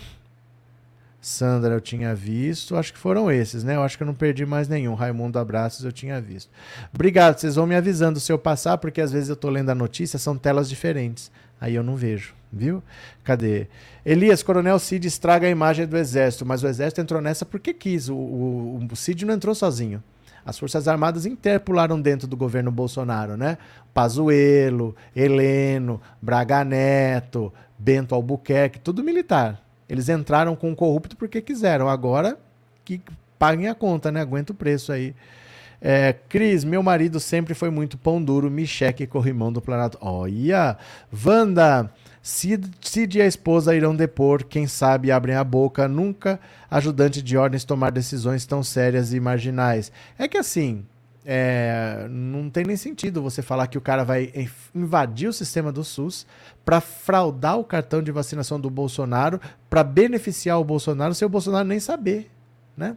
Sandra 1.26 1.72
eu 1.74 1.80
tinha 1.80 2.14
visto, 2.14 2.76
acho 2.76 2.92
que 2.92 2.98
foram 2.98 3.32
esses, 3.32 3.64
né? 3.64 3.76
Eu 3.76 3.82
acho 3.82 3.96
que 3.96 4.02
eu 4.02 4.06
não 4.06 4.14
perdi 4.14 4.44
mais 4.44 4.68
nenhum. 4.68 4.92
Raimundo 4.92 5.38
Abraços 5.38 5.82
eu 5.82 5.90
tinha 5.90 6.20
visto. 6.20 6.50
Obrigado, 6.92 7.38
vocês 7.38 7.54
vão 7.54 7.66
me 7.66 7.74
avisando 7.74 8.20
se 8.20 8.30
eu 8.30 8.38
passar, 8.38 8.76
porque 8.76 9.00
às 9.00 9.10
vezes 9.10 9.30
eu 9.30 9.36
tô 9.36 9.48
lendo 9.48 9.70
a 9.70 9.74
notícia, 9.74 10.18
são 10.18 10.36
telas 10.36 10.68
diferentes. 10.68 11.30
Aí 11.58 11.74
eu 11.74 11.82
não 11.82 11.96
vejo, 11.96 12.34
viu? 12.52 12.82
Cadê? 13.22 13.68
Elias, 14.04 14.42
Coronel 14.42 14.78
Cid 14.78 15.08
estraga 15.08 15.46
a 15.46 15.50
imagem 15.50 15.86
do 15.86 15.96
Exército, 15.96 16.44
mas 16.44 16.62
o 16.62 16.68
Exército 16.68 17.00
entrou 17.00 17.22
nessa 17.22 17.46
porque 17.46 17.72
quis. 17.72 18.10
O, 18.10 18.14
o, 18.14 18.88
o 18.92 18.94
Cid 18.94 19.24
não 19.24 19.32
entrou 19.32 19.54
sozinho. 19.54 20.02
As 20.44 20.58
Forças 20.58 20.86
Armadas 20.86 21.24
interpolaram 21.24 21.98
dentro 21.98 22.28
do 22.28 22.36
governo 22.36 22.70
Bolsonaro, 22.70 23.34
né? 23.34 23.56
Pazuello, 23.94 24.94
Heleno, 25.16 26.02
Braga 26.20 26.62
Neto, 26.62 27.50
Bento 27.78 28.14
Albuquerque, 28.14 28.78
tudo 28.78 29.02
militar. 29.02 29.63
Eles 29.88 30.08
entraram 30.08 30.56
com 30.56 30.72
o 30.72 30.76
corrupto 30.76 31.16
porque 31.16 31.40
quiseram. 31.40 31.88
Agora 31.88 32.38
que 32.84 33.00
paguem 33.38 33.68
a 33.68 33.74
conta, 33.74 34.10
né? 34.10 34.20
Aguenta 34.20 34.52
o 34.52 34.56
preço 34.56 34.92
aí. 34.92 35.14
É, 35.80 36.14
Cris, 36.28 36.64
meu 36.64 36.82
marido 36.82 37.20
sempre 37.20 37.52
foi 37.52 37.68
muito 37.68 37.98
pão 37.98 38.22
duro, 38.22 38.50
Micheque 38.50 39.02
e 39.02 39.06
corrimão 39.06 39.52
do 39.52 39.60
Planalto. 39.60 39.98
Olha! 40.00 40.78
Wanda, 41.24 41.90
Cid, 42.22 42.70
Cid 42.80 43.18
e 43.18 43.20
a 43.22 43.26
esposa 43.26 43.76
irão 43.76 43.94
depor, 43.94 44.44
quem 44.44 44.66
sabe 44.66 45.12
abrem 45.12 45.36
a 45.36 45.44
boca, 45.44 45.86
nunca 45.86 46.40
ajudante 46.70 47.20
de 47.20 47.36
ordens 47.36 47.64
tomar 47.64 47.90
decisões 47.90 48.46
tão 48.46 48.62
sérias 48.62 49.12
e 49.12 49.20
marginais. 49.20 49.92
É 50.18 50.26
que 50.26 50.38
assim, 50.38 50.86
é, 51.24 52.06
não 52.10 52.50
tem 52.50 52.64
nem 52.64 52.76
sentido 52.76 53.22
você 53.22 53.40
falar 53.40 53.66
que 53.66 53.78
o 53.78 53.80
cara 53.80 54.04
vai 54.04 54.32
invadir 54.74 55.28
o 55.28 55.32
sistema 55.32 55.72
do 55.72 55.82
SUS 55.82 56.26
para 56.64 56.80
fraudar 56.80 57.58
o 57.58 57.64
cartão 57.64 58.02
de 58.02 58.12
vacinação 58.12 58.60
do 58.60 58.68
Bolsonaro, 58.68 59.40
para 59.70 59.82
beneficiar 59.82 60.60
o 60.60 60.64
Bolsonaro, 60.64 61.14
sem 61.14 61.24
o 61.24 61.30
Bolsonaro 61.30 61.66
nem 61.66 61.80
saber, 61.80 62.30
né? 62.76 62.96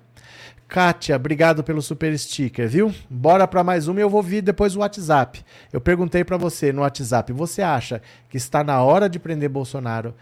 Kátia, 0.68 1.16
obrigado 1.16 1.64
pelo 1.64 1.82
super 1.82 2.18
sticker, 2.20 2.68
viu? 2.68 2.94
Bora 3.10 3.48
para 3.48 3.64
mais 3.64 3.88
uma 3.88 4.02
e 4.02 4.04
eu 4.04 4.10
vou 4.10 4.22
vir 4.22 4.42
depois 4.42 4.76
o 4.76 4.80
WhatsApp. 4.80 5.42
Eu 5.72 5.80
perguntei 5.80 6.26
para 6.26 6.36
você 6.36 6.74
no 6.74 6.82
WhatsApp, 6.82 7.32
você 7.32 7.62
acha 7.62 8.02
que 8.28 8.36
está 8.36 8.66
na 8.66 8.84
hora 8.84 9.08
de 9.08 9.18
prender 9.18 9.48
Bolsonaro? 9.48 10.14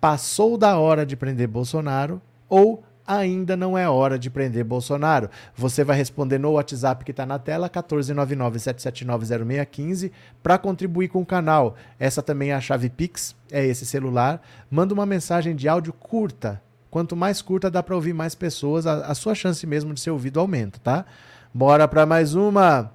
Passou 0.00 0.58
da 0.58 0.76
hora 0.76 1.06
de 1.06 1.14
prender 1.14 1.46
Bolsonaro 1.46 2.20
ou 2.48 2.82
ainda 3.16 3.56
não 3.56 3.76
é 3.76 3.88
hora 3.88 4.16
de 4.18 4.30
prender 4.30 4.64
Bolsonaro. 4.64 5.28
Você 5.56 5.82
vai 5.84 5.96
responder 5.96 6.38
no 6.38 6.52
WhatsApp 6.52 7.04
que 7.04 7.10
está 7.10 7.26
na 7.26 7.38
tela, 7.38 7.68
14997790615, 7.70 10.10
para 10.42 10.58
contribuir 10.58 11.08
com 11.08 11.20
o 11.20 11.26
canal. 11.26 11.76
Essa 11.98 12.22
também 12.22 12.50
é 12.50 12.54
a 12.54 12.60
chave 12.60 12.90
Pix, 12.90 13.34
é 13.50 13.66
esse 13.66 13.86
celular. 13.86 14.40
Manda 14.70 14.94
uma 14.94 15.06
mensagem 15.06 15.54
de 15.54 15.68
áudio 15.68 15.92
curta. 15.92 16.60
Quanto 16.90 17.16
mais 17.16 17.40
curta, 17.40 17.70
dá 17.70 17.82
para 17.82 17.94
ouvir 17.94 18.12
mais 18.12 18.34
pessoas, 18.34 18.86
a, 18.86 19.06
a 19.06 19.14
sua 19.14 19.34
chance 19.34 19.66
mesmo 19.66 19.94
de 19.94 20.00
ser 20.00 20.10
ouvido 20.10 20.40
aumenta, 20.40 20.78
tá? 20.78 21.06
Bora 21.54 21.88
para 21.88 22.04
mais 22.04 22.34
uma. 22.34 22.92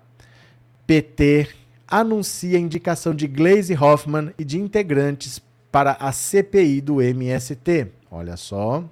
PT 0.86 1.50
anuncia 1.88 2.60
indicação 2.60 3.16
de 3.16 3.28
Glaze 3.28 3.76
Hoffman 3.76 4.32
e 4.38 4.44
de 4.44 4.60
integrantes 4.60 5.42
para 5.72 5.94
a 5.94 6.12
CPI 6.12 6.82
do 6.82 7.02
MST. 7.02 7.88
Olha 8.12 8.36
só. 8.36 8.84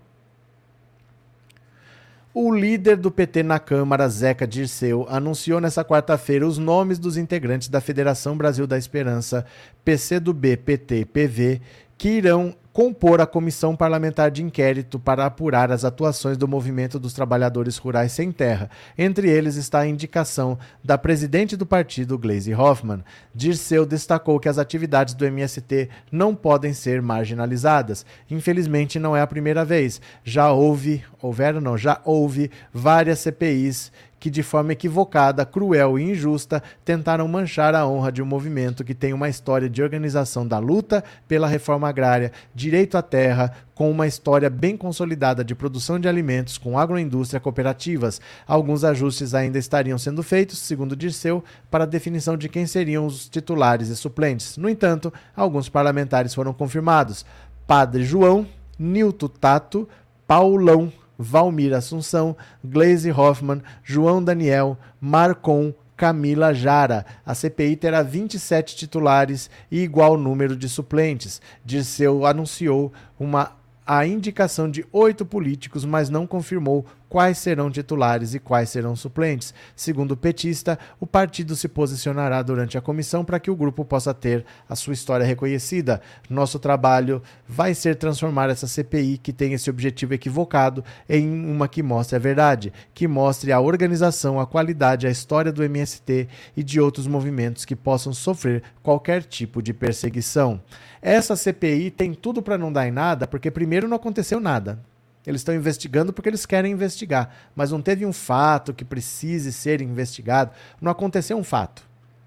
O 2.37 2.53
líder 2.53 2.97
do 2.97 3.09
PT 3.09 3.43
na 3.43 3.59
Câmara, 3.59 4.09
Zeca 4.09 4.45
Dirceu, 4.45 5.07
anunciou 5.09 5.61
nesta 5.61 5.85
quarta-feira 5.85 6.45
os 6.45 6.57
nomes 6.57 6.99
dos 6.99 7.15
integrantes 7.15 7.69
da 7.69 7.79
Federação 7.79 8.35
Brasil 8.35 8.67
da 8.67 8.77
Esperança, 8.77 9.45
PCdoB, 9.85 10.57
PT 10.57 10.95
e 10.97 11.05
PV, 11.05 11.61
que 11.97 12.09
irão 12.09 12.53
compor 12.75 13.21
a 13.21 13.25
comissão 13.25 13.73
parlamentar 13.73 14.29
de 14.29 14.43
inquérito 14.43 14.99
para 14.99 15.25
apurar 15.25 15.71
as 15.71 15.85
atuações 15.85 16.37
do 16.37 16.45
movimento 16.45 16.99
dos 16.99 17.13
trabalhadores 17.13 17.77
rurais 17.77 18.11
sem 18.11 18.33
terra. 18.33 18.69
Entre 18.97 19.29
eles 19.29 19.55
está 19.55 19.79
a 19.79 19.87
indicação 19.87 20.59
da 20.83 20.97
presidente 20.97 21.55
do 21.55 21.65
partido, 21.65 22.17
Gleisi 22.17 22.53
Hoffmann. 22.53 23.01
Dirceu 23.33 23.85
destacou 23.85 24.41
que 24.41 24.49
as 24.49 24.57
atividades 24.57 25.13
do 25.13 25.23
MST 25.23 25.87
não 26.11 26.35
podem 26.35 26.73
ser 26.73 27.01
marginalizadas. 27.01 28.05
Infelizmente, 28.29 28.99
não 28.99 29.15
é 29.15 29.21
a 29.21 29.27
primeira 29.27 29.63
vez. 29.63 30.01
Já 30.21 30.51
houve, 30.51 31.01
houveram 31.21 31.61
não, 31.61 31.77
já 31.77 32.01
houve 32.03 32.51
várias 32.73 33.19
CPIs 33.19 33.89
que, 34.25 34.29
de 34.31 34.41
forma 34.41 34.73
equivocada, 34.73 35.45
cruel 35.45 35.99
e 35.99 36.03
injusta, 36.09 36.63
tentaram 36.83 37.27
manchar 37.27 37.75
a 37.75 37.87
honra 37.87 38.11
de 38.11 38.23
um 38.23 38.25
movimento 38.25 38.83
que 38.83 38.95
tem 38.95 39.13
uma 39.13 39.29
história 39.29 39.69
de 39.69 39.83
organização 39.83 40.47
da 40.47 40.57
luta 40.57 41.03
pela 41.27 41.47
reforma 41.47 41.87
agrária, 41.87 42.31
direito 42.55 42.97
à 42.97 43.03
terra, 43.03 43.53
com 43.75 43.91
uma 43.91 44.07
história 44.07 44.49
bem 44.49 44.75
consolidada 44.75 45.43
de 45.43 45.53
produção 45.53 45.99
de 45.99 46.07
alimentos 46.07 46.57
com 46.57 46.75
agroindústria 46.75 47.39
cooperativas. 47.39 48.19
Alguns 48.47 48.83
ajustes 48.83 49.35
ainda 49.35 49.59
estariam 49.59 49.99
sendo 49.99 50.23
feitos, 50.23 50.57
segundo 50.57 50.95
Dirceu, 50.95 51.43
para 51.69 51.83
a 51.83 51.87
definição 51.87 52.35
de 52.35 52.49
quem 52.49 52.65
seriam 52.65 53.05
os 53.05 53.29
titulares 53.29 53.89
e 53.89 53.95
suplentes. 53.95 54.57
No 54.57 54.67
entanto, 54.67 55.13
alguns 55.35 55.69
parlamentares 55.69 56.33
foram 56.33 56.51
confirmados. 56.51 57.23
Padre 57.67 58.03
João, 58.03 58.47
Nilton 58.79 59.27
Tato, 59.27 59.87
Paulão 60.25 60.91
Valmir 61.17 61.73
Assunção, 61.73 62.35
Glaze 62.63 63.11
Hoffman, 63.11 63.61
João 63.83 64.23
Daniel, 64.23 64.77
Marcon, 64.99 65.73
Camila 65.95 66.53
Jara. 66.53 67.05
A 67.25 67.33
CPI 67.33 67.75
terá 67.75 68.01
27 68.01 68.75
titulares 68.75 69.49
e 69.71 69.79
igual 69.81 70.17
número 70.17 70.55
de 70.55 70.67
suplentes. 70.67 71.41
Dirceu 71.63 72.25
anunciou 72.25 72.91
uma 73.19 73.51
a 73.87 74.05
indicação 74.05 74.69
de 74.69 74.83
oito 74.91 75.23
políticos, 75.23 75.85
mas 75.85 76.09
não 76.09 76.25
confirmou 76.25 76.85
quais 77.09 77.37
serão 77.37 77.69
titulares 77.69 78.33
e 78.33 78.39
quais 78.39 78.69
serão 78.69 78.95
suplentes. 78.95 79.53
Segundo 79.75 80.11
o 80.11 80.17
petista, 80.17 80.77
o 80.99 81.07
partido 81.07 81.55
se 81.55 81.67
posicionará 81.67 82.41
durante 82.41 82.77
a 82.77 82.81
comissão 82.81 83.23
para 83.23 83.39
que 83.39 83.51
o 83.51 83.55
grupo 83.55 83.85
possa 83.85 84.13
ter 84.13 84.45
a 84.67 84.75
sua 84.75 84.93
história 84.93 85.25
reconhecida. 85.25 86.01
Nosso 86.29 86.59
trabalho 86.59 87.21
vai 87.47 87.73
ser 87.73 87.95
transformar 87.95 88.49
essa 88.49 88.67
CPI, 88.67 89.17
que 89.17 89.33
tem 89.33 89.53
esse 89.53 89.69
objetivo 89.69 90.13
equivocado, 90.13 90.83
em 91.07 91.27
uma 91.45 91.67
que 91.67 91.83
mostre 91.83 92.15
a 92.15 92.19
verdade, 92.19 92.73
que 92.93 93.07
mostre 93.07 93.51
a 93.51 93.59
organização, 93.59 94.39
a 94.39 94.47
qualidade, 94.47 95.07
a 95.07 95.11
história 95.11 95.51
do 95.51 95.63
MST 95.63 96.27
e 96.55 96.63
de 96.63 96.79
outros 96.79 97.07
movimentos 97.07 97.65
que 97.65 97.75
possam 97.75 98.13
sofrer 98.13 98.63
qualquer 98.81 99.23
tipo 99.23 99.61
de 99.61 99.73
perseguição. 99.73 100.61
Essa 101.01 101.35
CPI 101.35 101.91
tem 101.91 102.13
tudo 102.13 102.41
para 102.41 102.57
não 102.57 102.73
dar 102.73 102.87
em 102.87 102.91
nada, 102.91 103.27
porque 103.27 103.51
primeiro 103.51 103.87
não 103.87 103.97
aconteceu 103.97 104.39
nada. 104.39 104.79
Eles 105.25 105.41
estão 105.41 105.55
investigando 105.55 106.13
porque 106.13 106.29
eles 106.29 106.45
querem 106.45 106.71
investigar, 106.71 107.33
mas 107.55 107.71
não 107.71 107.81
teve 107.81 108.05
um 108.05 108.13
fato 108.13 108.73
que 108.73 108.85
precise 108.85 109.51
ser 109.51 109.81
investigado. 109.81 110.51
Não 110.79 110.91
aconteceu 110.91 111.37
um 111.37 111.43
fato. 111.43 111.83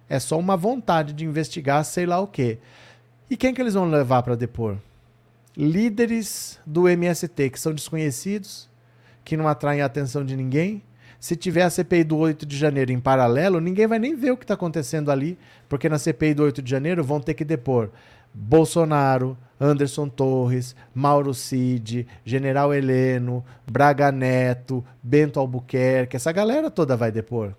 É 0.09 0.19
só 0.19 0.39
uma 0.39 0.57
vontade 0.57 1.13
de 1.13 1.25
investigar, 1.25 1.85
sei 1.85 2.07
lá 2.07 2.19
o 2.19 2.27
quê. 2.27 2.59
E 3.31 3.37
quem 3.37 3.55
que 3.55 3.61
eles 3.61 3.75
vão 3.75 3.89
levar 3.89 4.23
para 4.23 4.35
depor? 4.35 4.79
Líderes 5.57 6.59
do 6.67 6.89
MST 6.89 7.51
que 7.51 7.61
são 7.61 7.75
desconhecidos, 7.75 8.69
que 9.25 9.37
não 9.37 9.47
atraem 9.47 9.83
a 9.83 9.87
atenção 9.87 10.25
de 10.25 10.35
ninguém. 10.37 10.83
Se 11.21 11.37
tiver 11.37 11.63
a 11.63 11.71
CPI 11.71 12.05
do 12.05 12.17
8 12.17 12.47
de 12.47 12.57
janeiro 12.57 12.93
em 12.93 13.01
paralelo, 13.01 13.61
ninguém 13.61 13.87
vai 13.87 13.99
nem 13.99 14.15
ver 14.15 14.31
o 14.31 14.37
que 14.37 14.45
está 14.45 14.55
acontecendo 14.55 15.11
ali, 15.11 15.37
porque 15.69 15.89
na 15.89 15.99
CPI 15.99 16.35
do 16.35 16.45
8 16.45 16.63
de 16.63 16.71
janeiro 16.71 17.05
vão 17.05 17.21
ter 17.21 17.35
que 17.35 17.45
depor 17.45 17.91
Bolsonaro, 18.33 19.37
Anderson 19.61 20.09
Torres, 20.09 20.77
Mauro 20.95 21.35
Cid, 21.35 22.07
General 22.25 22.73
Heleno, 22.73 23.45
Braga 23.71 24.13
Neto, 24.13 24.85
Bento 25.03 25.41
Albuquerque, 25.41 26.17
essa 26.17 26.33
galera 26.33 26.71
toda 26.71 26.97
vai 26.97 27.11
depor. 27.11 27.55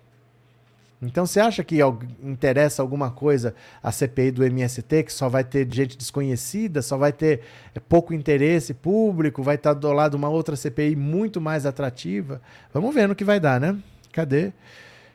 Então 1.02 1.24
você 1.24 1.40
acha 1.40 1.64
que 1.64 1.78
interessa 2.22 2.82
alguma 2.82 3.10
coisa 3.10 3.54
a 3.82 3.90
CPI 3.90 4.30
do 4.32 4.44
MST, 4.44 5.04
que 5.04 5.12
só 5.12 5.30
vai 5.30 5.42
ter 5.42 5.66
gente 5.72 5.96
desconhecida, 5.96 6.82
só 6.82 6.98
vai 6.98 7.10
ter 7.10 7.40
é, 7.74 7.80
pouco 7.80 8.12
interesse 8.12 8.74
público, 8.74 9.42
vai 9.42 9.54
estar 9.54 9.72
do 9.72 9.90
lado 9.92 10.14
uma 10.14 10.28
outra 10.28 10.56
CPI 10.56 10.94
muito 10.96 11.40
mais 11.40 11.64
atrativa? 11.64 12.42
Vamos 12.72 12.94
ver 12.94 13.08
no 13.08 13.14
que 13.14 13.24
vai 13.24 13.40
dar, 13.40 13.58
né? 13.58 13.78
Cadê? 14.12 14.52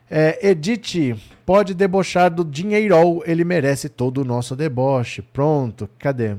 É, 0.08 0.50
Edith, 0.50 1.20
pode 1.44 1.74
debochar 1.74 2.30
do 2.30 2.44
dinheiro, 2.44 3.22
ele 3.26 3.44
merece 3.44 3.88
todo 3.88 4.18
o 4.18 4.24
nosso 4.24 4.54
deboche. 4.54 5.20
Pronto, 5.20 5.88
cadê? 5.98 6.36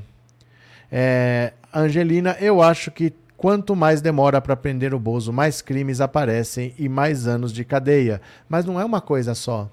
É, 0.91 1.53
Angelina, 1.73 2.37
eu 2.39 2.61
acho 2.61 2.89
que 2.91 3.13
quanto 3.35 3.75
mais 3.75 4.01
demora 4.01 4.41
para 4.41 4.55
prender 4.55 4.93
o 4.93 4.99
Bozo, 4.99 5.33
mais 5.33 5.61
crimes 5.61 6.01
aparecem 6.01 6.73
e 6.79 6.87
mais 6.87 7.27
anos 7.27 7.51
de 7.51 7.65
cadeia. 7.65 8.21
Mas 8.47 8.65
não 8.65 8.79
é 8.79 8.85
uma 8.85 9.01
coisa 9.01 9.35
só. 9.35 9.69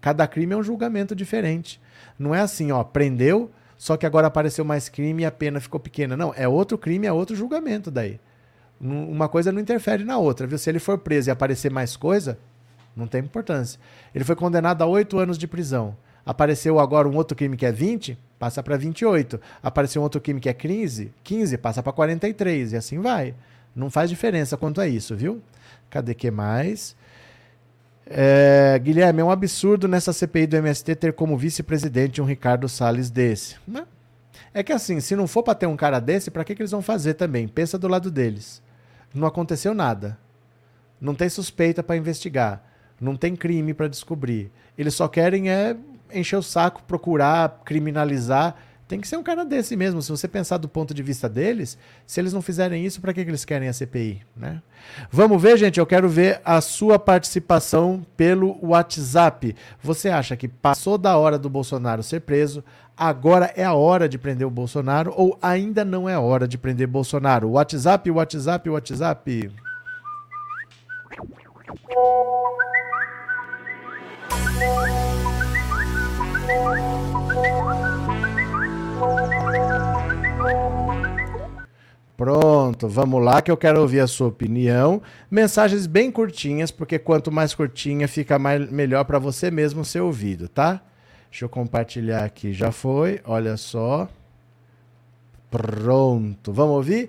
Cada 0.00 0.26
crime 0.26 0.54
é 0.54 0.56
um 0.56 0.62
julgamento 0.62 1.14
diferente. 1.14 1.80
Não 2.18 2.34
é 2.34 2.40
assim, 2.40 2.70
ó, 2.70 2.84
prendeu, 2.84 3.50
só 3.76 3.96
que 3.96 4.06
agora 4.06 4.26
apareceu 4.26 4.64
mais 4.64 4.88
crime 4.88 5.22
e 5.22 5.26
a 5.26 5.30
pena 5.30 5.60
ficou 5.60 5.80
pequena. 5.80 6.16
Não, 6.16 6.32
é 6.36 6.46
outro 6.46 6.76
crime, 6.76 7.06
é 7.06 7.12
outro 7.12 7.34
julgamento 7.34 7.90
daí. 7.90 8.20
Uma 8.80 9.28
coisa 9.28 9.52
não 9.52 9.60
interfere 9.60 10.04
na 10.04 10.16
outra, 10.16 10.46
viu? 10.46 10.56
Se 10.56 10.70
ele 10.70 10.78
for 10.78 10.98
preso 10.98 11.28
e 11.28 11.32
aparecer 11.32 11.70
mais 11.70 11.96
coisa, 11.96 12.38
não 12.94 13.06
tem 13.06 13.20
importância. 13.20 13.78
Ele 14.14 14.24
foi 14.24 14.36
condenado 14.36 14.82
a 14.82 14.86
oito 14.86 15.18
anos 15.18 15.38
de 15.38 15.46
prisão. 15.46 15.96
Apareceu 16.24 16.78
agora 16.78 17.08
um 17.08 17.16
outro 17.16 17.36
crime 17.36 17.56
que 17.56 17.66
é 17.66 17.72
20, 17.72 18.18
passa 18.38 18.62
para 18.62 18.76
28. 18.76 19.40
Apareceu 19.62 20.02
um 20.02 20.04
outro 20.04 20.20
crime 20.20 20.40
que 20.40 20.48
é 20.48 20.52
15, 20.52 21.12
15 21.24 21.58
passa 21.58 21.82
para 21.82 21.92
43 21.92 22.72
e 22.72 22.76
assim 22.76 22.98
vai. 22.98 23.34
Não 23.74 23.90
faz 23.90 24.10
diferença 24.10 24.56
quanto 24.56 24.80
a 24.80 24.86
isso, 24.86 25.16
viu? 25.16 25.40
Cadê 25.88 26.14
que 26.14 26.30
mais? 26.30 26.96
É, 28.06 28.78
Guilherme, 28.82 29.20
é 29.20 29.24
um 29.24 29.30
absurdo 29.30 29.86
nessa 29.86 30.12
CPI 30.12 30.48
do 30.48 30.56
MST 30.56 30.96
ter 30.96 31.12
como 31.12 31.38
vice-presidente 31.38 32.20
um 32.20 32.24
Ricardo 32.24 32.68
Salles 32.68 33.08
desse. 33.08 33.56
É 34.52 34.64
que 34.64 34.72
assim, 34.72 34.98
se 35.00 35.14
não 35.14 35.28
for 35.28 35.44
para 35.44 35.54
ter 35.54 35.66
um 35.66 35.76
cara 35.76 36.00
desse, 36.00 36.30
para 36.30 36.42
que, 36.44 36.54
que 36.54 36.62
eles 36.62 36.72
vão 36.72 36.82
fazer 36.82 37.14
também? 37.14 37.46
Pensa 37.46 37.78
do 37.78 37.86
lado 37.86 38.10
deles. 38.10 38.60
Não 39.14 39.28
aconteceu 39.28 39.72
nada. 39.72 40.18
Não 41.00 41.14
tem 41.14 41.28
suspeita 41.28 41.82
para 41.82 41.96
investigar. 41.96 42.69
Não 43.00 43.16
tem 43.16 43.34
crime 43.34 43.72
para 43.72 43.88
descobrir. 43.88 44.50
Eles 44.76 44.94
só 44.94 45.08
querem 45.08 45.50
é 45.50 45.76
encher 46.12 46.36
o 46.36 46.42
saco, 46.42 46.82
procurar, 46.82 47.62
criminalizar. 47.64 48.56
Tem 48.86 49.00
que 49.00 49.06
ser 49.06 49.16
um 49.16 49.22
cara 49.22 49.44
desse 49.44 49.76
mesmo. 49.76 50.02
Se 50.02 50.10
você 50.10 50.26
pensar 50.26 50.56
do 50.56 50.68
ponto 50.68 50.92
de 50.92 51.00
vista 51.00 51.28
deles, 51.28 51.78
se 52.04 52.20
eles 52.20 52.32
não 52.32 52.42
fizerem 52.42 52.84
isso, 52.84 53.00
para 53.00 53.12
que, 53.12 53.22
que 53.24 53.30
eles 53.30 53.44
querem 53.44 53.68
a 53.68 53.72
CPI? 53.72 54.22
Né? 54.36 54.60
Vamos 55.12 55.40
ver, 55.40 55.56
gente. 55.56 55.78
Eu 55.78 55.86
quero 55.86 56.08
ver 56.08 56.40
a 56.44 56.60
sua 56.60 56.98
participação 56.98 58.04
pelo 58.16 58.58
WhatsApp. 58.60 59.54
Você 59.80 60.08
acha 60.08 60.36
que 60.36 60.48
passou 60.48 60.98
da 60.98 61.16
hora 61.16 61.38
do 61.38 61.48
Bolsonaro 61.48 62.02
ser 62.02 62.22
preso? 62.22 62.64
Agora 62.96 63.52
é 63.56 63.64
a 63.64 63.74
hora 63.74 64.08
de 64.08 64.18
prender 64.18 64.46
o 64.46 64.50
Bolsonaro 64.50 65.14
ou 65.16 65.38
ainda 65.40 65.84
não 65.84 66.08
é 66.08 66.18
hora 66.18 66.48
de 66.48 66.58
prender 66.58 66.88
Bolsonaro? 66.88 67.48
WhatsApp, 67.48 68.10
WhatsApp, 68.10 68.68
WhatsApp. 68.68 69.50
Pronto, 82.16 82.86
vamos 82.86 83.24
lá 83.24 83.40
que 83.40 83.50
eu 83.50 83.56
quero 83.56 83.80
ouvir 83.80 84.00
a 84.00 84.06
sua 84.06 84.28
opinião. 84.28 85.00
Mensagens 85.30 85.86
bem 85.86 86.12
curtinhas, 86.12 86.70
porque 86.70 86.98
quanto 86.98 87.32
mais 87.32 87.54
curtinha 87.54 88.06
fica 88.06 88.38
mais, 88.38 88.70
melhor 88.70 89.04
para 89.04 89.18
você 89.18 89.50
mesmo 89.50 89.86
ser 89.86 90.00
ouvido, 90.00 90.46
tá? 90.46 90.82
Deixa 91.30 91.46
eu 91.46 91.48
compartilhar 91.48 92.22
aqui, 92.22 92.52
já 92.52 92.70
foi, 92.70 93.22
olha 93.24 93.56
só. 93.56 94.06
Pronto, 95.50 96.52
vamos 96.52 96.76
ouvir? 96.76 97.08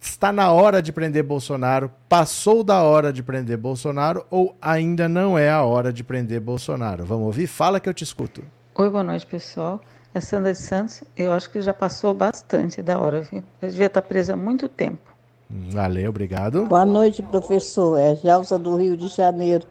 Está 0.00 0.32
na 0.32 0.52
hora 0.52 0.80
de 0.80 0.92
prender 0.92 1.22
Bolsonaro? 1.24 1.90
Passou 2.08 2.62
da 2.62 2.82
hora 2.82 3.12
de 3.12 3.22
prender 3.22 3.56
Bolsonaro 3.58 4.24
ou 4.30 4.56
ainda 4.62 5.08
não 5.08 5.36
é 5.36 5.50
a 5.50 5.62
hora 5.64 5.92
de 5.92 6.04
prender 6.04 6.40
Bolsonaro? 6.40 7.04
Vamos 7.04 7.26
ouvir? 7.26 7.46
Fala 7.46 7.80
que 7.80 7.88
eu 7.88 7.94
te 7.94 8.04
escuto. 8.04 8.42
Oi, 8.76 8.88
boa 8.88 9.02
noite, 9.02 9.26
pessoal. 9.26 9.80
É 10.14 10.20
Sandra 10.20 10.52
de 10.52 10.58
Santos. 10.58 11.02
Eu 11.16 11.32
acho 11.32 11.50
que 11.50 11.60
já 11.60 11.74
passou 11.74 12.14
bastante 12.14 12.80
da 12.80 12.98
hora. 12.98 13.22
Viu? 13.22 13.42
Eu 13.60 13.70
devia 13.70 13.86
estar 13.86 14.02
presa 14.02 14.34
há 14.34 14.36
muito 14.36 14.68
tempo. 14.68 15.14
Valeu, 15.50 16.10
obrigado. 16.10 16.64
Boa 16.66 16.86
noite, 16.86 17.22
professor. 17.22 17.98
É 17.98 18.14
Gelsa 18.14 18.58
do 18.58 18.76
Rio 18.76 18.96
de 18.96 19.08
Janeiro. 19.08 19.66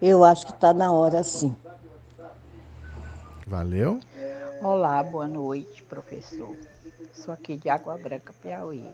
Eu 0.00 0.22
acho 0.22 0.46
que 0.46 0.52
está 0.52 0.72
na 0.72 0.92
hora, 0.92 1.22
sim. 1.24 1.54
Valeu. 3.46 3.98
Olá, 4.62 5.02
boa 5.02 5.26
noite, 5.26 5.82
professor. 5.82 6.54
Sou 7.12 7.34
aqui 7.34 7.56
de 7.56 7.68
Água 7.68 7.96
Branca, 7.98 8.32
Piauí. 8.40 8.84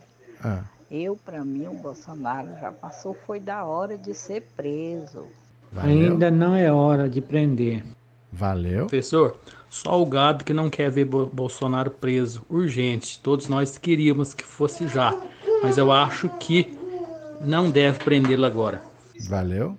Ah. 0.45 0.62
Eu, 0.90 1.16
para 1.16 1.45
mim, 1.45 1.66
o 1.66 1.74
Bolsonaro 1.74 2.49
já 2.61 2.70
passou, 2.70 3.16
foi 3.26 3.40
da 3.40 3.64
hora 3.64 3.97
de 3.97 4.14
ser 4.14 4.42
preso. 4.55 5.26
Valeu. 5.72 5.90
Ainda 5.90 6.30
não 6.30 6.55
é 6.55 6.70
hora 6.70 7.09
de 7.09 7.20
prender. 7.20 7.84
Valeu. 8.30 8.86
Professor, 8.86 9.36
só 9.70 10.01
o 10.01 10.07
gado 10.07 10.45
que 10.45 10.53
não 10.53 10.70
quer 10.70 10.90
ver 10.90 11.05
Bolsonaro 11.05 11.90
preso. 11.90 12.42
Urgente. 12.49 13.18
Todos 13.20 13.49
nós 13.49 13.78
queríamos 13.78 14.34
que 14.34 14.45
fosse 14.45 14.86
já. 14.86 15.18
Mas 15.62 15.78
eu 15.78 15.90
acho 15.90 16.28
que 16.38 16.78
não 17.40 17.70
deve 17.70 17.99
prendê-lo 18.01 18.45
agora. 18.45 18.82
Valeu. 19.28 19.76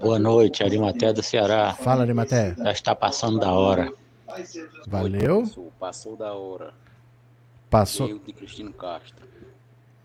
Boa 0.00 0.18
noite, 0.18 0.64
Arimaté 0.64 1.12
do 1.12 1.22
Ceará. 1.22 1.74
Fala, 1.74 2.02
Arimaté. 2.02 2.54
Já 2.56 2.72
está 2.72 2.94
passando 2.94 3.38
da 3.38 3.52
hora. 3.52 3.92
Valeu. 4.86 5.44
Passou 5.78 6.16
da 6.16 6.32
hora. 6.32 6.72
Passou. 7.70 8.08
Eu 8.08 8.18
de 8.18 8.32
Cristino 8.32 8.72
Castro. 8.72 9.26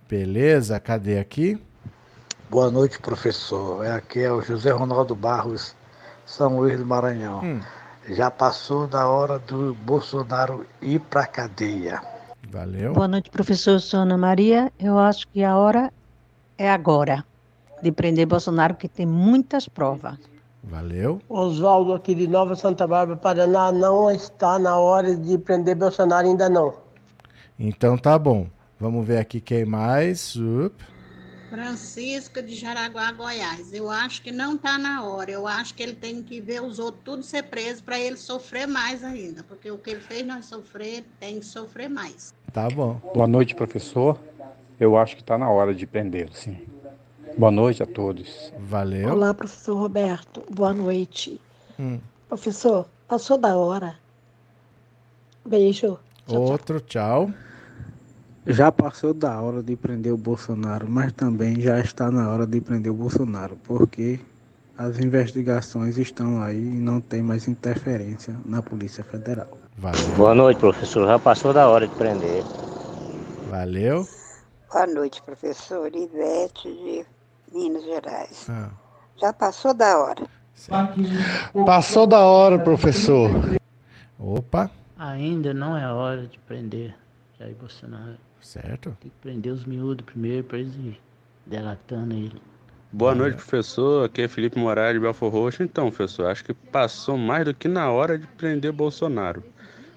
Beleza, 0.10 0.80
cadê 0.80 1.18
aqui? 1.18 1.60
Boa 2.50 2.70
noite, 2.70 3.00
professor. 3.00 3.86
É 3.86 3.92
aqui 3.92 4.20
é 4.20 4.32
o 4.32 4.42
José 4.42 4.72
Ronaldo 4.72 5.16
Barros 5.16 5.76
são 6.26 6.58
Luís 6.58 6.78
do 6.78 6.86
Maranhão. 6.86 7.42
Hum. 7.44 7.60
Já 8.10 8.30
passou 8.30 8.86
da 8.86 9.08
hora 9.08 9.40
do 9.40 9.74
Bolsonaro 9.76 10.66
ir 10.82 11.00
para 11.00 11.22
a 11.22 11.28
cadeia. 11.28 12.02
Valeu. 12.50 12.94
Boa 12.94 13.08
noite, 13.08 13.30
professor 13.30 13.80
Sônia 13.80 14.18
Maria. 14.18 14.72
Eu 14.78 15.00
acho 15.00 15.28
que 15.30 15.44
a 15.44 15.58
hora 15.58 15.92
é 16.58 16.70
agora 16.70 17.26
de 17.82 17.92
prender 17.92 18.26
Bolsonaro, 18.26 18.76
que 18.76 18.88
tem 18.88 19.06
muitas 19.06 19.68
provas. 19.68 20.18
Valeu. 20.64 21.22
Oswaldo 21.28 21.94
aqui 21.94 22.14
de 22.16 22.28
Nova 22.28 22.56
Santa 22.56 22.86
Bárbara, 22.88 23.18
Paraná, 23.18 23.72
não 23.72 24.10
está 24.12 24.60
na 24.60 24.78
hora 24.78 25.16
de 25.16 25.38
prender 25.38 25.76
Bolsonaro 25.76 26.28
ainda 26.28 26.50
não. 26.50 26.74
Então 27.60 27.98
tá 27.98 28.18
bom. 28.18 28.48
Vamos 28.80 29.06
ver 29.06 29.18
aqui 29.18 29.40
quem 29.40 29.66
mais. 29.66 30.36
Up. 30.36 30.76
Francisca 31.50 32.42
de 32.42 32.56
Jaraguá, 32.56 33.12
Goiás. 33.12 33.72
Eu 33.74 33.90
acho 33.90 34.24
que 34.24 34.32
não 34.32 34.56
está 34.56 34.78
na 34.80 35.04
hora. 35.04 35.30
Eu 35.30 35.48
acho 35.48 35.76
que 35.76 35.84
ele 35.84 35.94
tem 35.94 36.24
que 36.24 36.42
ver 36.42 36.64
os 36.64 36.80
outros 36.80 37.04
tudo 37.04 37.24
ser 37.24 37.44
preso 37.44 37.84
para 37.84 38.00
ele 38.00 38.18
sofrer 38.18 38.68
mais 38.68 39.04
ainda. 39.04 39.44
Porque 39.44 39.70
o 39.70 39.78
que 39.78 39.92
ele 39.92 40.00
fez 40.00 40.26
nós 40.26 40.46
sofrer, 40.46 41.06
tem 41.20 41.40
que 41.40 41.46
sofrer 41.46 41.88
mais. 41.88 42.34
Tá 42.52 42.68
bom. 42.70 43.00
Boa 43.14 43.28
noite, 43.28 43.54
professor. 43.54 44.20
Eu 44.80 44.98
acho 44.98 45.16
que 45.16 45.22
está 45.22 45.38
na 45.38 45.48
hora 45.50 45.76
de 45.76 45.86
prendê-lo, 45.86 46.34
sim. 46.34 46.58
Boa 47.38 47.52
noite 47.52 47.84
a 47.84 47.86
todos. 47.86 48.52
Valeu. 48.58 49.12
Olá, 49.12 49.32
professor 49.34 49.78
Roberto. 49.78 50.44
Boa 50.50 50.74
noite. 50.74 51.40
Hum. 51.80 52.00
Professor, 52.28 52.88
passou 53.08 53.38
da 53.38 53.56
hora. 53.56 54.00
Beijo. 55.46 56.00
Tchau, 56.28 56.42
Outro, 56.42 56.80
tchau. 56.80 57.28
tchau. 57.28 57.34
Já 58.46 58.72
passou 58.72 59.14
da 59.14 59.40
hora 59.40 59.64
de 59.64 59.76
prender 59.76 60.14
o 60.14 60.18
Bolsonaro, 60.18 60.86
mas 60.90 61.14
também 61.14 61.62
já 61.62 61.80
está 61.80 62.12
na 62.12 62.30
hora 62.30 62.46
de 62.46 62.60
prender 62.60 62.92
o 62.92 62.96
Bolsonaro, 62.96 63.58
porque 63.64 64.20
as 64.78 65.00
investigações 65.00 65.98
estão 65.98 66.42
aí 66.42 66.58
e 66.58 66.80
não 66.80 67.00
tem 67.00 67.22
mais 67.22 67.48
interferência 67.48 68.36
na 68.46 68.62
Polícia 68.62 69.04
Federal. 69.04 69.58
Valeu. 69.78 70.08
Boa 70.18 70.36
noite, 70.36 70.60
professor. 70.60 71.08
Já 71.08 71.18
passou 71.20 71.54
da 71.54 71.70
hora 71.70 71.88
de 71.88 71.96
prender. 71.96 72.44
Valeu. 73.50 74.06
Boa 74.72 74.88
noite, 74.88 75.22
professor. 75.22 75.90
Ivete 75.94 76.68
de 76.70 77.06
Minas 77.54 77.84
Gerais. 77.84 78.48
Ah. 78.50 78.70
Já 79.22 79.32
passou 79.32 79.74
da 79.74 79.98
hora. 79.98 80.24
Passou 81.66 82.06
da 82.06 82.20
hora, 82.20 82.60
professor. 82.60 83.30
Opa. 84.20 84.70
Ainda 85.04 85.54
não 85.54 85.78
é 85.78 85.86
hora 85.92 86.26
de 86.28 86.40
prender 86.48 86.96
Jair 87.38 87.54
Bolsonaro. 87.60 88.16
Certo. 88.40 88.96
Tem 89.02 89.12
que 89.12 89.18
prender 89.22 89.52
os 89.52 89.66
miúdos 89.66 90.06
primeiro 90.06 90.46
para 90.46 90.60
eles 90.60 90.74
ir 90.76 90.98
delatando 91.46 92.14
ele. 92.14 92.42
Boa 92.90 93.14
noite, 93.14 93.36
professor. 93.36 94.06
Aqui 94.06 94.22
é 94.22 94.30
Felipe 94.30 94.58
Moraes 94.58 94.94
de 94.94 95.02
Belfor 95.02 95.30
Roxo. 95.30 95.62
Então, 95.62 95.92
professor, 95.92 96.28
acho 96.28 96.46
que 96.46 96.54
passou 96.54 97.18
mais 97.18 97.44
do 97.44 97.54
que 97.54 97.68
na 97.68 97.92
hora 97.92 98.18
de 98.18 98.26
prender 98.26 98.72
Bolsonaro. 98.72 99.44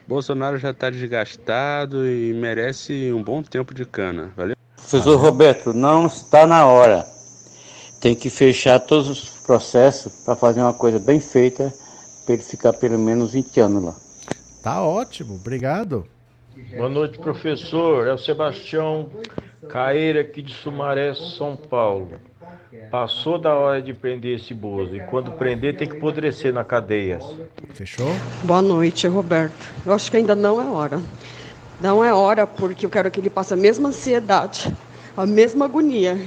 Bolsonaro 0.09 0.59
já 0.59 0.71
está 0.71 0.91
desgastado 0.91 2.05
e 2.05 2.35
merece 2.35 3.13
um 3.13 3.23
bom 3.23 3.45
tempo 3.45 3.73
de 3.73 3.85
cana. 3.85 4.33
Valeu? 4.37 4.57
Professor 4.75 5.21
Roberto, 5.21 5.73
não 5.73 6.07
está 6.07 6.49
na 6.49 6.67
hora. 6.67 7.07
Tem 8.01 8.17
que 8.17 8.29
fechar 8.29 8.81
todos 8.81 9.09
os 9.09 9.29
processos 9.47 10.25
para 10.25 10.35
fazer 10.35 10.63
uma 10.63 10.75
coisa 10.75 10.99
bem 10.99 11.21
feita 11.21 11.73
para 12.25 12.35
ele 12.35 12.43
ficar 12.43 12.73
pelo 12.73 12.99
menos 12.99 13.35
20 13.35 13.61
anos 13.61 13.85
lá. 13.85 14.06
Tá 14.67 14.83
ótimo, 14.83 15.37
obrigado. 15.37 16.05
Boa 16.77 16.89
noite, 16.89 17.21
professor. 17.21 18.09
É 18.09 18.13
o 18.13 18.19
Sebastião 18.19 19.09
Caeira 19.69 20.23
aqui 20.23 20.43
de 20.43 20.53
Sumaré, 20.53 21.15
São 21.15 21.55
Paulo. 21.55 22.11
Passou 22.91 23.39
da 23.39 23.55
hora 23.55 23.81
de 23.81 23.95
prender 23.95 24.41
esse 24.41 24.53
Bozo. 24.53 24.97
E 24.97 24.99
quando 25.07 25.31
prender, 25.31 25.77
tem 25.77 25.89
que 25.89 25.97
apodrecer 25.97 26.53
na 26.53 26.65
cadeia. 26.65 27.21
Fechou? 27.75 28.09
Boa 28.43 28.61
noite, 28.61 29.07
Roberto. 29.07 29.73
Eu 29.87 29.93
acho 29.93 30.11
que 30.11 30.17
ainda 30.17 30.35
não 30.35 30.61
é 30.61 30.65
hora. 30.65 31.01
Não 31.81 32.05
é 32.05 32.13
hora 32.13 32.45
porque 32.45 32.87
eu 32.87 32.91
quero 32.91 33.09
que 33.09 33.21
ele 33.21 33.31
passe 33.31 33.55
a 33.55 33.57
mesma 33.57 33.91
ansiedade, 33.91 34.77
a 35.17 35.25
mesma 35.25 35.67
agonia 35.67 36.19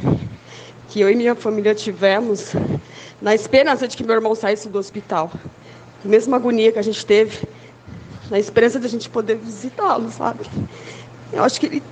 que 0.88 1.02
eu 1.02 1.10
e 1.10 1.16
minha 1.16 1.36
família 1.36 1.76
tivemos 1.76 2.54
na 3.22 3.36
esperança 3.36 3.86
de 3.86 3.98
que 3.98 4.04
meu 4.06 4.16
irmão 4.16 4.34
saísse 4.34 4.70
do 4.70 4.80
hospital. 4.80 5.30
A 6.06 6.08
mesma 6.08 6.38
agonia 6.38 6.72
que 6.72 6.80
a 6.80 6.82
gente 6.82 7.06
teve, 7.06 7.46
na 8.30 8.39
esperança 8.39 8.80
de 8.80 8.86
a 8.86 8.89
gente 8.89 9.09
poder 9.09 9.36
visitá-lo, 9.36 10.11
sabe? 10.11 10.45
Eu 11.32 11.43
acho 11.43 11.59
que 11.59 11.65
ele, 11.65 11.84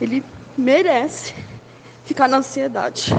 ele 0.00 0.24
merece 0.56 1.34
ficar 2.04 2.28
na 2.28 2.38
ansiedade, 2.38 3.12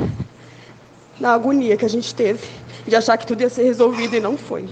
na 1.19 1.33
agonia 1.33 1.77
que 1.77 1.85
a 1.85 1.89
gente 1.89 2.13
teve, 2.13 2.47
de 2.87 2.95
achar 2.95 3.17
que 3.17 3.27
tudo 3.27 3.41
ia 3.41 3.49
ser 3.49 3.63
resolvido 3.63 4.15
e 4.15 4.19
não 4.19 4.37
foi. 4.37 4.67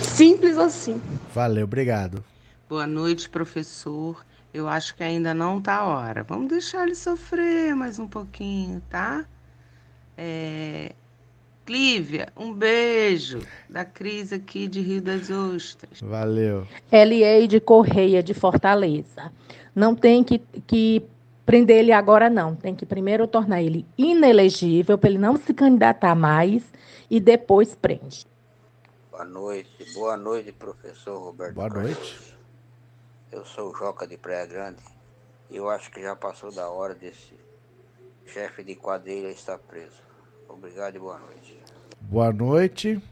Simples 0.00 0.58
assim. 0.58 1.00
Valeu, 1.34 1.64
obrigado. 1.64 2.24
Boa 2.68 2.86
noite, 2.86 3.28
professor. 3.28 4.24
Eu 4.52 4.68
acho 4.68 4.94
que 4.94 5.02
ainda 5.02 5.34
não 5.34 5.60
tá 5.60 5.78
a 5.78 5.84
hora. 5.84 6.22
Vamos 6.22 6.48
deixar 6.48 6.84
ele 6.84 6.94
sofrer 6.94 7.74
mais 7.74 7.98
um 7.98 8.06
pouquinho, 8.06 8.80
tá? 8.88 9.24
É... 10.16 10.94
Clívia, 11.64 12.28
um 12.36 12.52
beijo 12.52 13.40
da 13.70 13.84
Cris 13.84 14.32
aqui 14.32 14.68
de 14.68 14.80
Rio 14.80 15.00
das 15.00 15.30
Ostras. 15.30 16.00
Valeu. 16.00 16.66
Elieide 16.92 17.58
Correia, 17.58 18.22
de 18.22 18.34
Fortaleza. 18.34 19.32
Não 19.74 19.94
tem 19.94 20.22
que, 20.22 20.38
que 20.66 21.02
prender 21.46 21.78
ele 21.78 21.92
agora, 21.92 22.28
não. 22.28 22.54
Tem 22.54 22.74
que 22.74 22.84
primeiro 22.84 23.26
tornar 23.26 23.62
ele 23.62 23.86
inelegível 23.96 24.98
para 24.98 25.08
ele 25.08 25.18
não 25.18 25.36
se 25.36 25.54
candidatar 25.54 26.14
mais 26.14 26.62
e 27.10 27.18
depois 27.18 27.74
prende. 27.74 28.26
Boa 29.10 29.24
noite, 29.24 29.92
boa 29.94 30.16
noite, 30.16 30.52
professor 30.52 31.18
Roberto. 31.18 31.54
Boa 31.54 31.68
noite. 31.70 32.36
Eu 33.32 33.44
sou 33.46 33.70
o 33.70 33.74
Joca 33.74 34.06
de 34.06 34.18
Praia 34.18 34.44
Grande 34.44 34.82
e 35.50 35.56
eu 35.56 35.70
acho 35.70 35.90
que 35.90 36.02
já 36.02 36.14
passou 36.14 36.52
da 36.52 36.68
hora 36.68 36.94
desse 36.94 37.32
chefe 38.26 38.62
de 38.62 38.74
quadrilha 38.74 39.30
estar 39.30 39.58
preso. 39.58 40.03
Obrigado 40.54 40.94
e 40.94 40.98
boa 41.00 41.18
noite. 41.18 41.58
Boa 42.00 42.32
noite. 42.32 43.02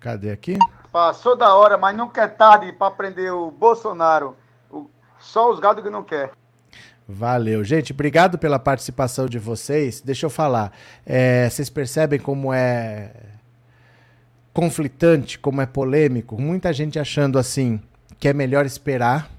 Cadê 0.00 0.30
aqui? 0.30 0.58
Passou 0.90 1.36
da 1.36 1.54
hora, 1.54 1.76
mas 1.76 1.94
nunca 1.94 2.22
é 2.22 2.28
tarde 2.28 2.72
para 2.72 2.90
prender 2.90 3.30
o 3.30 3.50
Bolsonaro. 3.50 4.34
O... 4.70 4.88
Só 5.18 5.52
os 5.52 5.60
gados 5.60 5.84
que 5.84 5.90
não 5.90 6.02
quer. 6.02 6.32
Valeu. 7.06 7.62
Gente, 7.62 7.92
obrigado 7.92 8.38
pela 8.38 8.58
participação 8.58 9.26
de 9.26 9.38
vocês. 9.38 10.00
Deixa 10.00 10.24
eu 10.24 10.30
falar. 10.30 10.72
É, 11.04 11.48
vocês 11.48 11.68
percebem 11.68 12.18
como 12.18 12.52
é 12.52 13.12
conflitante, 14.54 15.38
como 15.38 15.60
é 15.60 15.66
polêmico? 15.66 16.40
Muita 16.40 16.72
gente 16.72 16.98
achando 16.98 17.38
assim 17.38 17.80
que 18.18 18.28
é 18.28 18.32
melhor 18.32 18.64
esperar 18.64 19.30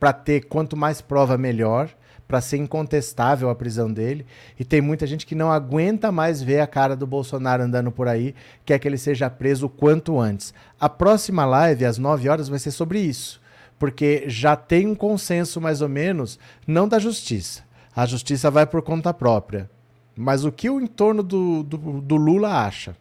para 0.00 0.12
ter 0.14 0.46
quanto 0.46 0.74
mais 0.74 1.02
prova 1.02 1.36
melhor 1.36 1.90
para 2.26 2.40
ser 2.40 2.56
incontestável 2.56 3.48
a 3.48 3.54
prisão 3.54 3.92
dele. 3.92 4.26
E 4.58 4.64
tem 4.64 4.80
muita 4.80 5.06
gente 5.06 5.26
que 5.26 5.34
não 5.34 5.50
aguenta 5.50 6.10
mais 6.10 6.42
ver 6.42 6.60
a 6.60 6.66
cara 6.66 6.96
do 6.96 7.06
Bolsonaro 7.06 7.62
andando 7.62 7.90
por 7.92 8.08
aí, 8.08 8.34
quer 8.64 8.78
que 8.78 8.88
ele 8.88 8.98
seja 8.98 9.30
preso 9.30 9.66
o 9.66 9.70
quanto 9.70 10.18
antes. 10.18 10.52
A 10.78 10.88
próxima 10.88 11.44
live, 11.44 11.84
às 11.84 11.98
9 11.98 12.28
horas, 12.28 12.48
vai 12.48 12.58
ser 12.58 12.70
sobre 12.70 13.00
isso. 13.00 13.40
Porque 13.78 14.24
já 14.26 14.56
tem 14.56 14.86
um 14.86 14.94
consenso, 14.94 15.60
mais 15.60 15.82
ou 15.82 15.88
menos, 15.88 16.38
não 16.66 16.88
da 16.88 16.98
justiça. 16.98 17.62
A 17.94 18.06
justiça 18.06 18.50
vai 18.50 18.66
por 18.66 18.82
conta 18.82 19.12
própria. 19.12 19.70
Mas 20.16 20.44
o 20.44 20.52
que 20.52 20.70
o 20.70 20.80
entorno 20.80 21.22
do, 21.22 21.62
do, 21.62 22.00
do 22.00 22.16
Lula 22.16 22.64
acha? 22.64 22.96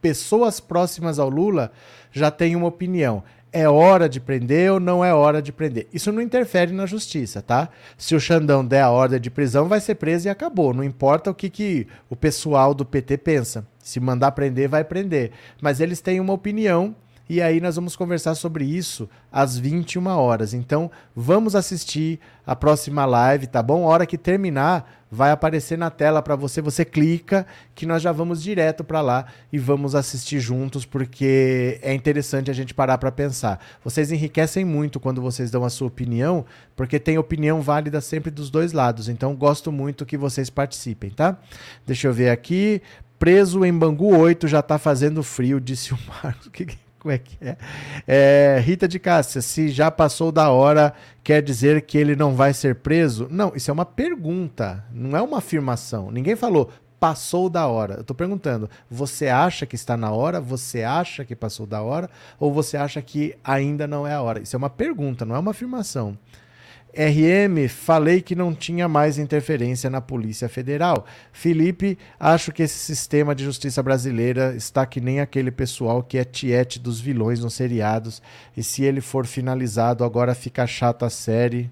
Pessoas 0.00 0.60
próximas 0.60 1.18
ao 1.18 1.28
Lula 1.28 1.72
já 2.12 2.30
têm 2.30 2.54
uma 2.54 2.68
opinião 2.68 3.24
é 3.56 3.66
hora 3.66 4.06
de 4.06 4.20
prender 4.20 4.70
ou 4.70 4.78
não 4.78 5.02
é 5.02 5.14
hora 5.14 5.40
de 5.40 5.50
prender. 5.50 5.86
Isso 5.90 6.12
não 6.12 6.20
interfere 6.20 6.72
na 6.72 6.84
justiça, 6.84 7.40
tá? 7.40 7.70
Se 7.96 8.14
o 8.14 8.20
Xandão 8.20 8.62
der 8.62 8.82
a 8.82 8.90
ordem 8.90 9.18
de 9.18 9.30
prisão, 9.30 9.66
vai 9.66 9.80
ser 9.80 9.94
preso 9.94 10.28
e 10.28 10.30
acabou. 10.30 10.74
Não 10.74 10.84
importa 10.84 11.30
o 11.30 11.34
que, 11.34 11.48
que 11.48 11.86
o 12.10 12.14
pessoal 12.14 12.74
do 12.74 12.84
PT 12.84 13.16
pensa. 13.16 13.66
Se 13.78 13.98
mandar 13.98 14.32
prender, 14.32 14.68
vai 14.68 14.84
prender. 14.84 15.30
Mas 15.58 15.80
eles 15.80 16.02
têm 16.02 16.20
uma 16.20 16.34
opinião 16.34 16.94
e 17.28 17.40
aí 17.40 17.58
nós 17.58 17.76
vamos 17.76 17.96
conversar 17.96 18.34
sobre 18.34 18.64
isso 18.64 19.08
às 19.32 19.58
21 19.58 20.06
horas. 20.06 20.52
Então, 20.52 20.90
vamos 21.14 21.56
assistir 21.56 22.20
a 22.46 22.54
próxima 22.54 23.06
live, 23.06 23.46
tá 23.46 23.62
bom? 23.62 23.84
A 23.84 23.88
hora 23.88 24.06
que 24.06 24.18
terminar, 24.18 25.05
vai 25.16 25.30
aparecer 25.30 25.78
na 25.78 25.90
tela 25.90 26.20
para 26.20 26.36
você, 26.36 26.60
você 26.60 26.84
clica 26.84 27.46
que 27.74 27.86
nós 27.86 28.02
já 28.02 28.12
vamos 28.12 28.42
direto 28.42 28.84
para 28.84 29.00
lá 29.00 29.24
e 29.50 29.58
vamos 29.58 29.94
assistir 29.94 30.40
juntos 30.40 30.84
porque 30.84 31.80
é 31.80 31.94
interessante 31.94 32.50
a 32.50 32.54
gente 32.54 32.74
parar 32.74 32.98
para 32.98 33.10
pensar. 33.10 33.58
Vocês 33.82 34.12
enriquecem 34.12 34.62
muito 34.62 35.00
quando 35.00 35.22
vocês 35.22 35.50
dão 35.50 35.64
a 35.64 35.70
sua 35.70 35.88
opinião, 35.88 36.44
porque 36.76 37.00
tem 37.00 37.16
opinião 37.16 37.62
válida 37.62 38.02
sempre 38.02 38.30
dos 38.30 38.50
dois 38.50 38.74
lados. 38.74 39.08
Então, 39.08 39.34
gosto 39.34 39.72
muito 39.72 40.04
que 40.04 40.18
vocês 40.18 40.50
participem, 40.50 41.08
tá? 41.08 41.38
Deixa 41.86 42.08
eu 42.08 42.12
ver 42.12 42.28
aqui. 42.28 42.82
Preso 43.18 43.64
em 43.64 43.72
Bangu 43.72 44.14
8 44.14 44.46
já 44.46 44.60
tá 44.60 44.76
fazendo 44.76 45.22
frio, 45.22 45.58
disse 45.58 45.94
o 45.94 45.98
Marcos. 46.22 46.48
Que 46.52 46.66
como 47.06 47.12
é 47.12 47.18
que 47.18 47.38
é? 47.40 47.56
é? 48.08 48.58
Rita 48.58 48.88
de 48.88 48.98
Cássia, 48.98 49.40
se 49.40 49.68
já 49.68 49.92
passou 49.92 50.32
da 50.32 50.50
hora, 50.50 50.92
quer 51.22 51.40
dizer 51.40 51.82
que 51.82 51.96
ele 51.96 52.16
não 52.16 52.34
vai 52.34 52.52
ser 52.52 52.74
preso? 52.76 53.28
Não, 53.30 53.52
isso 53.54 53.70
é 53.70 53.72
uma 53.72 53.86
pergunta, 53.86 54.84
não 54.90 55.16
é 55.16 55.22
uma 55.22 55.38
afirmação. 55.38 56.10
Ninguém 56.10 56.34
falou 56.34 56.68
passou 56.98 57.48
da 57.48 57.66
hora. 57.68 57.94
Eu 57.94 58.00
estou 58.00 58.16
perguntando, 58.16 58.68
você 58.90 59.28
acha 59.28 59.66
que 59.66 59.76
está 59.76 59.96
na 59.96 60.10
hora? 60.10 60.40
Você 60.40 60.82
acha 60.82 61.24
que 61.24 61.36
passou 61.36 61.66
da 61.66 61.80
hora? 61.80 62.10
Ou 62.40 62.52
você 62.52 62.76
acha 62.76 63.00
que 63.00 63.36
ainda 63.44 63.86
não 63.86 64.04
é 64.06 64.14
a 64.14 64.22
hora? 64.22 64.40
Isso 64.40 64.56
é 64.56 64.58
uma 64.58 64.70
pergunta, 64.70 65.24
não 65.24 65.36
é 65.36 65.38
uma 65.38 65.52
afirmação. 65.52 66.18
RM, 66.96 67.68
falei 67.68 68.22
que 68.22 68.34
não 68.34 68.54
tinha 68.54 68.88
mais 68.88 69.18
interferência 69.18 69.90
na 69.90 70.00
Polícia 70.00 70.48
Federal. 70.48 71.04
Felipe, 71.30 71.98
acho 72.18 72.50
que 72.52 72.62
esse 72.62 72.78
sistema 72.78 73.34
de 73.34 73.44
justiça 73.44 73.82
brasileira 73.82 74.54
está 74.56 74.86
que 74.86 75.00
nem 75.00 75.20
aquele 75.20 75.50
pessoal 75.50 76.02
que 76.02 76.16
é 76.16 76.24
tiete 76.24 76.78
dos 76.78 76.98
vilões 76.98 77.40
nos 77.40 77.54
seriados. 77.54 78.22
E 78.56 78.62
se 78.62 78.82
ele 78.82 79.00
for 79.00 79.26
finalizado, 79.26 80.04
agora 80.04 80.34
fica 80.34 80.66
chato 80.66 81.04
a 81.04 81.10
série. 81.10 81.70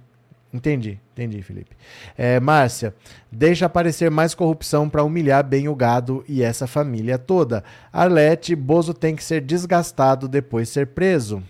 Entendi, 0.52 1.00
entendi, 1.12 1.42
Felipe. 1.42 1.76
É, 2.16 2.38
Márcia, 2.38 2.94
deixa 3.32 3.66
aparecer 3.66 4.08
mais 4.08 4.34
corrupção 4.34 4.88
para 4.88 5.02
humilhar 5.02 5.42
bem 5.42 5.66
o 5.68 5.74
gado 5.74 6.24
e 6.28 6.44
essa 6.44 6.68
família 6.68 7.18
toda. 7.18 7.64
Arlete, 7.92 8.54
Bozo 8.54 8.94
tem 8.94 9.16
que 9.16 9.24
ser 9.24 9.40
desgastado 9.40 10.28
depois 10.28 10.68
ser 10.68 10.88
preso. 10.88 11.42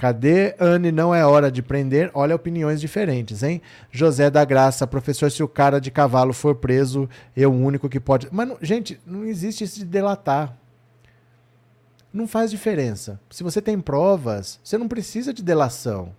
Cadê 0.00 0.54
Anne? 0.58 0.90
Não 0.90 1.14
é 1.14 1.26
hora 1.26 1.52
de 1.52 1.60
prender. 1.60 2.10
Olha 2.14 2.34
opiniões 2.34 2.80
diferentes, 2.80 3.42
hein? 3.42 3.60
José 3.90 4.30
da 4.30 4.42
Graça, 4.46 4.86
professor, 4.86 5.30
se 5.30 5.42
o 5.42 5.48
cara 5.48 5.78
de 5.78 5.90
cavalo 5.90 6.32
for 6.32 6.54
preso, 6.54 7.06
eu 7.36 7.52
o 7.52 7.62
único 7.62 7.86
que 7.86 8.00
pode. 8.00 8.26
Mas, 8.32 8.50
gente, 8.62 8.98
não 9.04 9.26
existe 9.26 9.62
isso 9.62 9.78
de 9.78 9.84
delatar. 9.84 10.56
Não 12.10 12.26
faz 12.26 12.50
diferença. 12.50 13.20
Se 13.28 13.42
você 13.42 13.60
tem 13.60 13.78
provas, 13.78 14.58
você 14.64 14.78
não 14.78 14.88
precisa 14.88 15.34
de 15.34 15.42
delação. 15.42 16.14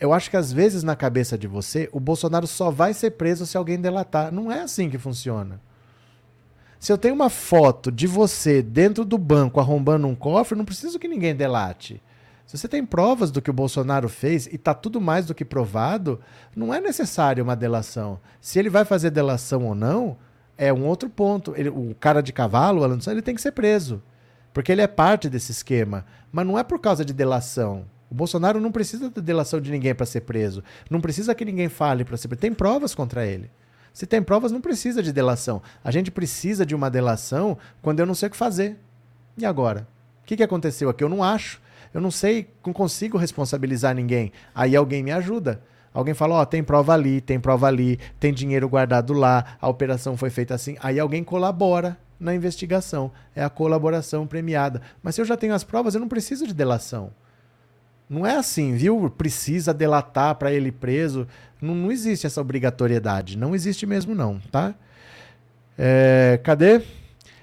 Eu 0.00 0.12
acho 0.12 0.28
que 0.28 0.36
às 0.36 0.52
vezes 0.52 0.82
na 0.82 0.96
cabeça 0.96 1.38
de 1.38 1.46
você, 1.46 1.88
o 1.92 2.00
Bolsonaro 2.00 2.48
só 2.48 2.72
vai 2.72 2.92
ser 2.92 3.12
preso 3.12 3.46
se 3.46 3.56
alguém 3.56 3.80
delatar. 3.80 4.32
Não 4.32 4.50
é 4.50 4.62
assim 4.62 4.90
que 4.90 4.98
funciona. 4.98 5.60
Se 6.80 6.92
eu 6.92 6.98
tenho 6.98 7.14
uma 7.14 7.30
foto 7.30 7.92
de 7.92 8.08
você 8.08 8.62
dentro 8.62 9.04
do 9.04 9.16
banco 9.16 9.60
arrombando 9.60 10.08
um 10.08 10.14
cofre, 10.16 10.58
não 10.58 10.64
preciso 10.64 10.98
que 10.98 11.06
ninguém 11.06 11.36
delate. 11.36 12.02
Se 12.46 12.58
você 12.58 12.68
tem 12.68 12.84
provas 12.84 13.30
do 13.30 13.40
que 13.40 13.50
o 13.50 13.54
Bolsonaro 13.54 14.08
fez 14.08 14.46
e 14.46 14.56
está 14.56 14.74
tudo 14.74 15.00
mais 15.00 15.26
do 15.26 15.34
que 15.34 15.44
provado, 15.44 16.20
não 16.54 16.72
é 16.72 16.80
necessário 16.80 17.42
uma 17.42 17.56
delação. 17.56 18.18
Se 18.40 18.58
ele 18.58 18.68
vai 18.68 18.84
fazer 18.84 19.10
delação 19.10 19.66
ou 19.66 19.74
não, 19.74 20.16
é 20.58 20.72
um 20.72 20.84
outro 20.86 21.08
ponto. 21.08 21.54
Ele, 21.56 21.68
o 21.68 21.94
cara 21.98 22.22
de 22.22 22.32
cavalo, 22.32 22.80
o 22.80 22.84
Alan 22.84 22.98
ele 23.06 23.22
tem 23.22 23.34
que 23.34 23.42
ser 23.42 23.52
preso. 23.52 24.02
Porque 24.52 24.70
ele 24.70 24.82
é 24.82 24.86
parte 24.86 25.28
desse 25.28 25.50
esquema. 25.50 26.04
Mas 26.30 26.46
não 26.46 26.58
é 26.58 26.62
por 26.62 26.78
causa 26.78 27.04
de 27.04 27.12
delação. 27.12 27.86
O 28.10 28.14
Bolsonaro 28.14 28.60
não 28.60 28.70
precisa 28.70 29.08
de 29.08 29.20
delação 29.22 29.60
de 29.60 29.70
ninguém 29.70 29.94
para 29.94 30.04
ser 30.04 30.20
preso. 30.20 30.62
Não 30.90 31.00
precisa 31.00 31.34
que 31.34 31.44
ninguém 31.44 31.68
fale 31.68 32.04
para 32.04 32.16
ser 32.16 32.28
preso. 32.28 32.40
Tem 32.40 32.52
provas 32.52 32.94
contra 32.94 33.24
ele. 33.26 33.50
Se 33.92 34.06
tem 34.06 34.22
provas, 34.22 34.52
não 34.52 34.60
precisa 34.60 35.02
de 35.02 35.12
delação. 35.12 35.62
A 35.82 35.90
gente 35.90 36.10
precisa 36.10 36.64
de 36.64 36.74
uma 36.74 36.90
delação 36.90 37.56
quando 37.80 38.00
eu 38.00 38.06
não 38.06 38.14
sei 38.14 38.28
o 38.28 38.30
que 38.30 38.36
fazer. 38.36 38.78
E 39.36 39.44
agora? 39.44 39.86
O 40.22 40.26
que, 40.26 40.36
que 40.36 40.42
aconteceu 40.42 40.88
aqui? 40.88 41.02
Eu 41.02 41.08
não 41.08 41.22
acho. 41.24 41.60
Eu 41.92 42.00
não 42.00 42.10
sei, 42.10 42.48
não 42.64 42.72
consigo 42.72 43.18
responsabilizar 43.18 43.94
ninguém. 43.94 44.32
Aí 44.54 44.74
alguém 44.74 45.02
me 45.02 45.12
ajuda. 45.12 45.62
Alguém 45.92 46.14
fala, 46.14 46.36
ó, 46.36 46.42
oh, 46.42 46.46
tem 46.46 46.62
prova 46.62 46.94
ali, 46.94 47.20
tem 47.20 47.38
prova 47.38 47.66
ali, 47.66 47.98
tem 48.18 48.32
dinheiro 48.32 48.68
guardado 48.68 49.12
lá, 49.12 49.56
a 49.60 49.68
operação 49.68 50.16
foi 50.16 50.30
feita 50.30 50.54
assim. 50.54 50.76
Aí 50.80 50.98
alguém 50.98 51.22
colabora 51.22 51.98
na 52.18 52.34
investigação. 52.34 53.12
É 53.34 53.44
a 53.44 53.50
colaboração 53.50 54.26
premiada. 54.26 54.80
Mas 55.02 55.14
se 55.14 55.20
eu 55.20 55.24
já 55.24 55.36
tenho 55.36 55.54
as 55.54 55.64
provas, 55.64 55.94
eu 55.94 56.00
não 56.00 56.08
preciso 56.08 56.46
de 56.46 56.54
delação. 56.54 57.10
Não 58.08 58.26
é 58.26 58.36
assim, 58.36 58.74
viu? 58.74 59.10
Precisa 59.10 59.74
delatar 59.74 60.34
para 60.36 60.52
ele 60.52 60.70
preso. 60.72 61.26
Não, 61.60 61.74
não 61.74 61.92
existe 61.92 62.26
essa 62.26 62.40
obrigatoriedade. 62.40 63.36
Não 63.36 63.54
existe 63.54 63.86
mesmo, 63.86 64.14
não, 64.14 64.38
tá? 64.50 64.74
É, 65.78 66.40
cadê? 66.42 66.82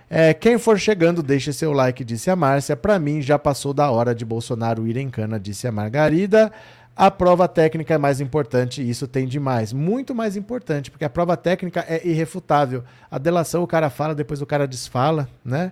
É, 0.10 0.34
quem 0.34 0.58
for 0.58 0.80
chegando, 0.80 1.22
deixe 1.22 1.54
seu 1.54 1.72
like, 1.72 2.04
disse 2.04 2.32
a 2.32 2.36
Márcia. 2.36 2.76
Para 2.76 2.98
mim, 2.98 3.22
já 3.22 3.38
passou 3.38 3.74
da 3.74 3.92
hora 3.92 4.16
de 4.16 4.26
Bolsonaro 4.26 4.88
ir 4.88 4.98
em 4.98 5.10
cana, 5.10 5.40
disse 5.40 5.68
a 5.68 5.72
Margarida. 5.72 6.52
A 6.96 7.12
prova 7.12 7.48
técnica 7.48 7.94
é 7.94 7.98
mais 7.98 8.20
importante, 8.20 8.88
isso 8.88 9.08
tem 9.08 9.28
demais. 9.28 9.72
Muito 9.72 10.14
mais 10.14 10.36
importante, 10.36 10.90
porque 10.92 11.06
a 11.06 11.10
prova 11.10 11.38
técnica 11.38 11.86
é 11.88 12.06
irrefutável. 12.06 12.84
A 13.10 13.18
delação 13.18 13.64
o 13.64 13.68
cara 13.68 13.90
fala, 13.90 14.16
depois 14.16 14.42
o 14.42 14.46
cara 14.46 14.68
desfala, 14.68 15.30
né? 15.46 15.72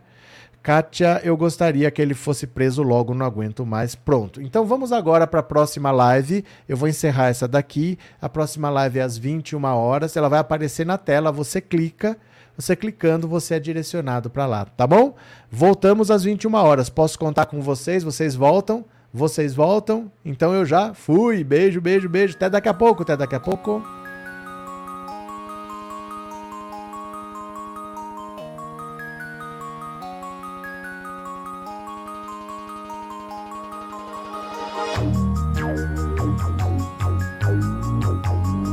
Kátia, 0.64 1.22
eu 1.24 1.36
gostaria 1.36 1.90
que 1.90 2.02
ele 2.02 2.14
fosse 2.14 2.46
preso 2.46 2.84
logo, 2.84 3.14
não 3.14 3.26
aguento 3.26 3.66
mais. 3.66 3.96
Pronto. 3.96 4.42
Então 4.42 4.66
vamos 4.66 4.92
agora 4.92 5.26
para 5.26 5.40
a 5.40 5.44
próxima 5.44 5.92
live. 5.92 6.44
Eu 6.68 6.78
vou 6.78 6.88
encerrar 6.88 7.28
essa 7.28 7.48
daqui. 7.48 7.98
A 8.22 8.28
próxima 8.28 8.70
live 8.70 9.00
é 9.00 9.02
às 9.02 9.18
21 9.18 9.64
horas. 9.64 10.18
Ela 10.18 10.28
vai 10.28 10.40
aparecer 10.40 10.86
na 10.86 10.98
tela. 10.98 11.32
Você 11.32 11.62
clica. 11.62 12.18
Você 12.58 12.76
clicando, 12.76 13.28
você 13.28 13.54
é 13.54 13.60
direcionado 13.60 14.30
para 14.30 14.48
lá, 14.48 14.66
tá 14.66 14.88
bom? 14.88 15.16
Voltamos 15.52 16.10
às 16.10 16.24
21 16.24 16.54
horas. 16.56 16.90
Posso 16.90 17.20
contar 17.20 17.46
com 17.46 17.62
vocês? 17.62 18.04
Vocês 18.04 18.36
voltam? 18.36 18.84
Vocês 19.14 19.54
voltam? 19.54 20.12
Então 20.26 20.54
eu 20.54 20.66
já 20.66 20.94
fui. 20.94 21.44
Beijo, 21.44 21.80
beijo, 21.80 22.10
beijo. 22.10 22.36
Até 22.36 22.50
daqui 22.50 22.68
a 22.68 22.74
pouco. 22.74 23.04
Até 23.04 23.16
daqui 23.16 23.36
a 23.36 23.40
pouco. 23.40 23.84